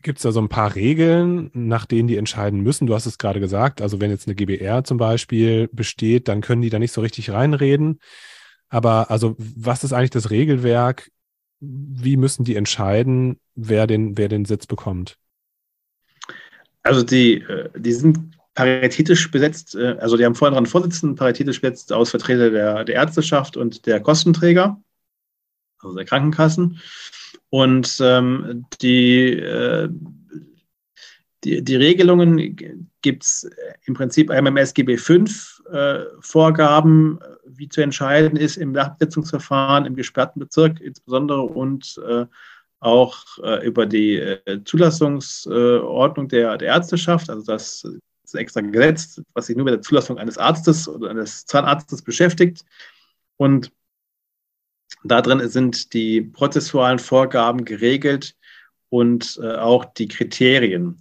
gibt 0.02 0.18
es 0.18 0.22
da 0.22 0.30
so 0.30 0.40
ein 0.40 0.48
paar 0.48 0.76
Regeln, 0.76 1.50
nach 1.54 1.86
denen 1.86 2.06
die 2.06 2.16
entscheiden 2.16 2.60
müssen? 2.60 2.86
Du 2.86 2.94
hast 2.94 3.06
es 3.06 3.18
gerade 3.18 3.40
gesagt, 3.40 3.82
also 3.82 4.00
wenn 4.00 4.10
jetzt 4.10 4.28
eine 4.28 4.36
GBR 4.36 4.84
zum 4.84 4.96
Beispiel 4.96 5.68
besteht, 5.72 6.28
dann 6.28 6.40
können 6.40 6.62
die 6.62 6.70
da 6.70 6.78
nicht 6.78 6.92
so 6.92 7.00
richtig 7.00 7.30
reinreden. 7.30 7.98
Aber 8.68 9.10
also, 9.10 9.34
was 9.38 9.82
ist 9.82 9.92
eigentlich 9.92 10.10
das 10.10 10.30
Regelwerk? 10.30 11.10
Wie 11.60 12.16
müssen 12.16 12.44
die 12.44 12.56
entscheiden, 12.56 13.38
wer 13.54 13.86
den, 13.86 14.18
wer 14.18 14.28
den 14.28 14.44
Sitz 14.44 14.66
bekommt? 14.66 15.16
Also 16.82 17.02
die, 17.02 17.40
äh, 17.40 17.70
die 17.76 17.92
sind 17.92 18.36
paritätisch 18.54 19.30
besetzt, 19.30 19.74
äh, 19.74 19.96
also 20.00 20.16
die 20.16 20.24
haben 20.24 20.34
vorhin 20.34 20.54
dran 20.54 20.66
Vorsitzenden 20.66 21.16
paritätisch 21.16 21.60
besetzt 21.60 21.92
aus 21.92 22.10
Vertreter 22.10 22.50
der, 22.50 22.84
der 22.84 22.94
Ärzteschaft 22.94 23.56
und 23.56 23.86
der 23.86 24.00
Kostenträger, 24.00 24.80
also 25.78 25.96
der 25.96 26.04
Krankenkassen. 26.04 26.80
Und 27.50 27.98
ähm, 28.00 28.66
die, 28.80 29.32
äh, 29.32 29.88
die, 31.44 31.62
die, 31.62 31.76
Regelungen 31.76 32.90
gibt 33.02 33.22
es 33.22 33.48
im 33.84 33.94
Prinzip 33.94 34.30
einmal 34.30 34.50
im 34.50 34.56
SGB 34.56 34.96
V 34.96 35.14
äh, 35.14 35.24
Vorgaben, 36.20 37.18
wie 37.46 37.68
zu 37.68 37.80
entscheiden 37.80 38.36
ist 38.36 38.56
im 38.56 38.72
Nachbesetzungsverfahren 38.72 39.86
im 39.86 39.96
gesperrten 39.96 40.40
Bezirk 40.40 40.80
insbesondere 40.80 41.42
und 41.42 42.00
äh, 42.06 42.26
auch 42.80 43.24
äh, 43.42 43.66
über 43.66 43.86
die 43.86 44.16
äh, 44.16 44.62
Zulassungsordnung 44.64 46.28
der, 46.28 46.60
Ärzteschaft, 46.60 47.30
also 47.30 47.44
das 47.44 47.84
ist 48.24 48.34
extra 48.34 48.60
Gesetz, 48.60 49.22
was 49.32 49.46
sich 49.46 49.56
nur 49.56 49.64
mit 49.64 49.74
der 49.74 49.82
Zulassung 49.82 50.18
eines 50.18 50.38
Arztes 50.38 50.88
oder 50.88 51.10
eines 51.10 51.46
Zahnarztes 51.46 52.02
beschäftigt. 52.02 52.64
Und 53.36 53.72
da 55.02 55.20
drin 55.22 55.46
sind 55.48 55.92
die 55.92 56.22
prozessualen 56.22 56.98
Vorgaben 56.98 57.64
geregelt 57.64 58.36
und 58.88 59.38
äh, 59.42 59.56
auch 59.56 59.84
die 59.84 60.08
Kriterien. 60.08 60.98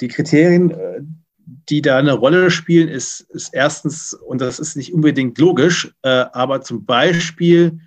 Die 0.00 0.08
Kriterien, 0.08 0.70
äh, 0.70 1.02
die 1.46 1.82
da 1.82 1.98
eine 1.98 2.12
Rolle 2.12 2.50
spielen, 2.50 2.88
ist, 2.88 3.20
ist 3.30 3.52
erstens, 3.52 4.14
und 4.14 4.40
das 4.40 4.58
ist 4.58 4.76
nicht 4.76 4.92
unbedingt 4.92 5.38
logisch, 5.38 5.94
äh, 6.02 6.08
aber 6.32 6.60
zum 6.62 6.84
Beispiel 6.84 7.80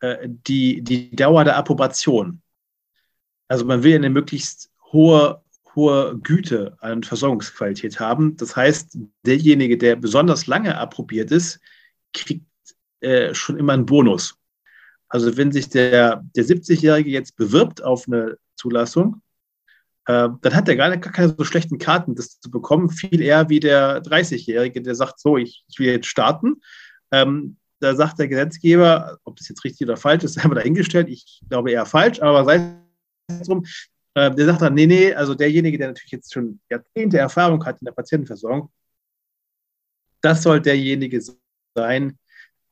äh, 0.00 0.28
die, 0.28 0.82
die 0.82 1.14
Dauer 1.14 1.44
der 1.44 1.56
Approbation. 1.56 2.40
Also 3.48 3.64
man 3.64 3.82
will 3.82 3.94
eine 3.94 4.10
möglichst 4.10 4.70
hohe 4.92 5.42
hohe 5.74 6.18
Güte 6.18 6.76
an 6.80 7.02
Versorgungsqualität 7.02 8.00
haben. 8.00 8.36
Das 8.36 8.56
heißt, 8.56 8.98
derjenige, 9.24 9.78
der 9.78 9.96
besonders 9.96 10.46
lange 10.46 10.76
approbiert 10.76 11.30
ist, 11.30 11.60
kriegt 12.12 12.46
äh, 13.00 13.34
schon 13.34 13.56
immer 13.56 13.72
einen 13.72 13.86
Bonus. 13.86 14.36
Also 15.08 15.36
wenn 15.36 15.52
sich 15.52 15.68
der, 15.68 16.24
der 16.36 16.44
70-Jährige 16.44 17.10
jetzt 17.10 17.36
bewirbt 17.36 17.82
auf 17.82 18.06
eine 18.06 18.36
Zulassung, 18.56 19.22
dann 20.06 20.40
hat 20.42 20.68
er 20.68 20.76
gar, 20.76 20.96
gar 20.96 21.12
keine 21.12 21.34
so 21.36 21.44
schlechten 21.44 21.78
Karten, 21.78 22.14
das 22.14 22.40
zu 22.40 22.50
bekommen. 22.50 22.90
Viel 22.90 23.20
eher 23.20 23.48
wie 23.48 23.60
der 23.60 24.02
30-Jährige, 24.02 24.82
der 24.82 24.94
sagt, 24.94 25.20
so, 25.20 25.36
ich, 25.36 25.64
ich 25.68 25.78
will 25.78 25.86
jetzt 25.88 26.06
starten. 26.06 26.60
Ähm, 27.12 27.58
da 27.80 27.94
sagt 27.94 28.18
der 28.18 28.28
Gesetzgeber, 28.28 29.18
ob 29.24 29.36
das 29.36 29.48
jetzt 29.48 29.64
richtig 29.64 29.86
oder 29.86 29.96
falsch 29.96 30.24
ist, 30.24 30.38
haben 30.42 30.50
wir 30.50 30.56
dahingestellt. 30.56 31.08
Ich 31.08 31.42
glaube 31.48 31.70
eher 31.70 31.86
falsch, 31.86 32.20
aber 32.20 32.44
sei 32.44 32.76
es 33.28 33.46
drum, 33.46 33.64
äh, 34.14 34.30
der 34.30 34.46
sagt 34.46 34.62
dann, 34.62 34.74
nee, 34.74 34.86
nee, 34.86 35.14
also 35.14 35.34
derjenige, 35.34 35.78
der 35.78 35.88
natürlich 35.88 36.12
jetzt 36.12 36.32
schon 36.32 36.60
Jahrzehnte 36.70 37.18
Erfahrung 37.18 37.64
hat 37.64 37.80
in 37.80 37.86
der 37.86 37.92
Patientenversorgung, 37.92 38.70
das 40.20 40.42
soll 40.42 40.60
derjenige 40.60 41.20
sein, 41.74 42.18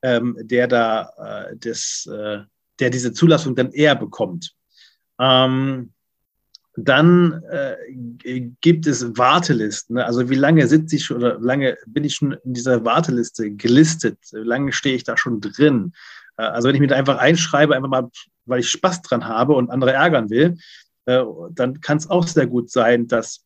ähm, 0.01 0.37
der 0.41 0.67
da 0.67 1.49
äh, 1.49 1.55
das, 1.57 2.07
äh, 2.11 2.39
der 2.79 2.89
diese 2.89 3.11
Zulassung 3.11 3.55
dann 3.55 3.71
eher 3.71 3.95
bekommt. 3.95 4.53
Ähm, 5.19 5.93
dann 6.85 7.43
äh, 7.49 7.75
gibt 8.61 8.87
es 8.87 9.17
Wartelisten. 9.17 9.95
Ne? 9.95 10.05
Also 10.05 10.29
wie 10.29 10.35
lange 10.35 10.67
sitze 10.67 10.95
ich 10.95 11.11
oder 11.11 11.39
lange 11.39 11.77
bin 11.85 12.03
ich 12.03 12.15
schon 12.15 12.33
in 12.43 12.53
dieser 12.53 12.85
Warteliste 12.85 13.51
gelistet? 13.51 14.17
Wie 14.31 14.39
lange 14.39 14.71
stehe 14.71 14.95
ich 14.95 15.03
da 15.03 15.17
schon 15.17 15.41
drin? 15.41 15.93
Äh, 16.37 16.43
also 16.43 16.67
wenn 16.67 16.75
ich 16.75 16.81
mir 16.81 16.87
da 16.87 16.95
einfach 16.95 17.17
einschreibe, 17.17 17.75
einfach 17.75 17.89
mal, 17.89 18.09
weil 18.45 18.59
ich 18.61 18.69
Spaß 18.69 19.01
dran 19.01 19.27
habe 19.27 19.53
und 19.53 19.69
andere 19.69 19.93
ärgern 19.93 20.29
will, 20.29 20.57
äh, 21.05 21.23
dann 21.51 21.81
kann 21.81 21.97
es 21.97 22.09
auch 22.09 22.27
sehr 22.27 22.47
gut 22.47 22.69
sein, 22.69 23.07
dass 23.07 23.45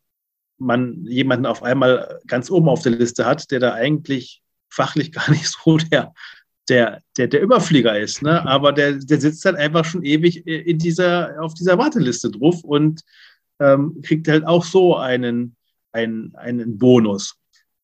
man 0.58 1.06
jemanden 1.06 1.46
auf 1.46 1.64
einmal 1.64 2.20
ganz 2.28 2.50
oben 2.50 2.70
auf 2.70 2.82
der 2.82 2.94
Liste 2.94 3.26
hat, 3.26 3.52
der 3.52 3.60
da 3.60 3.74
eigentlich 3.74 4.42
fachlich 4.70 5.12
gar 5.14 5.30
nicht 5.30 5.48
so 5.48 5.78
der, 5.78 6.14
der, 6.70 7.02
der, 7.18 7.28
der 7.28 7.42
Überflieger 7.42 8.00
ist. 8.00 8.22
Ne? 8.22 8.46
Aber 8.46 8.72
der, 8.72 8.94
der 8.94 9.20
sitzt 9.20 9.46
dann 9.46 9.56
einfach 9.56 9.86
schon 9.86 10.04
ewig 10.04 10.46
in 10.48 10.78
dieser, 10.78 11.42
auf 11.42 11.54
dieser 11.54 11.78
Warteliste 11.78 12.32
drauf 12.32 12.64
und 12.64 13.02
ähm, 13.60 14.02
kriegt 14.02 14.28
halt 14.28 14.46
auch 14.46 14.64
so 14.64 14.96
einen, 14.96 15.56
einen, 15.92 16.36
einen 16.36 16.78
Bonus. 16.78 17.36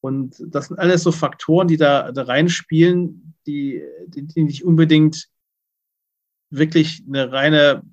Und 0.02 0.36
das 0.40 0.68
sind 0.68 0.80
alles 0.80 1.04
so 1.04 1.12
Faktoren, 1.12 1.68
die 1.68 1.78
da, 1.78 2.12
da 2.12 2.24
reinspielen, 2.24 3.36
die, 3.46 3.84
die, 4.08 4.24
die 4.24 4.44
nicht 4.44 4.64
unbedingt 4.64 5.28
wirklich 6.50 7.04
eine 7.08 7.32
reine 7.32 7.84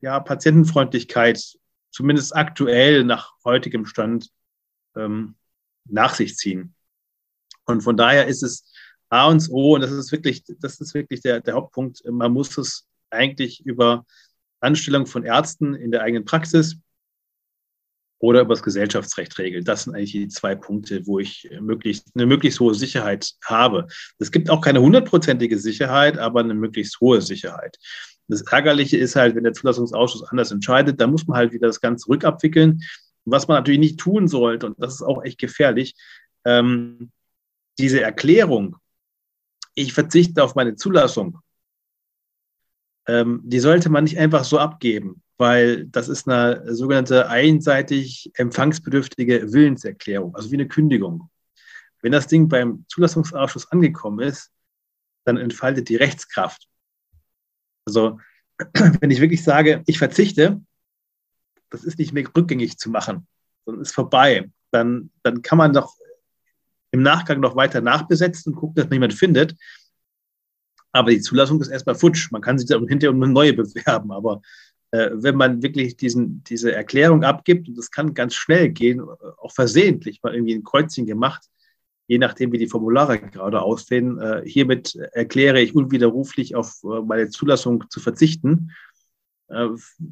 ja, 0.00 0.18
Patientenfreundlichkeit, 0.20 1.58
zumindest 1.90 2.34
aktuell 2.34 3.04
nach 3.04 3.32
heutigem 3.44 3.84
Stand, 3.84 4.30
ähm, 4.96 5.34
nach 5.84 6.14
sich 6.14 6.36
ziehen. 6.36 6.74
Und 7.64 7.82
von 7.82 7.96
daher 7.96 8.26
ist 8.26 8.42
es 8.42 8.72
A 9.10 9.28
und 9.28 9.48
O, 9.50 9.74
und 9.74 9.80
das 9.80 9.90
ist 9.90 10.12
wirklich, 10.12 10.44
das 10.60 10.80
ist 10.80 10.94
wirklich 10.94 11.20
der, 11.22 11.40
der 11.40 11.54
Hauptpunkt, 11.54 12.02
man 12.10 12.32
muss 12.32 12.56
es 12.58 12.86
eigentlich 13.10 13.64
über 13.64 14.04
Anstellung 14.60 15.06
von 15.06 15.24
Ärzten 15.24 15.74
in 15.74 15.90
der 15.90 16.02
eigenen 16.02 16.24
Praxis 16.24 16.76
oder 18.18 18.40
über 18.40 18.54
das 18.54 18.62
Gesellschaftsrecht 18.62 19.38
regeln. 19.38 19.64
Das 19.64 19.84
sind 19.84 19.94
eigentlich 19.94 20.12
die 20.12 20.28
zwei 20.28 20.54
Punkte, 20.54 21.06
wo 21.06 21.20
ich 21.20 21.48
möglichst, 21.60 22.10
eine 22.14 22.26
möglichst 22.26 22.60
hohe 22.60 22.74
Sicherheit 22.74 23.32
habe. 23.44 23.86
Es 24.18 24.32
gibt 24.32 24.50
auch 24.50 24.60
keine 24.60 24.80
hundertprozentige 24.80 25.58
Sicherheit, 25.58 26.18
aber 26.18 26.40
eine 26.40 26.54
möglichst 26.54 27.00
hohe 27.00 27.22
Sicherheit. 27.22 27.78
Das 28.26 28.42
Ärgerliche 28.42 28.98
ist 28.98 29.16
halt, 29.16 29.36
wenn 29.36 29.44
der 29.44 29.54
Zulassungsausschuss 29.54 30.24
anders 30.24 30.50
entscheidet, 30.50 31.00
dann 31.00 31.10
muss 31.10 31.26
man 31.26 31.38
halt 31.38 31.52
wieder 31.52 31.68
das 31.68 31.80
Ganze 31.80 32.08
rückabwickeln. 32.08 32.82
Was 33.24 33.48
man 33.48 33.56
natürlich 33.56 33.80
nicht 33.80 34.00
tun 34.00 34.28
sollte, 34.28 34.66
und 34.66 34.82
das 34.82 34.94
ist 34.94 35.02
auch 35.02 35.24
echt 35.24 35.38
gefährlich, 35.38 35.94
ähm, 36.44 37.10
diese 37.78 38.00
Erklärung, 38.00 38.76
ich 39.78 39.92
verzichte 39.92 40.42
auf 40.42 40.54
meine 40.54 40.74
Zulassung, 40.74 41.38
ähm, 43.06 43.40
die 43.44 43.60
sollte 43.60 43.88
man 43.90 44.04
nicht 44.04 44.18
einfach 44.18 44.44
so 44.44 44.58
abgeben, 44.58 45.22
weil 45.36 45.86
das 45.86 46.08
ist 46.08 46.28
eine 46.28 46.74
sogenannte 46.74 47.28
einseitig 47.28 48.30
empfangsbedürftige 48.34 49.52
Willenserklärung, 49.52 50.34
also 50.34 50.50
wie 50.50 50.56
eine 50.56 50.68
Kündigung. 50.68 51.30
Wenn 52.02 52.12
das 52.12 52.26
Ding 52.26 52.48
beim 52.48 52.84
Zulassungsausschuss 52.88 53.70
angekommen 53.70 54.20
ist, 54.20 54.50
dann 55.24 55.36
entfaltet 55.36 55.88
die 55.88 55.96
Rechtskraft. 55.96 56.68
Also 57.86 58.18
wenn 59.00 59.10
ich 59.10 59.20
wirklich 59.20 59.44
sage, 59.44 59.82
ich 59.86 59.98
verzichte, 59.98 60.60
das 61.70 61.84
ist 61.84 61.98
nicht 61.98 62.12
mehr 62.12 62.24
rückgängig 62.36 62.78
zu 62.78 62.90
machen, 62.90 63.28
sondern 63.64 63.82
ist 63.82 63.94
vorbei, 63.94 64.50
dann, 64.72 65.10
dann 65.22 65.42
kann 65.42 65.58
man 65.58 65.72
doch 65.72 65.94
im 66.90 67.02
Nachgang 67.02 67.40
noch 67.40 67.56
weiter 67.56 67.80
nachbesetzen 67.80 68.52
und 68.52 68.58
gucken, 68.58 68.76
dass 68.76 68.86
man 68.86 68.94
jemanden 68.94 69.16
findet. 69.16 69.54
Aber 70.92 71.10
die 71.10 71.20
Zulassung 71.20 71.60
ist 71.60 71.68
erstmal 71.68 71.94
futsch. 71.94 72.30
Man 72.32 72.40
kann 72.40 72.58
sich 72.58 72.68
dann 72.68 72.86
hinterher 72.86 73.14
um 73.14 73.22
eine 73.22 73.32
neue 73.32 73.52
bewerben. 73.52 74.10
Aber 74.10 74.40
äh, 74.90 75.10
wenn 75.12 75.36
man 75.36 75.62
wirklich 75.62 75.96
diesen, 75.96 76.42
diese 76.44 76.72
Erklärung 76.72 77.24
abgibt, 77.24 77.68
und 77.68 77.76
das 77.76 77.90
kann 77.90 78.14
ganz 78.14 78.34
schnell 78.34 78.70
gehen, 78.70 79.00
auch 79.00 79.52
versehentlich 79.52 80.22
mal 80.22 80.34
irgendwie 80.34 80.54
ein 80.54 80.64
Kreuzchen 80.64 81.06
gemacht, 81.06 81.44
je 82.06 82.18
nachdem, 82.18 82.52
wie 82.52 82.58
die 82.58 82.68
Formulare 82.68 83.18
gerade 83.18 83.60
aussehen, 83.60 84.18
äh, 84.18 84.42
hiermit 84.44 84.96
erkläre 85.12 85.60
ich 85.60 85.74
unwiderruflich 85.74 86.56
auf 86.56 86.82
äh, 86.84 87.02
meine 87.02 87.28
Zulassung 87.28 87.84
zu 87.90 88.00
verzichten. 88.00 88.70
Äh, 89.48 89.68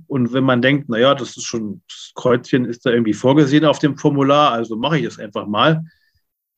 und 0.06 0.32
wenn 0.34 0.44
man 0.44 0.60
denkt, 0.60 0.90
naja, 0.90 1.14
das 1.14 1.38
ist 1.38 1.44
schon, 1.44 1.82
das 1.88 2.12
Kreuzchen 2.14 2.66
ist 2.66 2.84
da 2.84 2.90
irgendwie 2.90 3.14
vorgesehen 3.14 3.64
auf 3.64 3.78
dem 3.78 3.96
Formular, 3.96 4.52
also 4.52 4.76
mache 4.76 4.98
ich 4.98 5.06
es 5.06 5.18
einfach 5.18 5.46
mal, 5.46 5.84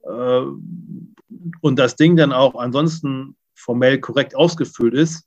und 0.03 1.77
das 1.77 1.97
Ding 1.97 2.17
dann 2.17 2.33
auch 2.33 2.55
ansonsten 2.55 3.37
formell 3.55 3.99
korrekt 4.01 4.35
ausgefüllt 4.35 4.95
ist, 4.95 5.25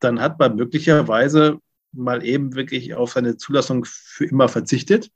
dann 0.00 0.20
hat 0.20 0.38
man 0.38 0.56
möglicherweise 0.56 1.58
mal 1.92 2.24
eben 2.24 2.54
wirklich 2.54 2.94
auf 2.94 3.12
seine 3.12 3.36
Zulassung 3.36 3.84
für 3.86 4.26
immer 4.26 4.48
verzichtet. 4.48 5.10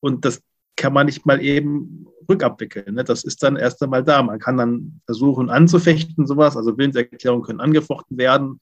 Und 0.00 0.24
das 0.24 0.42
kann 0.76 0.92
man 0.92 1.06
nicht 1.06 1.26
mal 1.26 1.40
eben 1.40 2.06
rückabwickeln. 2.28 2.94
Ne? 2.94 3.04
Das 3.04 3.24
ist 3.24 3.42
dann 3.42 3.56
erst 3.56 3.82
einmal 3.82 4.02
da. 4.02 4.22
Man 4.22 4.38
kann 4.38 4.56
dann 4.56 5.00
versuchen 5.06 5.50
anzufechten, 5.50 6.26
sowas. 6.26 6.56
Also 6.56 6.76
Willenserklärungen 6.76 7.44
können 7.44 7.60
angefochten 7.60 8.18
werden. 8.18 8.60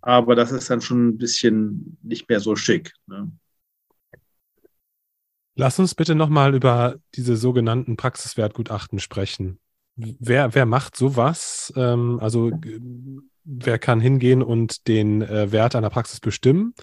Aber 0.00 0.34
das 0.34 0.52
ist 0.52 0.70
dann 0.70 0.80
schon 0.80 1.08
ein 1.08 1.18
bisschen 1.18 1.98
nicht 2.02 2.28
mehr 2.28 2.40
so 2.40 2.56
schick. 2.56 2.94
Ne? 3.06 3.30
Lass 5.60 5.80
uns 5.80 5.96
bitte 5.96 6.14
nochmal 6.14 6.54
über 6.54 7.00
diese 7.16 7.36
sogenannten 7.36 7.96
Praxiswertgutachten 7.96 9.00
sprechen. 9.00 9.58
Wer, 9.96 10.54
wer 10.54 10.66
macht 10.66 10.96
sowas? 10.96 11.72
Ähm, 11.74 12.20
also 12.20 12.52
wer 13.42 13.80
kann 13.80 13.98
hingehen 13.98 14.44
und 14.44 14.86
den 14.86 15.20
äh, 15.20 15.50
Wert 15.50 15.74
einer 15.74 15.90
Praxis 15.90 16.20
bestimmen? 16.20 16.74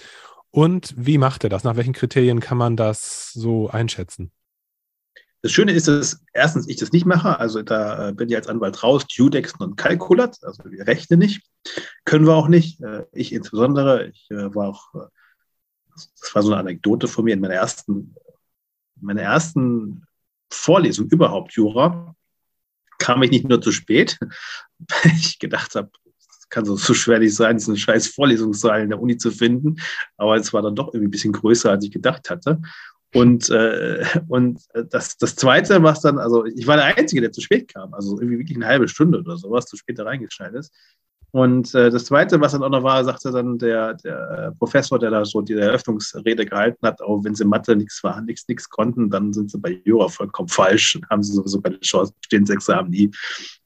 Und 0.52 0.94
wie 0.98 1.18
macht 1.18 1.46
er 1.46 1.50
das? 1.50 1.64
Nach 1.64 1.78
welchen 1.78 1.94
Kriterien 1.94 2.42
kann 2.42 2.58
man 2.58 2.76
das 2.76 3.32
so 3.32 3.70
einschätzen? 3.70 4.34
Das 5.42 5.54
Schöne 5.54 5.72
ist, 5.72 5.88
dass 5.88 6.22
erstens 6.34 6.68
ich 6.68 6.76
das 6.76 6.92
nicht 6.92 7.06
mache, 7.06 7.40
also 7.40 7.62
da 7.62 8.10
äh, 8.10 8.12
bin 8.12 8.28
ich 8.28 8.36
als 8.36 8.50
Anwalt 8.50 8.84
raus, 8.84 9.06
Judex 9.08 9.54
und 9.58 9.78
Kalkulat, 9.78 10.38
also 10.42 10.66
wir 10.66 10.86
rechnen 10.86 11.20
nicht, 11.20 11.48
können 12.04 12.28
wir 12.28 12.34
auch 12.34 12.50
nicht. 12.50 12.82
Äh, 12.82 13.06
ich 13.14 13.32
insbesondere, 13.32 14.10
ich 14.10 14.30
äh, 14.32 14.54
war 14.54 14.68
auch, 14.68 14.94
das 15.94 16.36
war 16.36 16.44
so 16.44 16.52
eine 16.52 16.60
Anekdote 16.60 17.08
von 17.08 17.24
mir 17.24 17.36
in 17.36 17.40
meiner 17.40 17.54
ersten 17.54 18.14
meiner 19.06 19.22
ersten 19.22 20.06
Vorlesung 20.52 21.08
überhaupt 21.08 21.54
Jura 21.54 22.16
kam 22.98 23.24
ich 23.24 23.32
nicht 23.32 23.48
nur 23.48 23.62
zu 23.62 23.72
spät, 23.72 24.18
weil 24.80 25.12
ich 25.18 25.40
gedacht 25.40 25.76
habe, 25.76 25.90
es 26.18 26.50
kann 26.50 26.66
so, 26.66 26.76
so 26.76 26.94
schwer 26.94 27.20
nicht 27.20 27.36
sein, 27.36 27.62
eine 27.66 27.78
scheiß 27.78 28.08
Vorlesungssaal 28.08 28.82
in 28.82 28.90
der 28.90 29.02
Uni 29.02 29.18
zu 29.18 29.32
finden. 29.32 29.78
Aber 30.18 30.36
es 30.36 30.54
war 30.54 30.62
dann 30.62 30.76
doch 30.76 30.88
irgendwie 30.88 31.08
ein 31.08 31.12
bisschen 31.12 31.34
größer, 31.34 31.72
als 31.72 31.84
ich 31.86 31.92
gedacht 31.92 32.30
hatte. 32.30 32.62
Und, 33.14 33.50
äh, 33.50 34.06
und 34.28 34.62
das, 34.90 35.18
das 35.18 35.36
Zweite, 35.36 35.82
was 35.84 36.02
dann, 36.02 36.20
also 36.20 36.46
ich 36.46 36.68
war 36.68 36.76
der 36.76 36.98
Einzige, 36.98 37.22
der 37.22 37.32
zu 37.32 37.42
spät 37.42 37.74
kam, 37.74 37.94
also 37.94 38.20
irgendwie 38.20 38.40
wirklich 38.40 38.58
eine 38.58 38.68
halbe 38.68 38.88
Stunde 38.88 39.20
oder 39.20 39.38
sowas 39.38 39.66
zu 39.66 39.78
spät 39.78 39.98
da 39.98 40.04
reingeschneit 40.04 40.54
ist. 40.54 40.74
Und 41.36 41.76
äh, 41.76 41.90
das 41.90 42.06
Zweite, 42.06 42.40
was 42.40 42.54
dann 42.54 42.64
auch 42.64 42.70
noch 42.70 42.84
war, 42.84 43.04
sagte 43.04 43.30
dann 43.30 43.58
der, 43.58 43.96
der 43.96 44.56
Professor, 44.58 44.98
der 44.98 45.12
da 45.12 45.26
so 45.26 45.42
die 45.42 45.52
Eröffnungsrede 45.52 46.46
gehalten 46.46 46.88
hat, 46.88 47.02
auch 47.02 47.26
wenn 47.26 47.36
sie 47.36 47.44
Mathe 47.44 47.76
nichts 47.76 48.02
war, 48.06 48.22
nichts, 48.22 48.48
nichts 48.48 48.70
konnten, 48.70 49.10
dann 49.10 49.34
sind 49.34 49.52
sie 49.52 49.58
bei 49.58 49.82
Jura 49.84 50.08
vollkommen 50.08 50.48
falsch 50.48 50.96
und 50.96 51.06
haben 51.10 51.22
sie 51.22 51.34
sowieso 51.34 51.60
keine 51.60 51.82
Chance, 51.82 52.14
stehen 52.22 52.46
sechs 52.46 52.70
Examen 52.70 52.90
nie. 52.90 53.12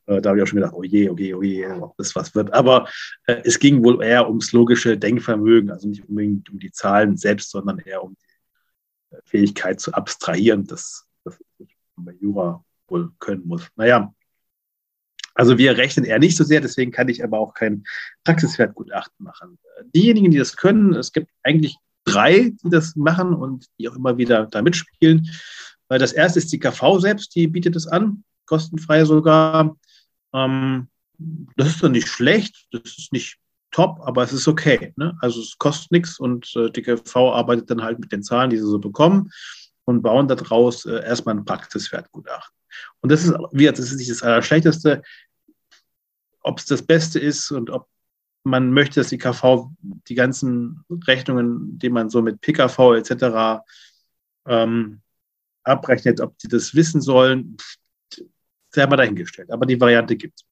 Äh, 0.08 0.20
da 0.20 0.30
habe 0.30 0.40
ich 0.40 0.44
auch 0.44 0.48
schon 0.48 0.56
gedacht, 0.56 0.74
oh 0.76 0.82
je, 0.82 1.12
oh 1.12 1.16
je, 1.16 1.36
oh 1.36 1.44
je, 1.44 1.68
ob 1.68 1.96
das 1.98 2.16
was 2.16 2.34
wird. 2.34 2.52
Aber 2.56 2.90
äh, 3.28 3.40
es 3.44 3.60
ging 3.60 3.84
wohl 3.84 4.04
eher 4.04 4.28
ums 4.28 4.52
logische 4.52 4.98
Denkvermögen, 4.98 5.70
also 5.70 5.90
nicht 5.90 6.10
unbedingt 6.10 6.50
um 6.50 6.58
die 6.58 6.72
Zahlen 6.72 7.18
selbst, 7.18 7.52
sondern 7.52 7.78
eher 7.78 8.04
um 8.04 8.16
die 8.16 9.16
äh, 9.16 9.20
Fähigkeit 9.26 9.80
zu 9.80 9.94
abstrahieren, 9.94 10.66
das, 10.66 11.06
das 11.24 11.38
bei 11.98 12.14
Jura 12.20 12.66
wohl 12.88 13.12
können 13.20 13.46
muss. 13.46 13.68
Naja, 13.76 14.12
also 15.40 15.58
wir 15.58 15.78
rechnen 15.78 16.04
eher 16.04 16.20
nicht 16.20 16.36
so 16.36 16.44
sehr, 16.44 16.60
deswegen 16.60 16.92
kann 16.92 17.08
ich 17.08 17.24
aber 17.24 17.40
auch 17.40 17.54
kein 17.54 17.86
Praxiswertgutachten 18.26 19.24
machen. 19.24 19.58
Diejenigen, 19.96 20.32
die 20.32 20.38
das 20.38 20.58
können, 20.58 20.94
es 20.94 21.14
gibt 21.14 21.32
eigentlich 21.44 21.78
drei, 22.04 22.52
die 22.62 22.70
das 22.70 22.98
machen 22.98 23.34
und 23.34 23.66
die 23.80 23.88
auch 23.88 23.96
immer 23.96 24.18
wieder 24.18 24.48
da 24.48 24.62
mitspielen. 24.62 25.30
Das 25.88 26.12
erste 26.12 26.40
ist 26.40 26.52
die 26.52 26.60
KV 26.60 27.00
selbst, 27.00 27.34
die 27.36 27.48
bietet 27.48 27.78
es 27.78 27.88
an, 27.88 28.26
kostenfrei 28.48 29.06
sogar. 29.06 29.78
Ähm, 30.34 30.90
das 31.56 31.70
ist 31.70 31.84
dann 31.84 31.94
nicht 31.94 32.10
schlecht, 32.10 32.68
das 32.74 32.98
ist 32.98 33.14
nicht 33.14 33.38
top, 33.72 34.02
aber 34.02 34.24
es 34.24 34.34
ist 34.34 34.50
okay. 34.50 34.92
Ne? 34.98 35.18
Also 35.22 35.40
es 35.40 35.58
kostet 35.58 35.92
nichts 35.92 36.20
und 36.20 36.54
äh, 36.58 36.70
die 36.70 36.82
KV 36.82 37.16
arbeitet 37.16 37.70
dann 37.70 37.82
halt 37.82 38.00
mit 38.00 38.12
den 38.12 38.24
Zahlen, 38.24 38.50
die 38.50 38.58
sie 38.58 38.68
so 38.68 38.78
bekommen 38.78 39.32
und 39.86 40.02
bauen 40.02 40.28
daraus 40.28 40.86
äh, 40.86 41.02
erstmal 41.02 41.36
ein 41.36 41.46
Praxiswertgutachten. 41.46 42.60
Und 43.02 43.12
das 43.12 43.24
ist, 43.24 43.34
wie 43.52 43.66
das 43.66 43.80
ist 43.80 43.96
nicht 43.96 44.12
das 44.12 44.24
Allerschlechteste 44.24 45.02
ob 46.42 46.60
es 46.60 46.66
das 46.66 46.82
Beste 46.82 47.20
ist 47.20 47.52
und 47.52 47.70
ob 47.70 47.88
man 48.44 48.72
möchte, 48.72 49.00
dass 49.00 49.10
die 49.10 49.18
KV 49.18 49.72
die 49.82 50.16
ganzen 50.16 50.84
Rechnungen, 50.90 51.78
die 51.78 51.90
man 51.90 52.10
so 52.10 52.22
mit 52.22 52.42
PKV 52.42 52.96
etc. 52.96 53.64
Ähm, 54.48 55.02
abrechnet, 55.64 56.22
ob 56.22 56.38
die 56.40 56.48
das 56.48 56.74
wissen 56.74 57.02
sollen, 57.02 57.58
sehr 58.72 58.88
mal 58.88 58.98
dahingestellt. 58.98 59.52
Aber 59.52 59.66
die 59.66 59.80
Variante 59.80 60.16
gibt 60.16 60.40
es. 60.40 60.46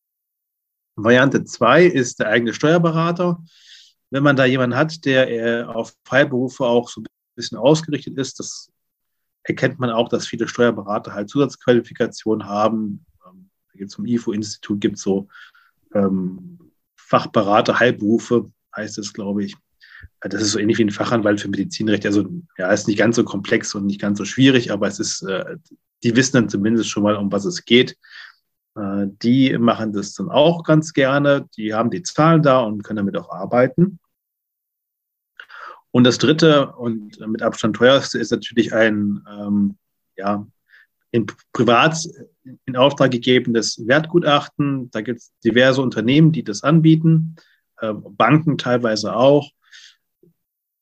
Variante 0.96 1.44
2 1.44 1.86
ist 1.86 2.20
der 2.20 2.30
eigene 2.30 2.54
Steuerberater. 2.54 3.44
wenn 4.10 4.24
man 4.24 4.36
da 4.36 4.46
jemanden 4.46 4.78
hat, 4.78 5.04
der 5.06 5.30
äh, 5.30 5.64
auf 5.64 5.94
Freiberufe 6.06 6.66
auch 6.66 6.90
so 6.90 7.02
ein 7.02 7.08
bisschen 7.36 7.58
ausgerichtet 7.58 8.18
ist, 8.18 8.40
das 8.40 8.72
erkennt 9.44 9.80
man 9.80 9.90
auch, 9.90 10.10
dass 10.10 10.28
viele 10.28 10.48
Steuerberater 10.48 11.14
halt 11.14 11.30
Zusatzqualifikationen 11.30 12.48
haben. 12.48 13.06
Ähm, 13.26 13.90
zum 13.90 14.06
IFO-Institut 14.06 14.82
gibt 14.82 14.96
es 14.96 15.04
so 15.04 15.28
ähm, 15.98 16.60
Fachberater, 16.96 17.80
Heilberufe, 17.80 18.52
heißt 18.76 18.98
es, 18.98 19.14
glaube 19.14 19.44
ich. 19.44 19.56
Das 20.22 20.42
ist 20.42 20.52
so 20.52 20.60
ähnlich 20.60 20.78
wie 20.78 20.84
ein 20.84 20.92
Fachanwalt 20.92 21.42
für 21.42 21.50
Medizinrecht. 21.50 22.06
Also, 22.06 22.28
ja, 22.58 22.72
ist 22.72 22.88
nicht 22.88 23.00
ganz 23.00 23.16
so 23.16 23.24
komplex 23.24 23.74
und 23.76 23.86
nicht 23.86 24.02
ganz 24.02 24.18
so 24.18 24.26
schwierig, 24.26 24.72
aber 24.72 24.88
es 24.88 25.00
ist, 25.00 25.24
äh, 25.24 25.58
die 26.04 26.16
wissen 26.16 26.34
dann 26.34 26.50
zumindest 26.50 26.90
schon 26.90 27.04
mal, 27.04 27.16
um 27.16 27.32
was 27.32 27.46
es 27.46 27.66
geht. 27.66 27.98
Äh, 28.76 29.08
die 29.22 29.58
machen 29.58 29.94
das 29.94 30.14
dann 30.14 30.30
auch 30.30 30.64
ganz 30.64 30.94
gerne. 30.94 31.48
Die 31.58 31.74
haben 31.74 31.90
die 31.90 32.04
Zahlen 32.04 32.44
da 32.44 32.62
und 32.62 32.84
können 32.84 32.98
damit 32.98 33.18
auch 33.18 33.32
arbeiten. 33.32 34.00
Und 35.92 36.04
das 36.04 36.18
dritte 36.18 36.74
und 36.74 37.20
mit 37.28 37.42
Abstand 37.42 37.76
teuerste 37.76 38.20
ist 38.20 38.32
natürlich 38.32 38.74
ein 38.74 39.26
ähm, 39.30 39.78
ja, 40.16 40.46
in 41.12 41.26
privat 41.54 41.98
in 42.66 42.76
Auftrag 42.76 43.12
gegebenes 43.12 43.86
Wertgutachten. 43.88 44.90
Da 44.92 45.02
gibt 45.02 45.20
es 45.20 45.34
diverse 45.44 45.82
Unternehmen, 45.82 46.32
die 46.32 46.44
das 46.44 46.64
anbieten, 46.64 47.36
äh, 47.80 47.94
Banken 47.94 48.58
teilweise 48.58 49.16
auch. 49.16 49.52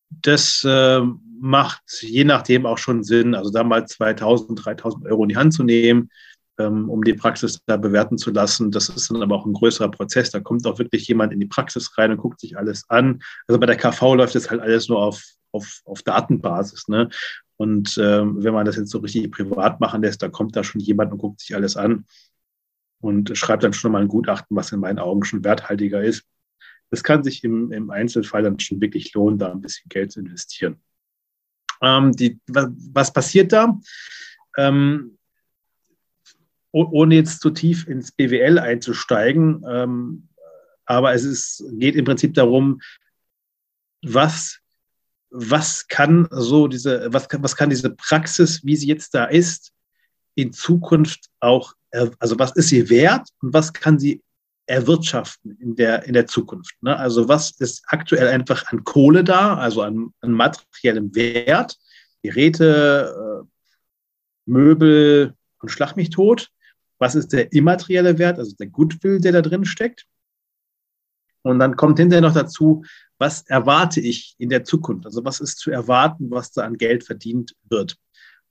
Das 0.10 0.64
äh, 0.64 1.02
macht 1.40 1.84
je 2.02 2.24
nachdem 2.24 2.66
auch 2.66 2.78
schon 2.78 3.04
Sinn, 3.04 3.36
also 3.36 3.52
da 3.52 3.64
mal 3.64 3.86
2000, 3.86 4.66
3000 4.66 5.06
Euro 5.08 5.24
in 5.24 5.30
die 5.30 5.38
Hand 5.38 5.54
zu 5.54 5.64
nehmen, 5.64 6.10
ähm, 6.58 6.90
um 6.90 7.04
die 7.04 7.14
Praxis 7.14 7.60
da 7.66 7.78
bewerten 7.78 8.18
zu 8.18 8.32
lassen. 8.32 8.72
Das 8.72 8.90
ist 8.90 9.12
dann 9.12 9.22
aber 9.22 9.36
auch 9.36 9.46
ein 9.46 9.54
größerer 9.54 9.92
Prozess. 9.92 10.32
Da 10.32 10.40
kommt 10.40 10.66
auch 10.66 10.80
wirklich 10.80 11.08
jemand 11.08 11.34
in 11.34 11.40
die 11.40 11.46
Praxis 11.46 11.98
rein 11.98 12.12
und 12.12 12.18
guckt 12.18 12.40
sich 12.40 12.58
alles 12.58 12.90
an. 12.90 13.22
Also 13.48 13.60
bei 13.60 13.66
der 13.66 13.78
KV 13.78 14.16
läuft 14.16 14.36
das 14.36 14.50
halt 14.50 14.62
alles 14.62 14.88
nur 14.88 15.00
auf, 15.00 15.24
auf, 15.52 15.82
auf 15.86 16.02
Datenbasis. 16.04 16.88
Ne? 16.88 17.10
Und 17.58 17.97
ähm, 18.01 18.43
wenn 18.43 18.53
man 18.53 18.66
das 18.66 18.76
jetzt 18.76 18.91
so 18.91 18.99
richtig 18.99 19.32
privat 19.32 19.80
machen 19.80 20.01
lässt, 20.01 20.22
da 20.22 20.30
kommt 20.30 20.56
da 20.56 20.64
schon 20.64 20.82
jemand 20.82 21.12
und 21.12 21.20
guckt 21.20 21.39
sich 21.39 21.56
alles 21.56 21.78
an 21.78 22.06
und 22.99 23.38
schreibt 23.38 23.64
dann 23.64 23.74
schon 23.74 23.91
mal 23.91 24.01
ein 24.01 24.08
Gutachten, 24.08 24.56
was 24.58 24.72
in 24.72 24.80
meinen 24.80 24.99
Augen 24.99 25.24
schon 25.24 25.43
werthaltiger 25.43 26.03
ist. 26.03 26.26
Das 26.89 27.03
kann 27.03 27.24
sich 27.24 27.43
im, 27.43 27.72
im 27.72 27.89
Einzelfall 27.89 28.43
dann 28.43 28.60
schon 28.60 28.82
wirklich 28.82 29.14
lohnen, 29.14 29.39
da 29.39 29.51
ein 29.51 29.62
bisschen 29.62 29.89
Geld 29.89 30.12
zu 30.12 30.20
investieren. 30.20 30.82
Ähm, 31.82 32.12
die, 32.12 32.39
was, 32.47 33.12
passiert 33.12 33.51
da? 33.51 33.80
Ähm, 34.58 35.18
ohne 36.72 37.16
jetzt 37.16 37.41
zu 37.41 37.51
tief 37.51 37.88
ins 37.88 38.12
BWL 38.12 38.60
einzusteigen. 38.60 39.64
Ähm, 39.68 40.28
aber 40.86 41.14
es 41.14 41.24
ist, 41.24 41.64
geht 41.74 41.95
im 41.95 42.06
Prinzip 42.06 42.34
darum, 42.34 42.82
was, 44.03 44.60
was 45.30 45.88
kann 45.88 46.28
so 46.32 46.68
diese, 46.68 47.12
was, 47.12 47.28
was 47.32 47.56
kann 47.56 47.70
diese 47.70 47.90
Praxis, 47.90 48.64
wie 48.64 48.76
sie 48.76 48.88
jetzt 48.88 49.14
da 49.14 49.26
ist, 49.26 49.72
in 50.36 50.54
Zukunft 50.54 51.30
auch, 51.40 51.74
also 52.20 52.38
was 52.40 52.52
ist 52.56 52.70
sie 52.70 52.90
wert 52.90 53.28
und 53.42 53.54
was 53.54 53.74
kann 53.74 54.00
sie 54.00 54.22
erwirtschaften 54.68 55.58
in 55.62 55.76
der, 55.76 56.04
in 56.06 56.14
der 56.14 56.28
Zukunft. 56.28 56.76
Ne? 56.82 56.98
Also 56.98 57.28
was 57.28 57.52
ist 57.52 57.84
aktuell 57.88 58.28
einfach 58.28 58.66
an 58.68 58.84
Kohle 58.84 59.24
da, 59.24 59.56
also 59.56 59.82
an, 59.82 60.14
an 60.22 60.32
materiellem 60.32 61.14
Wert, 61.16 61.78
Geräte, 62.24 63.44
äh, 63.44 63.48
Möbel 64.46 65.34
und 65.60 65.70
Schlag 65.70 65.96
mich 65.96 66.10
tot 66.10 66.50
was 66.98 67.16
ist 67.16 67.34
der 67.34 67.52
immaterielle 67.52 68.18
Wert, 68.18 68.40
also 68.40 68.56
der 68.56 68.68
Goodwill, 68.68 69.20
der 69.20 69.34
da 69.34 69.42
drin 69.42 69.66
steckt. 69.66 70.06
Und 71.46 71.60
dann 71.60 71.76
kommt 71.76 72.00
hinterher 72.00 72.22
noch 72.22 72.34
dazu, 72.34 72.84
was 73.20 73.43
erwarte 73.43 74.02
ich 74.02 74.34
in 74.39 74.50
der 74.50 74.64
Zukunft? 74.64 75.06
Also 75.06 75.24
was 75.24 75.39
ist 75.39 75.60
zu 75.60 75.70
erwarten, 75.70 76.32
was 76.32 76.52
da 76.52 76.64
an 76.64 76.78
Geld 76.78 77.04
verdient 77.04 77.56
wird? 77.70 77.98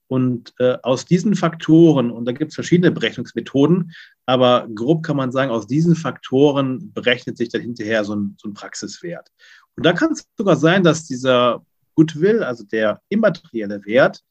Und 0.06 0.54
äh, 0.60 0.78
aus 0.82 1.04
diesen 1.04 1.34
Faktoren, 1.34 2.12
und 2.12 2.24
da 2.24 2.30
gibt 2.30 2.50
es 2.50 2.54
verschiedene 2.54 2.92
Berechnungsmethoden, 2.92 3.92
aber 4.26 4.68
grob 4.72 5.02
kann 5.02 5.16
man 5.16 5.32
sagen, 5.32 5.50
aus 5.50 5.66
diesen 5.66 5.96
Faktoren 5.96 6.92
berechnet 6.92 7.36
sich 7.36 7.48
dann 7.48 7.62
hinterher 7.62 8.04
so 8.04 8.14
ein, 8.14 8.36
so 8.40 8.48
ein 8.48 8.54
Praxiswert. 8.54 9.28
Und 9.76 9.84
da 9.84 9.92
kann 9.92 10.12
es 10.12 10.28
sogar 10.38 10.54
sein, 10.54 10.84
dass 10.84 11.04
dieser 11.04 11.66
Goodwill, 11.96 12.44
also 12.44 12.62
der 12.62 13.00
immaterielle 13.08 13.84
Wert, 13.86 14.22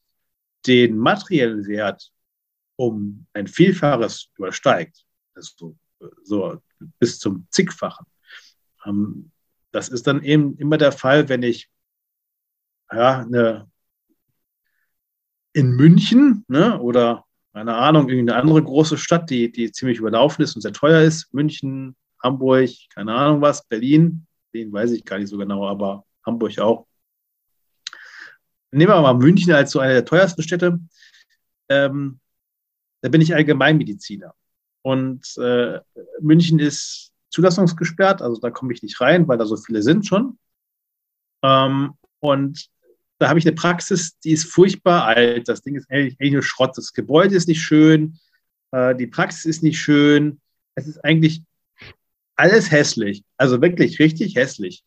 den 0.66 0.96
materiellen 0.96 1.66
Wert 1.66 2.10
um 2.76 3.26
ein 3.34 3.46
Vielfaches 3.46 4.30
übersteigt, 4.38 5.04
also 5.34 5.76
so 6.22 6.62
bis 6.98 7.18
zum 7.18 7.46
zigfachen. 7.50 8.06
Ähm, 8.84 9.30
das 9.72 9.88
ist 9.88 10.06
dann 10.06 10.22
eben 10.22 10.56
immer 10.58 10.78
der 10.78 10.92
Fall, 10.92 11.28
wenn 11.28 11.42
ich 11.42 11.68
ja, 12.92 13.20
eine, 13.20 13.70
in 15.52 15.70
München 15.72 16.44
ne, 16.48 16.80
oder 16.80 17.24
keine 17.54 17.76
Ahnung, 17.76 18.08
irgendeine 18.08 18.40
andere 18.40 18.62
große 18.62 18.98
Stadt, 18.98 19.30
die, 19.30 19.50
die 19.50 19.70
ziemlich 19.70 19.98
überlaufen 19.98 20.42
ist 20.42 20.56
und 20.56 20.62
sehr 20.62 20.72
teuer 20.72 21.02
ist, 21.02 21.32
München, 21.32 21.94
Hamburg, 22.20 22.70
keine 22.92 23.14
Ahnung 23.14 23.40
was, 23.40 23.64
Berlin, 23.66 24.26
den 24.52 24.72
weiß 24.72 24.90
ich 24.90 25.04
gar 25.04 25.18
nicht 25.18 25.28
so 25.28 25.38
genau, 25.38 25.66
aber 25.66 26.04
Hamburg 26.26 26.58
auch. 26.58 26.86
Nehmen 28.72 28.90
wir 28.90 29.00
mal 29.00 29.14
München 29.14 29.52
als 29.52 29.70
so 29.70 29.78
eine 29.78 29.92
der 29.92 30.04
teuersten 30.04 30.42
Städte. 30.42 30.80
Ähm, 31.68 32.18
da 33.02 33.08
bin 33.08 33.20
ich 33.20 33.32
Allgemeinmediziner. 33.32 34.34
Und 34.82 35.36
äh, 35.38 35.78
München 36.20 36.58
ist 36.58 37.13
zulassungsgesperrt, 37.34 38.22
also 38.22 38.40
da 38.40 38.50
komme 38.50 38.72
ich 38.72 38.82
nicht 38.82 39.00
rein, 39.00 39.26
weil 39.28 39.38
da 39.38 39.44
so 39.44 39.56
viele 39.56 39.82
sind 39.82 40.06
schon. 40.06 40.38
Ähm, 41.42 41.94
und 42.20 42.68
da 43.18 43.28
habe 43.28 43.38
ich 43.38 43.46
eine 43.46 43.54
Praxis, 43.54 44.18
die 44.20 44.32
ist 44.32 44.44
furchtbar 44.44 45.04
alt. 45.04 45.48
Das 45.48 45.62
Ding 45.62 45.76
ist 45.76 45.90
eigentlich, 45.90 46.16
eigentlich 46.20 46.32
nur 46.32 46.42
Schrott. 46.42 46.76
Das 46.76 46.92
Gebäude 46.92 47.34
ist 47.34 47.48
nicht 47.48 47.62
schön, 47.62 48.18
äh, 48.72 48.94
die 48.94 49.06
Praxis 49.06 49.44
ist 49.44 49.62
nicht 49.62 49.78
schön. 49.78 50.40
Es 50.74 50.86
ist 50.86 51.04
eigentlich 51.04 51.42
alles 52.36 52.70
hässlich. 52.70 53.24
Also 53.36 53.60
wirklich 53.60 53.98
richtig 53.98 54.36
hässlich. 54.36 54.84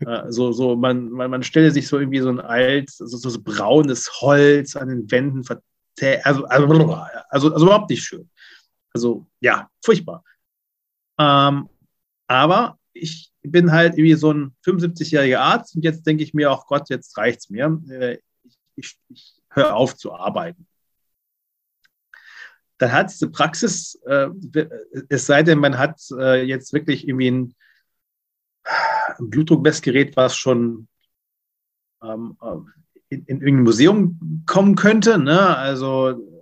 Äh, 0.00 0.30
so, 0.30 0.52
so 0.52 0.76
man, 0.76 1.10
man, 1.10 1.30
man 1.30 1.42
stelle 1.42 1.70
sich 1.70 1.86
so 1.86 1.98
irgendwie 1.98 2.20
so 2.20 2.30
ein 2.30 2.40
alt, 2.40 2.90
so, 2.90 3.06
so 3.06 3.40
braunes 3.42 4.20
Holz 4.20 4.76
an 4.76 4.88
den 4.88 5.10
Wänden 5.10 5.44
also, 6.24 6.44
also, 6.46 6.94
also, 7.30 7.52
also 7.52 7.66
überhaupt 7.66 7.90
nicht 7.90 8.02
schön. 8.02 8.28
Also 8.92 9.26
ja, 9.40 9.68
furchtbar. 9.84 10.24
Ähm, 11.18 11.68
aber 12.26 12.78
ich 12.92 13.32
bin 13.42 13.72
halt 13.72 13.94
irgendwie 13.98 14.14
so 14.14 14.32
ein 14.32 14.56
75-jähriger 14.64 15.38
Arzt 15.38 15.76
und 15.76 15.84
jetzt 15.84 16.06
denke 16.06 16.22
ich 16.22 16.34
mir 16.34 16.50
auch, 16.50 16.66
Gott, 16.66 16.88
jetzt 16.88 17.16
reicht 17.18 17.40
es 17.40 17.50
mir. 17.50 17.80
Äh, 17.90 18.18
ich, 18.44 18.58
ich, 18.76 18.98
ich 19.08 19.34
höre 19.50 19.74
auf 19.74 19.96
zu 19.96 20.14
arbeiten. 20.14 20.66
Dann 22.78 22.92
hat 22.92 23.12
diese 23.12 23.30
Praxis, 23.30 24.00
äh, 24.06 24.28
es 25.08 25.26
sei 25.26 25.42
denn, 25.42 25.58
man 25.58 25.78
hat 25.78 26.00
äh, 26.18 26.42
jetzt 26.42 26.72
wirklich 26.72 27.06
irgendwie 27.06 27.30
ein, 27.30 27.54
ein 29.18 29.30
Blutdruckmessgerät, 29.30 30.16
was 30.16 30.36
schon 30.36 30.88
ähm, 32.02 32.36
in, 33.08 33.24
in 33.26 33.40
irgendein 33.40 33.62
Museum 33.62 34.42
kommen 34.46 34.74
könnte. 34.74 35.18
Ne? 35.18 35.56
Also 35.56 36.33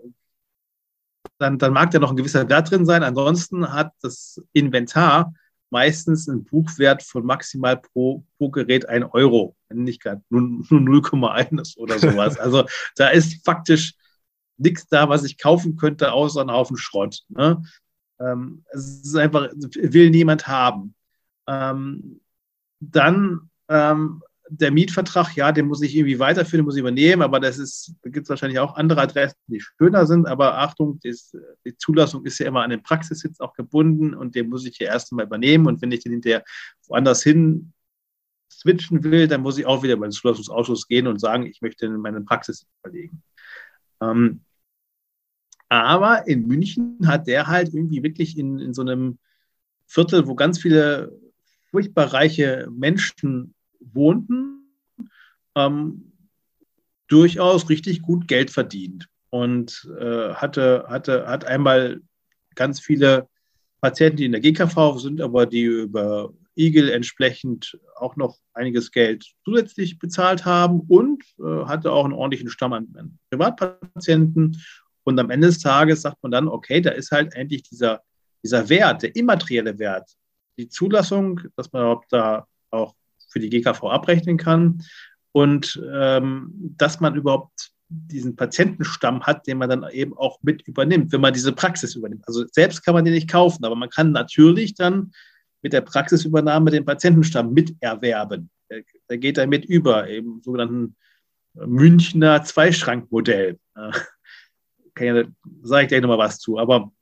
dann, 1.42 1.58
dann 1.58 1.72
mag 1.72 1.90
da 1.90 1.98
noch 1.98 2.10
ein 2.10 2.16
gewisser 2.16 2.48
Wert 2.48 2.70
drin 2.70 2.86
sein. 2.86 3.02
Ansonsten 3.02 3.72
hat 3.72 3.92
das 4.00 4.42
Inventar 4.52 5.34
meistens 5.70 6.28
einen 6.28 6.44
Buchwert 6.44 7.02
von 7.02 7.24
maximal 7.24 7.76
pro, 7.78 8.24
pro 8.38 8.50
Gerät 8.50 8.88
ein 8.88 9.04
Euro, 9.04 9.56
wenn 9.68 9.84
nicht 9.84 10.02
gerade 10.02 10.22
nur, 10.28 10.42
nur 10.42 10.80
0,1 10.80 11.76
oder 11.78 11.98
sowas. 11.98 12.38
Also 12.38 12.66
da 12.96 13.08
ist 13.08 13.44
faktisch 13.44 13.94
nichts 14.58 14.86
da, 14.88 15.08
was 15.08 15.24
ich 15.24 15.38
kaufen 15.38 15.76
könnte, 15.76 16.12
außer 16.12 16.42
ein 16.42 16.50
Haufen 16.50 16.76
Schrott. 16.76 17.22
Ne? 17.28 17.62
Ähm, 18.20 18.64
es 18.70 19.02
ist 19.02 19.16
einfach, 19.16 19.48
will 19.52 20.10
niemand 20.10 20.46
haben. 20.46 20.94
Ähm, 21.46 22.20
dann 22.80 23.50
ähm, 23.68 24.22
der 24.48 24.70
Mietvertrag, 24.70 25.34
ja, 25.36 25.52
den 25.52 25.66
muss 25.66 25.82
ich 25.82 25.94
irgendwie 25.94 26.18
weiterführen, 26.18 26.60
den 26.60 26.64
muss 26.66 26.76
ich 26.76 26.80
übernehmen, 26.80 27.22
aber 27.22 27.40
das 27.40 27.58
ist, 27.58 27.94
da 28.02 28.10
gibt 28.10 28.24
es 28.24 28.30
wahrscheinlich 28.30 28.58
auch 28.58 28.74
andere 28.76 29.00
Adressen, 29.00 29.38
die 29.46 29.60
schöner 29.60 30.06
sind, 30.06 30.26
aber 30.26 30.58
Achtung, 30.58 31.00
das, 31.02 31.36
die 31.64 31.76
Zulassung 31.76 32.24
ist 32.24 32.38
ja 32.38 32.46
immer 32.46 32.62
an 32.62 32.70
den 32.70 32.82
Praxissitz 32.82 33.40
auch 33.40 33.54
gebunden 33.54 34.14
und 34.14 34.34
den 34.34 34.48
muss 34.48 34.66
ich 34.66 34.78
ja 34.78 34.88
erst 34.88 35.12
einmal 35.12 35.26
übernehmen 35.26 35.66
und 35.66 35.80
wenn 35.80 35.92
ich 35.92 36.00
den 36.00 36.12
hinterher 36.12 36.44
woanders 36.86 37.22
hin 37.22 37.72
switchen 38.50 39.02
will, 39.04 39.28
dann 39.28 39.42
muss 39.42 39.58
ich 39.58 39.66
auch 39.66 39.82
wieder 39.82 39.96
bei 39.96 40.06
den 40.06 40.12
Zulassungsausschuss 40.12 40.86
gehen 40.86 41.06
und 41.06 41.20
sagen, 41.20 41.46
ich 41.46 41.62
möchte 41.62 41.86
in 41.86 41.96
meine 41.96 42.20
Praxis 42.20 42.66
verlegen. 42.82 43.22
Ähm, 44.00 44.42
aber 45.68 46.28
in 46.28 46.46
München 46.46 46.98
hat 47.06 47.26
der 47.26 47.46
halt 47.46 47.72
irgendwie 47.72 48.02
wirklich 48.02 48.36
in, 48.36 48.58
in 48.58 48.74
so 48.74 48.82
einem 48.82 49.18
Viertel, 49.86 50.26
wo 50.26 50.34
ganz 50.34 50.58
viele 50.58 51.18
furchtbar 51.70 52.12
reiche 52.12 52.68
Menschen 52.70 53.54
wohnten, 53.92 54.74
ähm, 55.54 56.12
durchaus 57.08 57.68
richtig 57.68 58.02
gut 58.02 58.26
Geld 58.28 58.50
verdient 58.50 59.08
und 59.30 59.90
äh, 59.98 60.34
hatte, 60.34 60.86
hatte, 60.88 61.26
hat 61.26 61.44
einmal 61.44 62.00
ganz 62.54 62.80
viele 62.80 63.28
Patienten, 63.80 64.16
die 64.18 64.24
in 64.26 64.32
der 64.32 64.40
GKV 64.40 64.98
sind, 64.98 65.20
aber 65.20 65.46
die 65.46 65.62
über 65.62 66.32
Igel 66.56 66.90
entsprechend 66.90 67.78
auch 67.96 68.16
noch 68.16 68.38
einiges 68.52 68.92
Geld 68.92 69.32
zusätzlich 69.44 69.98
bezahlt 69.98 70.44
haben 70.44 70.80
und 70.80 71.24
äh, 71.38 71.64
hatte 71.64 71.90
auch 71.92 72.04
einen 72.04 72.12
ordentlichen 72.12 72.50
Stamm 72.50 72.72
an, 72.72 73.18
Privatpatienten. 73.30 74.62
Und 75.04 75.18
am 75.18 75.30
Ende 75.30 75.48
des 75.48 75.60
Tages 75.60 76.02
sagt 76.02 76.22
man 76.22 76.30
dann, 76.30 76.48
okay, 76.48 76.80
da 76.80 76.90
ist 76.90 77.10
halt 77.10 77.34
endlich 77.34 77.62
dieser, 77.62 78.02
dieser 78.44 78.68
Wert, 78.68 79.02
der 79.02 79.16
immaterielle 79.16 79.78
Wert, 79.78 80.10
die 80.58 80.68
Zulassung, 80.68 81.40
dass 81.56 81.72
man 81.72 81.98
da 82.10 82.46
auch 82.70 82.94
für 83.32 83.40
die 83.40 83.50
GKV 83.50 83.84
abrechnen 83.84 84.36
kann 84.36 84.82
und 85.32 85.82
ähm, 85.92 86.52
dass 86.76 87.00
man 87.00 87.14
überhaupt 87.14 87.72
diesen 87.88 88.36
Patientenstamm 88.36 89.22
hat, 89.22 89.46
den 89.46 89.58
man 89.58 89.68
dann 89.68 89.86
eben 89.90 90.16
auch 90.16 90.38
mit 90.42 90.62
übernimmt, 90.62 91.12
wenn 91.12 91.20
man 91.20 91.34
diese 91.34 91.52
Praxis 91.52 91.94
übernimmt. 91.94 92.26
Also 92.26 92.44
selbst 92.50 92.84
kann 92.84 92.94
man 92.94 93.04
den 93.04 93.14
nicht 93.14 93.30
kaufen, 93.30 93.64
aber 93.64 93.76
man 93.76 93.90
kann 93.90 94.12
natürlich 94.12 94.74
dann 94.74 95.12
mit 95.60 95.72
der 95.72 95.82
Praxisübernahme 95.82 96.70
den 96.70 96.84
Patientenstamm 96.84 97.52
miterwerben. 97.52 98.50
Der 99.08 99.18
geht 99.18 99.36
dann 99.36 99.50
mit 99.50 99.64
über, 99.66 100.08
im 100.08 100.40
sogenannten 100.42 100.96
Münchner 101.54 102.42
Zweischrankmodell. 102.42 103.58
Ja, 103.76 103.90
sage 105.62 105.82
ich 105.82 105.88
gleich 105.88 106.00
nochmal 106.00 106.18
was 106.18 106.38
zu. 106.38 106.58
Aber 106.58 106.92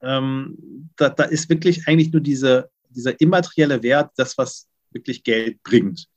ähm, 0.00 0.90
da, 0.96 1.10
da 1.10 1.24
ist 1.24 1.48
wirklich 1.48 1.86
eigentlich 1.86 2.12
nur 2.12 2.22
diese, 2.22 2.70
dieser 2.88 3.20
immaterielle 3.20 3.82
Wert, 3.82 4.10
das, 4.16 4.38
was 4.38 4.68
wirklich 4.90 5.22
Geld 5.22 5.62
bringt. 5.62 6.08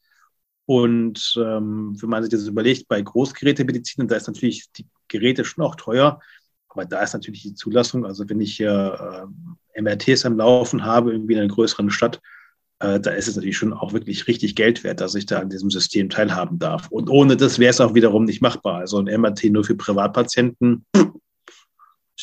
Und 0.65 1.35
ähm, 1.37 1.95
wenn 2.01 2.09
man 2.09 2.23
sich 2.23 2.31
das 2.31 2.47
überlegt, 2.47 2.87
bei 2.87 3.01
Großgerätemedizin, 3.01 4.07
da 4.07 4.15
ist 4.15 4.27
natürlich 4.27 4.71
die 4.71 4.87
Geräte 5.07 5.45
schon 5.45 5.63
auch 5.63 5.75
teuer, 5.75 6.19
aber 6.69 6.85
da 6.85 7.03
ist 7.03 7.13
natürlich 7.13 7.43
die 7.43 7.53
Zulassung, 7.53 8.05
also 8.05 8.27
wenn 8.27 8.41
ich 8.41 8.57
hier 8.57 9.23
äh, 9.23 9.27
MRTs 9.75 10.25
am 10.25 10.37
Laufen 10.37 10.83
habe, 10.83 11.11
irgendwie 11.11 11.33
in 11.33 11.39
einer 11.39 11.53
größeren 11.53 11.89
Stadt, 11.89 12.21
äh, 12.79 12.99
da 12.99 13.11
ist 13.11 13.27
es 13.27 13.35
natürlich 13.35 13.57
schon 13.57 13.73
auch 13.73 13.93
wirklich 13.93 14.27
richtig 14.27 14.55
Geld 14.55 14.83
wert, 14.83 15.01
dass 15.01 15.15
ich 15.15 15.25
da 15.25 15.39
an 15.39 15.49
diesem 15.49 15.69
System 15.69 16.09
teilhaben 16.09 16.59
darf. 16.59 16.89
Und 16.89 17.09
ohne 17.09 17.37
das 17.37 17.59
wäre 17.59 17.69
es 17.69 17.81
auch 17.81 17.93
wiederum 17.93 18.25
nicht 18.25 18.41
machbar. 18.41 18.79
Also 18.79 18.99
ein 18.99 19.21
MRT 19.21 19.45
nur 19.45 19.63
für 19.63 19.75
Privatpatienten, 19.75 20.85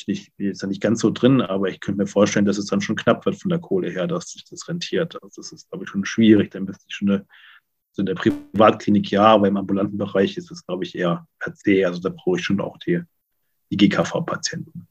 ich 0.07 0.33
bin 0.37 0.49
jetzt 0.49 0.63
da 0.63 0.67
nicht 0.67 0.81
ganz 0.81 1.01
so 1.01 1.11
drin, 1.11 1.41
aber 1.41 1.69
ich 1.69 1.81
könnte 1.81 2.01
mir 2.01 2.07
vorstellen, 2.07 2.47
dass 2.47 2.59
es 2.59 2.67
dann 2.67 2.81
schon 2.81 2.97
knapp 2.97 3.25
wird 3.27 3.37
von 3.37 3.51
der 3.51 3.59
Kohle 3.59 3.91
her, 3.91 4.07
dass 4.07 4.31
sich 4.31 4.45
das 4.45 4.67
rentiert. 4.67 5.23
Also 5.23 5.43
das 5.43 5.53
ist, 5.53 5.71
glaube 5.71 5.85
ich, 5.85 5.91
schon 5.91 6.05
schwierig. 6.05 6.51
Da 6.51 6.61
müsste 6.61 6.85
ich 6.89 6.95
schon 6.95 7.11
eine, 7.11 7.19
also 7.91 8.01
in 8.01 8.07
der 8.07 8.15
Privatklinik 8.15 9.11
ja, 9.11 9.27
aber 9.27 9.49
im 9.49 9.57
ambulanten 9.57 9.99
Bereich 9.99 10.37
ist 10.37 10.51
es, 10.51 10.67
glaube 10.67 10.85
ich, 10.85 10.95
eher 10.95 11.27
per 11.39 11.55
se. 11.55 11.87
Also 11.87 12.01
da 12.01 12.09
brauche 12.09 12.39
ich 12.39 12.45
schon 12.45 12.61
auch 12.61 12.79
die 12.79 13.03
die 13.73 13.77
GKV-Patienten. 13.77 14.87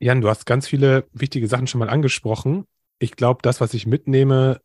Jan, 0.00 0.20
du 0.20 0.28
hast 0.28 0.46
ganz 0.46 0.68
viele 0.68 1.06
wichtige 1.12 1.48
Sachen 1.48 1.66
schon 1.66 1.80
mal 1.80 1.90
angesprochen. 1.90 2.64
Ich 2.98 3.12
glaube, 3.12 3.40
das, 3.42 3.60
was 3.60 3.74
ich 3.74 3.86
mitnehme 3.86 4.60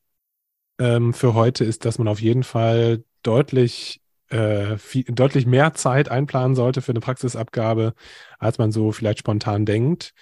ähm, 0.80 1.14
für 1.14 1.34
heute, 1.34 1.66
ist, 1.66 1.86
dass 1.86 1.98
man 1.98 2.08
auf 2.08 2.22
jeden 2.22 2.44
Fall 2.44 3.04
deutlich, 3.24 4.02
äh, 4.30 4.78
viel, 4.78 5.04
deutlich 5.06 5.46
mehr 5.46 5.74
Zeit 5.74 6.10
einplanen 6.10 6.56
sollte 6.56 6.82
für 6.82 6.92
eine 6.92 7.00
Praxisabgabe, 7.00 7.94
als 8.40 8.58
man 8.60 8.72
so 8.72 8.92
vielleicht 8.92 9.20
spontan 9.20 9.66
denkt. 9.66 10.14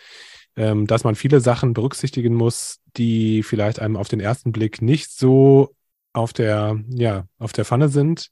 Ähm, 0.57 0.87
dass 0.87 1.03
man 1.05 1.15
viele 1.15 1.41
Sachen 1.41 1.73
berücksichtigen 1.73 2.33
muss, 2.33 2.79
die 2.97 3.43
vielleicht 3.43 3.79
einem 3.79 3.97
auf 3.97 4.09
den 4.09 4.19
ersten 4.19 4.51
Blick 4.51 4.81
nicht 4.81 5.11
so 5.11 5.75
auf 6.13 6.33
der, 6.33 6.79
ja, 6.89 7.25
auf 7.39 7.53
der 7.53 7.65
Pfanne 7.65 7.89
sind. 7.89 8.29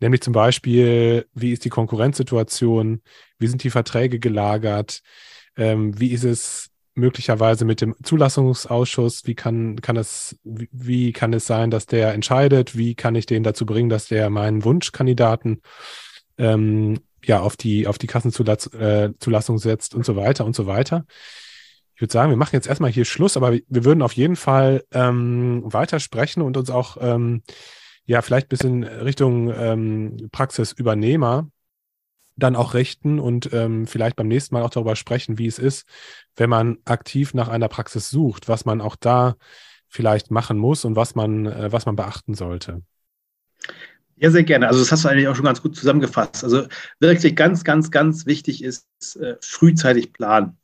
Nämlich 0.00 0.22
zum 0.22 0.32
Beispiel, 0.32 1.26
wie 1.34 1.52
ist 1.52 1.64
die 1.64 1.70
Konkurrenzsituation? 1.70 3.02
Wie 3.38 3.46
sind 3.48 3.64
die 3.64 3.70
Verträge 3.70 4.20
gelagert? 4.20 5.02
Ähm, 5.58 5.98
wie 5.98 6.12
ist 6.12 6.24
es 6.24 6.70
möglicherweise 6.94 7.64
mit 7.64 7.80
dem 7.80 7.94
Zulassungsausschuss? 8.02 9.26
Wie 9.26 9.34
kann, 9.34 9.80
kann 9.80 9.96
es, 9.96 10.38
wie, 10.44 10.68
wie 10.72 11.12
kann 11.12 11.32
es 11.32 11.46
sein, 11.46 11.70
dass 11.70 11.86
der 11.86 12.14
entscheidet? 12.14 12.76
Wie 12.76 12.94
kann 12.94 13.14
ich 13.14 13.26
den 13.26 13.42
dazu 13.42 13.66
bringen, 13.66 13.88
dass 13.88 14.08
der 14.08 14.30
meinen 14.30 14.64
Wunschkandidaten 14.64 15.60
ähm, 16.38 17.00
ja 17.24 17.40
auf 17.40 17.56
die, 17.56 17.86
auf 17.86 17.98
die 17.98 18.06
Kassenzulassung 18.06 19.56
äh, 19.56 19.58
setzt 19.58 19.94
und 19.94 20.06
so 20.06 20.16
weiter 20.16 20.44
und 20.44 20.54
so 20.54 20.66
weiter? 20.66 21.04
Ich 21.94 22.00
würde 22.00 22.12
sagen, 22.12 22.30
wir 22.30 22.36
machen 22.36 22.54
jetzt 22.54 22.68
erstmal 22.68 22.92
hier 22.92 23.04
Schluss, 23.04 23.36
aber 23.36 23.52
wir 23.52 23.84
würden 23.84 24.02
auf 24.02 24.12
jeden 24.12 24.36
Fall 24.36 24.84
ähm, 24.92 25.62
weitersprechen 25.64 26.42
und 26.42 26.56
uns 26.56 26.70
auch 26.70 26.96
ähm, 27.00 27.42
ja 28.04 28.22
vielleicht 28.22 28.46
ein 28.46 28.50
bisschen 28.50 28.84
Richtung 28.84 29.52
ähm, 29.52 30.28
Praxisübernehmer 30.30 31.48
dann 32.38 32.56
auch 32.56 32.74
richten 32.74 33.18
und 33.18 33.52
ähm, 33.52 33.86
vielleicht 33.86 34.16
beim 34.16 34.28
nächsten 34.28 34.54
Mal 34.54 34.62
auch 34.62 34.70
darüber 34.70 34.96
sprechen, 34.96 35.38
wie 35.38 35.46
es 35.46 35.58
ist, 35.58 35.86
wenn 36.36 36.50
man 36.50 36.78
aktiv 36.84 37.34
nach 37.34 37.48
einer 37.48 37.68
Praxis 37.68 38.10
sucht, 38.10 38.48
was 38.48 38.64
man 38.64 38.80
auch 38.80 38.96
da 38.96 39.36
vielleicht 39.88 40.30
machen 40.30 40.58
muss 40.58 40.84
und 40.84 40.96
was 40.96 41.14
man, 41.14 41.46
äh, 41.46 41.72
was 41.72 41.86
man 41.86 41.96
beachten 41.96 42.34
sollte. 42.34 42.82
Ja, 44.16 44.30
sehr 44.30 44.42
gerne. 44.42 44.66
Also 44.66 44.80
das 44.80 44.90
hast 44.90 45.04
du 45.04 45.08
eigentlich 45.08 45.28
auch 45.28 45.36
schon 45.36 45.44
ganz 45.44 45.62
gut 45.62 45.76
zusammengefasst. 45.76 46.42
Also 46.42 46.66
wirklich 46.98 47.36
ganz, 47.36 47.62
ganz, 47.62 47.90
ganz 47.90 48.26
wichtig 48.26 48.64
ist 48.64 48.86
äh, 49.16 49.36
frühzeitig 49.40 50.12
planen. 50.12 50.58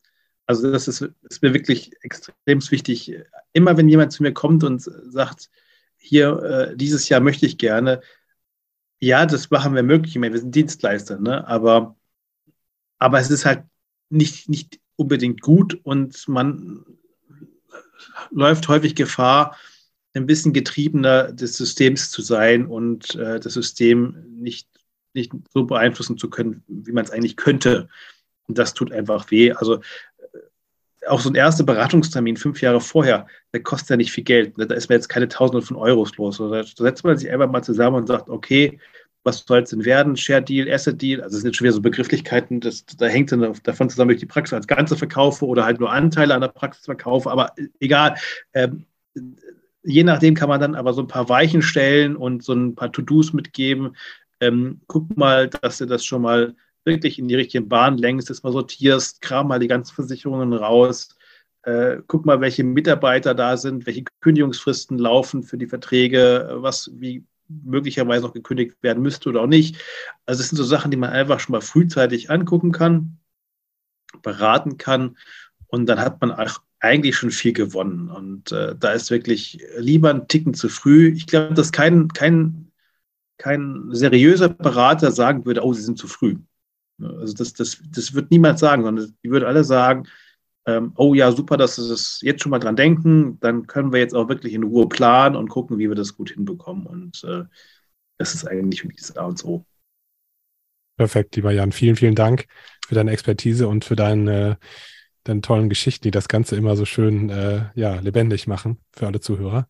Also 0.47 0.71
das 0.71 0.89
ist, 0.89 1.09
ist 1.23 1.43
mir 1.43 1.55
wirklich 1.55 1.93
extrem 2.03 2.61
wichtig. 2.71 3.17
Immer 3.53 3.77
wenn 3.77 3.89
jemand 3.89 4.13
zu 4.13 4.23
mir 4.23 4.33
kommt 4.33 4.65
und 4.65 4.81
sagt, 4.83 5.51
hier, 5.97 6.43
äh, 6.43 6.77
dieses 6.77 7.09
Jahr 7.09 7.21
möchte 7.21 7.47
ich 7.47 7.57
gerne. 7.57 8.01
Ja, 9.01 9.27
das 9.27 9.51
machen 9.51 9.75
wir 9.75 9.83
möglich. 9.83 10.15
wir 10.15 10.39
sind 10.39 10.55
Dienstleister, 10.55 11.19
ne? 11.19 11.47
aber, 11.47 11.97
aber 12.99 13.19
es 13.19 13.31
ist 13.31 13.45
halt 13.45 13.65
nicht, 14.09 14.49
nicht 14.49 14.81
unbedingt 14.97 15.41
gut 15.41 15.75
und 15.83 16.27
man 16.29 16.85
läuft 18.31 18.69
häufig 18.69 18.95
Gefahr, 18.95 19.57
ein 20.15 20.27
bisschen 20.27 20.53
getriebener 20.53 21.33
des 21.33 21.57
Systems 21.57 22.11
zu 22.11 22.23
sein 22.23 22.67
und 22.67 23.17
äh, 23.17 23.41
das 23.41 23.55
System 23.55 24.25
nicht, 24.29 24.69
nicht 25.13 25.33
so 25.53 25.65
beeinflussen 25.65 26.19
zu 26.19 26.31
können, 26.31 26.63
wie 26.69 26.93
man 26.93 27.05
es 27.05 27.11
eigentlich 27.11 27.37
könnte. 27.37 27.89
Und 28.47 28.59
das 28.59 28.75
tut 28.75 28.93
einfach 28.93 29.31
weh. 29.31 29.53
Also 29.53 29.81
auch 31.09 31.21
so 31.21 31.31
ein 31.31 31.35
erster 31.35 31.65
Beratungstermin 31.65 32.37
fünf 32.37 32.61
Jahre 32.61 32.81
vorher, 32.81 33.27
der 33.53 33.63
kostet 33.63 33.91
ja 33.91 33.97
nicht 33.97 34.13
viel 34.13 34.25
Geld. 34.25 34.55
Da 34.57 34.75
ist 34.75 34.89
man 34.89 34.97
jetzt 34.97 35.09
keine 35.09 35.29
Tausende 35.29 35.63
von 35.63 35.77
Euros 35.77 36.17
los. 36.17 36.39
Da 36.39 36.65
setzt 36.65 37.05
man 37.05 37.17
sich 37.17 37.31
einfach 37.31 37.51
mal 37.51 37.63
zusammen 37.63 37.97
und 37.97 38.07
sagt, 38.07 38.29
okay, 38.29 38.79
was 39.25 39.45
soll 39.47 39.63
es 39.63 39.71
denn 39.71 39.85
werden? 39.85 40.17
Share 40.17 40.43
Deal, 40.43 40.71
Asset 40.71 41.01
Deal, 41.01 41.21
also 41.23 41.37
das 41.37 41.43
sind 41.43 41.57
schon 41.57 41.65
wieder 41.65 41.75
so 41.75 41.81
Begrifflichkeiten, 41.81 42.61
das, 42.61 42.85
da 42.85 43.07
hängt 43.07 43.33
dann 43.33 43.55
davon 43.63 43.89
zusammen, 43.89 44.11
ob 44.11 44.15
ich 44.15 44.21
die 44.21 44.27
Praxis 44.27 44.53
als 44.53 44.67
Ganze 44.67 44.97
verkaufe 44.97 45.47
oder 45.47 45.65
halt 45.65 45.81
nur 45.81 45.91
Anteile 45.91 46.35
an 46.35 46.43
der 46.43 46.49
Praxis 46.49 46.85
verkaufe, 46.85 47.31
aber 47.31 47.53
egal. 47.81 48.17
Ähm, 48.53 48.85
je 49.83 50.05
nachdem 50.05 50.35
kann 50.35 50.49
man 50.49 50.61
dann 50.61 50.75
aber 50.75 50.93
so 50.93 51.03
ein 51.03 51.09
paar 51.09 51.29
Weichen 51.29 51.63
stellen 51.63 52.17
und 52.17 52.43
so 52.43 52.53
ein 52.53 52.75
paar 52.75 52.93
To-Dos 52.93 53.33
mitgeben. 53.33 53.97
Ähm, 54.41 54.81
guck 54.87 55.17
mal, 55.17 55.49
dass 55.49 55.79
du 55.79 55.87
das 55.87 56.05
schon 56.05 56.23
mal 56.23 56.55
wirklich 56.85 57.19
in 57.19 57.29
die 57.29 57.35
richtigen 57.35 57.69
Bahn 57.69 57.99
lenkst, 57.99 58.31
das 58.31 58.43
mal 58.43 58.53
sortierst, 58.53 59.21
kram 59.21 59.49
mal 59.49 59.59
die 59.59 59.69
ganzen 59.69 59.95
Versicherungen 59.95 60.53
raus, 60.53 61.17
äh, 61.63 61.99
guck 62.07 62.27
mal, 62.27 62.41
welche 62.41 62.65
Mitarbeiter 62.65 63.35
da 63.35 63.57
sind, 63.57 63.87
welche 63.87 64.05
Kündigungsfristen 64.21 64.99
laufen 64.99 65.43
für 65.43 65.57
die 65.57 65.67
Verträge, 65.67 66.57
was 66.57 66.91
wie 66.95 67.25
möglicherweise 67.49 68.25
noch 68.25 68.33
gekündigt 68.33 68.77
werden 68.83 69.03
müsste 69.03 69.29
oder 69.29 69.43
auch 69.43 69.47
nicht. 69.47 69.77
Also 70.27 70.43
es 70.43 70.51
sind 70.51 70.57
so 70.57 70.65
Sachen, 70.65 70.91
die 70.91 70.97
man 70.97 71.11
einfach 71.11 71.41
schon 71.41 71.53
mal 71.53 71.61
frühzeitig 71.61 72.31
angucken 72.31 72.73
kann, 72.73 73.19
beraten 74.23 74.79
kann 74.79 75.17
und 75.67 75.87
dann 75.87 76.01
hat 76.01 76.21
man 76.21 76.33
auch 76.33 76.61
eigentlich 76.81 77.17
schon 77.17 77.31
viel 77.31 77.53
gewonnen. 77.53 78.11
Und 78.11 78.53
äh, 78.53 78.77
da 78.79 78.93
ist 78.93 79.11
wirklich 79.11 79.59
lieber 79.79 80.11
ein 80.11 80.29
Ticken 80.29 80.55
zu 80.55 80.69
früh. 80.69 81.09
Ich 81.09 81.27
glaube, 81.27 81.55
dass 81.55 81.73
kein, 81.73 82.09
kein, 82.09 82.71
kein 83.39 83.89
seriöser 83.91 84.51
Berater 84.51 85.11
sagen 85.11 85.47
würde, 85.47 85.65
oh, 85.65 85.73
Sie 85.73 85.83
sind 85.83 85.99
zu 85.99 86.07
früh. 86.09 86.37
Also 87.03 87.35
das, 87.35 87.53
das, 87.55 87.83
das 87.91 88.15
wird 88.15 88.31
niemand 88.31 88.59
sagen, 88.59 88.85
sondern 88.85 89.15
die 89.23 89.31
würden 89.31 89.45
alle 89.45 89.65
sagen, 89.65 90.07
ähm, 90.67 90.93
oh 90.97 91.15
ja, 91.15 91.31
super, 91.33 91.57
dass 91.57 91.77
Sie 91.77 91.89
das 91.89 92.21
jetzt 92.23 92.43
schon 92.43 92.51
mal 92.51 92.59
dran 92.59 92.77
denken, 92.77 93.39
dann 93.41 93.67
können 93.67 93.93
wir 93.93 94.01
jetzt 94.01 94.15
auch 94.15 94.29
wirklich 94.29 94.55
in 94.55 94.63
Ruhe 94.63 94.89
planen 94.89 95.37
und 95.37 95.49
gucken, 95.49 95.79
wie 95.79 95.89
wir 95.89 95.97
das 95.97 96.17
gut 96.17 96.31
hinbekommen. 96.31 96.87
Und 96.87 97.23
äh, 97.25 97.45
das 98.19 98.35
ist 98.35 98.47
eigentlich 98.47 98.87
das 98.97 99.17
A 99.17 99.27
und 99.27 99.45
O. 99.45 99.65
Perfekt, 100.97 101.37
lieber 101.37 101.51
Jan. 101.51 101.73
Vielen, 101.73 101.97
vielen 101.97 102.15
Dank 102.15 102.47
für 102.87 102.95
deine 102.95 103.11
Expertise 103.11 103.69
und 103.69 103.85
für 103.85 103.97
deine, 103.97 104.59
deine 105.25 105.41
tollen 105.41 105.69
Geschichten, 105.69 106.05
die 106.05 106.13
das 106.13 106.29
Ganze 106.29 106.57
immer 106.57 106.77
so 106.77 106.85
schön 106.85 107.29
äh, 107.29 107.67
ja, 107.75 107.97
lebendig 108.01 108.47
machen 108.47 108.79
für 108.93 109.07
alle 109.07 109.21
Zuhörer. 109.21 109.69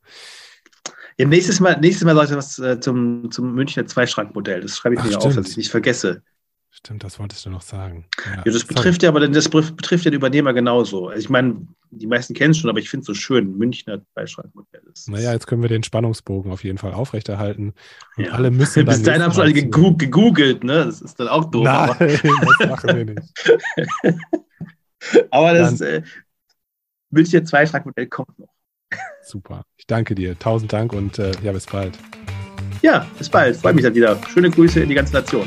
Ja, 1.16 1.26
nächstes 1.26 1.60
Mal, 1.60 1.78
nächstes 1.80 2.04
Mal 2.04 2.14
sage 2.14 2.32
ich 2.32 2.36
was 2.36 2.58
äh, 2.58 2.78
zum, 2.78 3.30
zum 3.30 3.54
Münchner 3.54 3.86
Zweischrankmodell. 3.86 4.60
Das 4.60 4.76
schreibe 4.76 4.96
ich 4.96 5.00
Ach, 5.00 5.04
mir 5.06 5.12
stimmt. 5.12 5.26
auf, 5.26 5.34
dass 5.36 5.50
ich 5.50 5.56
nicht 5.56 5.70
vergesse. 5.70 6.22
Stimmt, 6.76 7.04
das 7.04 7.20
wolltest 7.20 7.46
du 7.46 7.50
noch 7.50 7.62
sagen. 7.62 8.04
Ja, 8.26 8.42
ja 8.44 8.52
das 8.52 8.64
betrifft 8.64 9.04
ja, 9.04 9.08
aber 9.08 9.26
das 9.28 9.48
betrifft 9.48 10.04
ja 10.04 10.10
den 10.10 10.18
Übernehmer 10.18 10.52
genauso. 10.52 11.06
Also 11.06 11.20
ich 11.20 11.30
meine, 11.30 11.68
die 11.92 12.08
meisten 12.08 12.34
kennen 12.34 12.50
es 12.50 12.58
schon, 12.58 12.68
aber 12.68 12.80
ich 12.80 12.90
finde 12.90 13.02
es 13.02 13.06
so 13.06 13.14
schön. 13.14 13.56
Münchner 13.56 14.02
Beischreibmodell 14.14 14.82
ist. 14.92 15.08
Naja, 15.08 15.32
jetzt 15.32 15.46
können 15.46 15.62
wir 15.62 15.68
den 15.68 15.84
Spannungsbogen 15.84 16.50
auf 16.50 16.64
jeden 16.64 16.78
Fall 16.78 16.92
aufrechterhalten. 16.92 17.74
Und 18.16 18.24
ja. 18.24 18.32
alle 18.32 18.50
müssen. 18.50 18.84
Bis 18.86 19.04
dahin 19.04 19.22
haben 19.22 19.32
sie 19.32 19.40
alle 19.40 19.52
gegoogelt, 19.52 20.64
ne? 20.64 20.84
Das 20.84 21.00
ist 21.00 21.20
dann 21.20 21.28
auch 21.28 21.44
doof. 21.44 21.62
Nein, 21.62 21.90
aber. 21.90 22.06
das 22.58 22.68
machen 22.68 22.96
wir 22.96 23.04
nicht. 23.04 24.18
aber 25.30 25.54
das 25.54 25.80
äh, 25.80 26.02
Münchner 27.10 27.44
Zweischragmodell 27.44 28.08
kommt 28.08 28.36
noch. 28.36 28.52
Super. 29.22 29.64
Ich 29.76 29.86
danke 29.86 30.16
dir. 30.16 30.36
Tausend 30.36 30.72
Dank 30.72 30.92
und 30.92 31.20
äh, 31.20 31.30
ja, 31.40 31.52
bis 31.52 31.66
bald. 31.66 31.96
Ja, 32.82 33.06
bis 33.16 33.30
bald. 33.30 33.56
Freue 33.56 33.74
mich 33.74 33.84
dann 33.84 33.94
wieder. 33.94 34.18
Schöne 34.28 34.50
Grüße 34.50 34.80
in 34.80 34.88
die 34.88 34.96
ganze 34.96 35.12
Nation. 35.12 35.46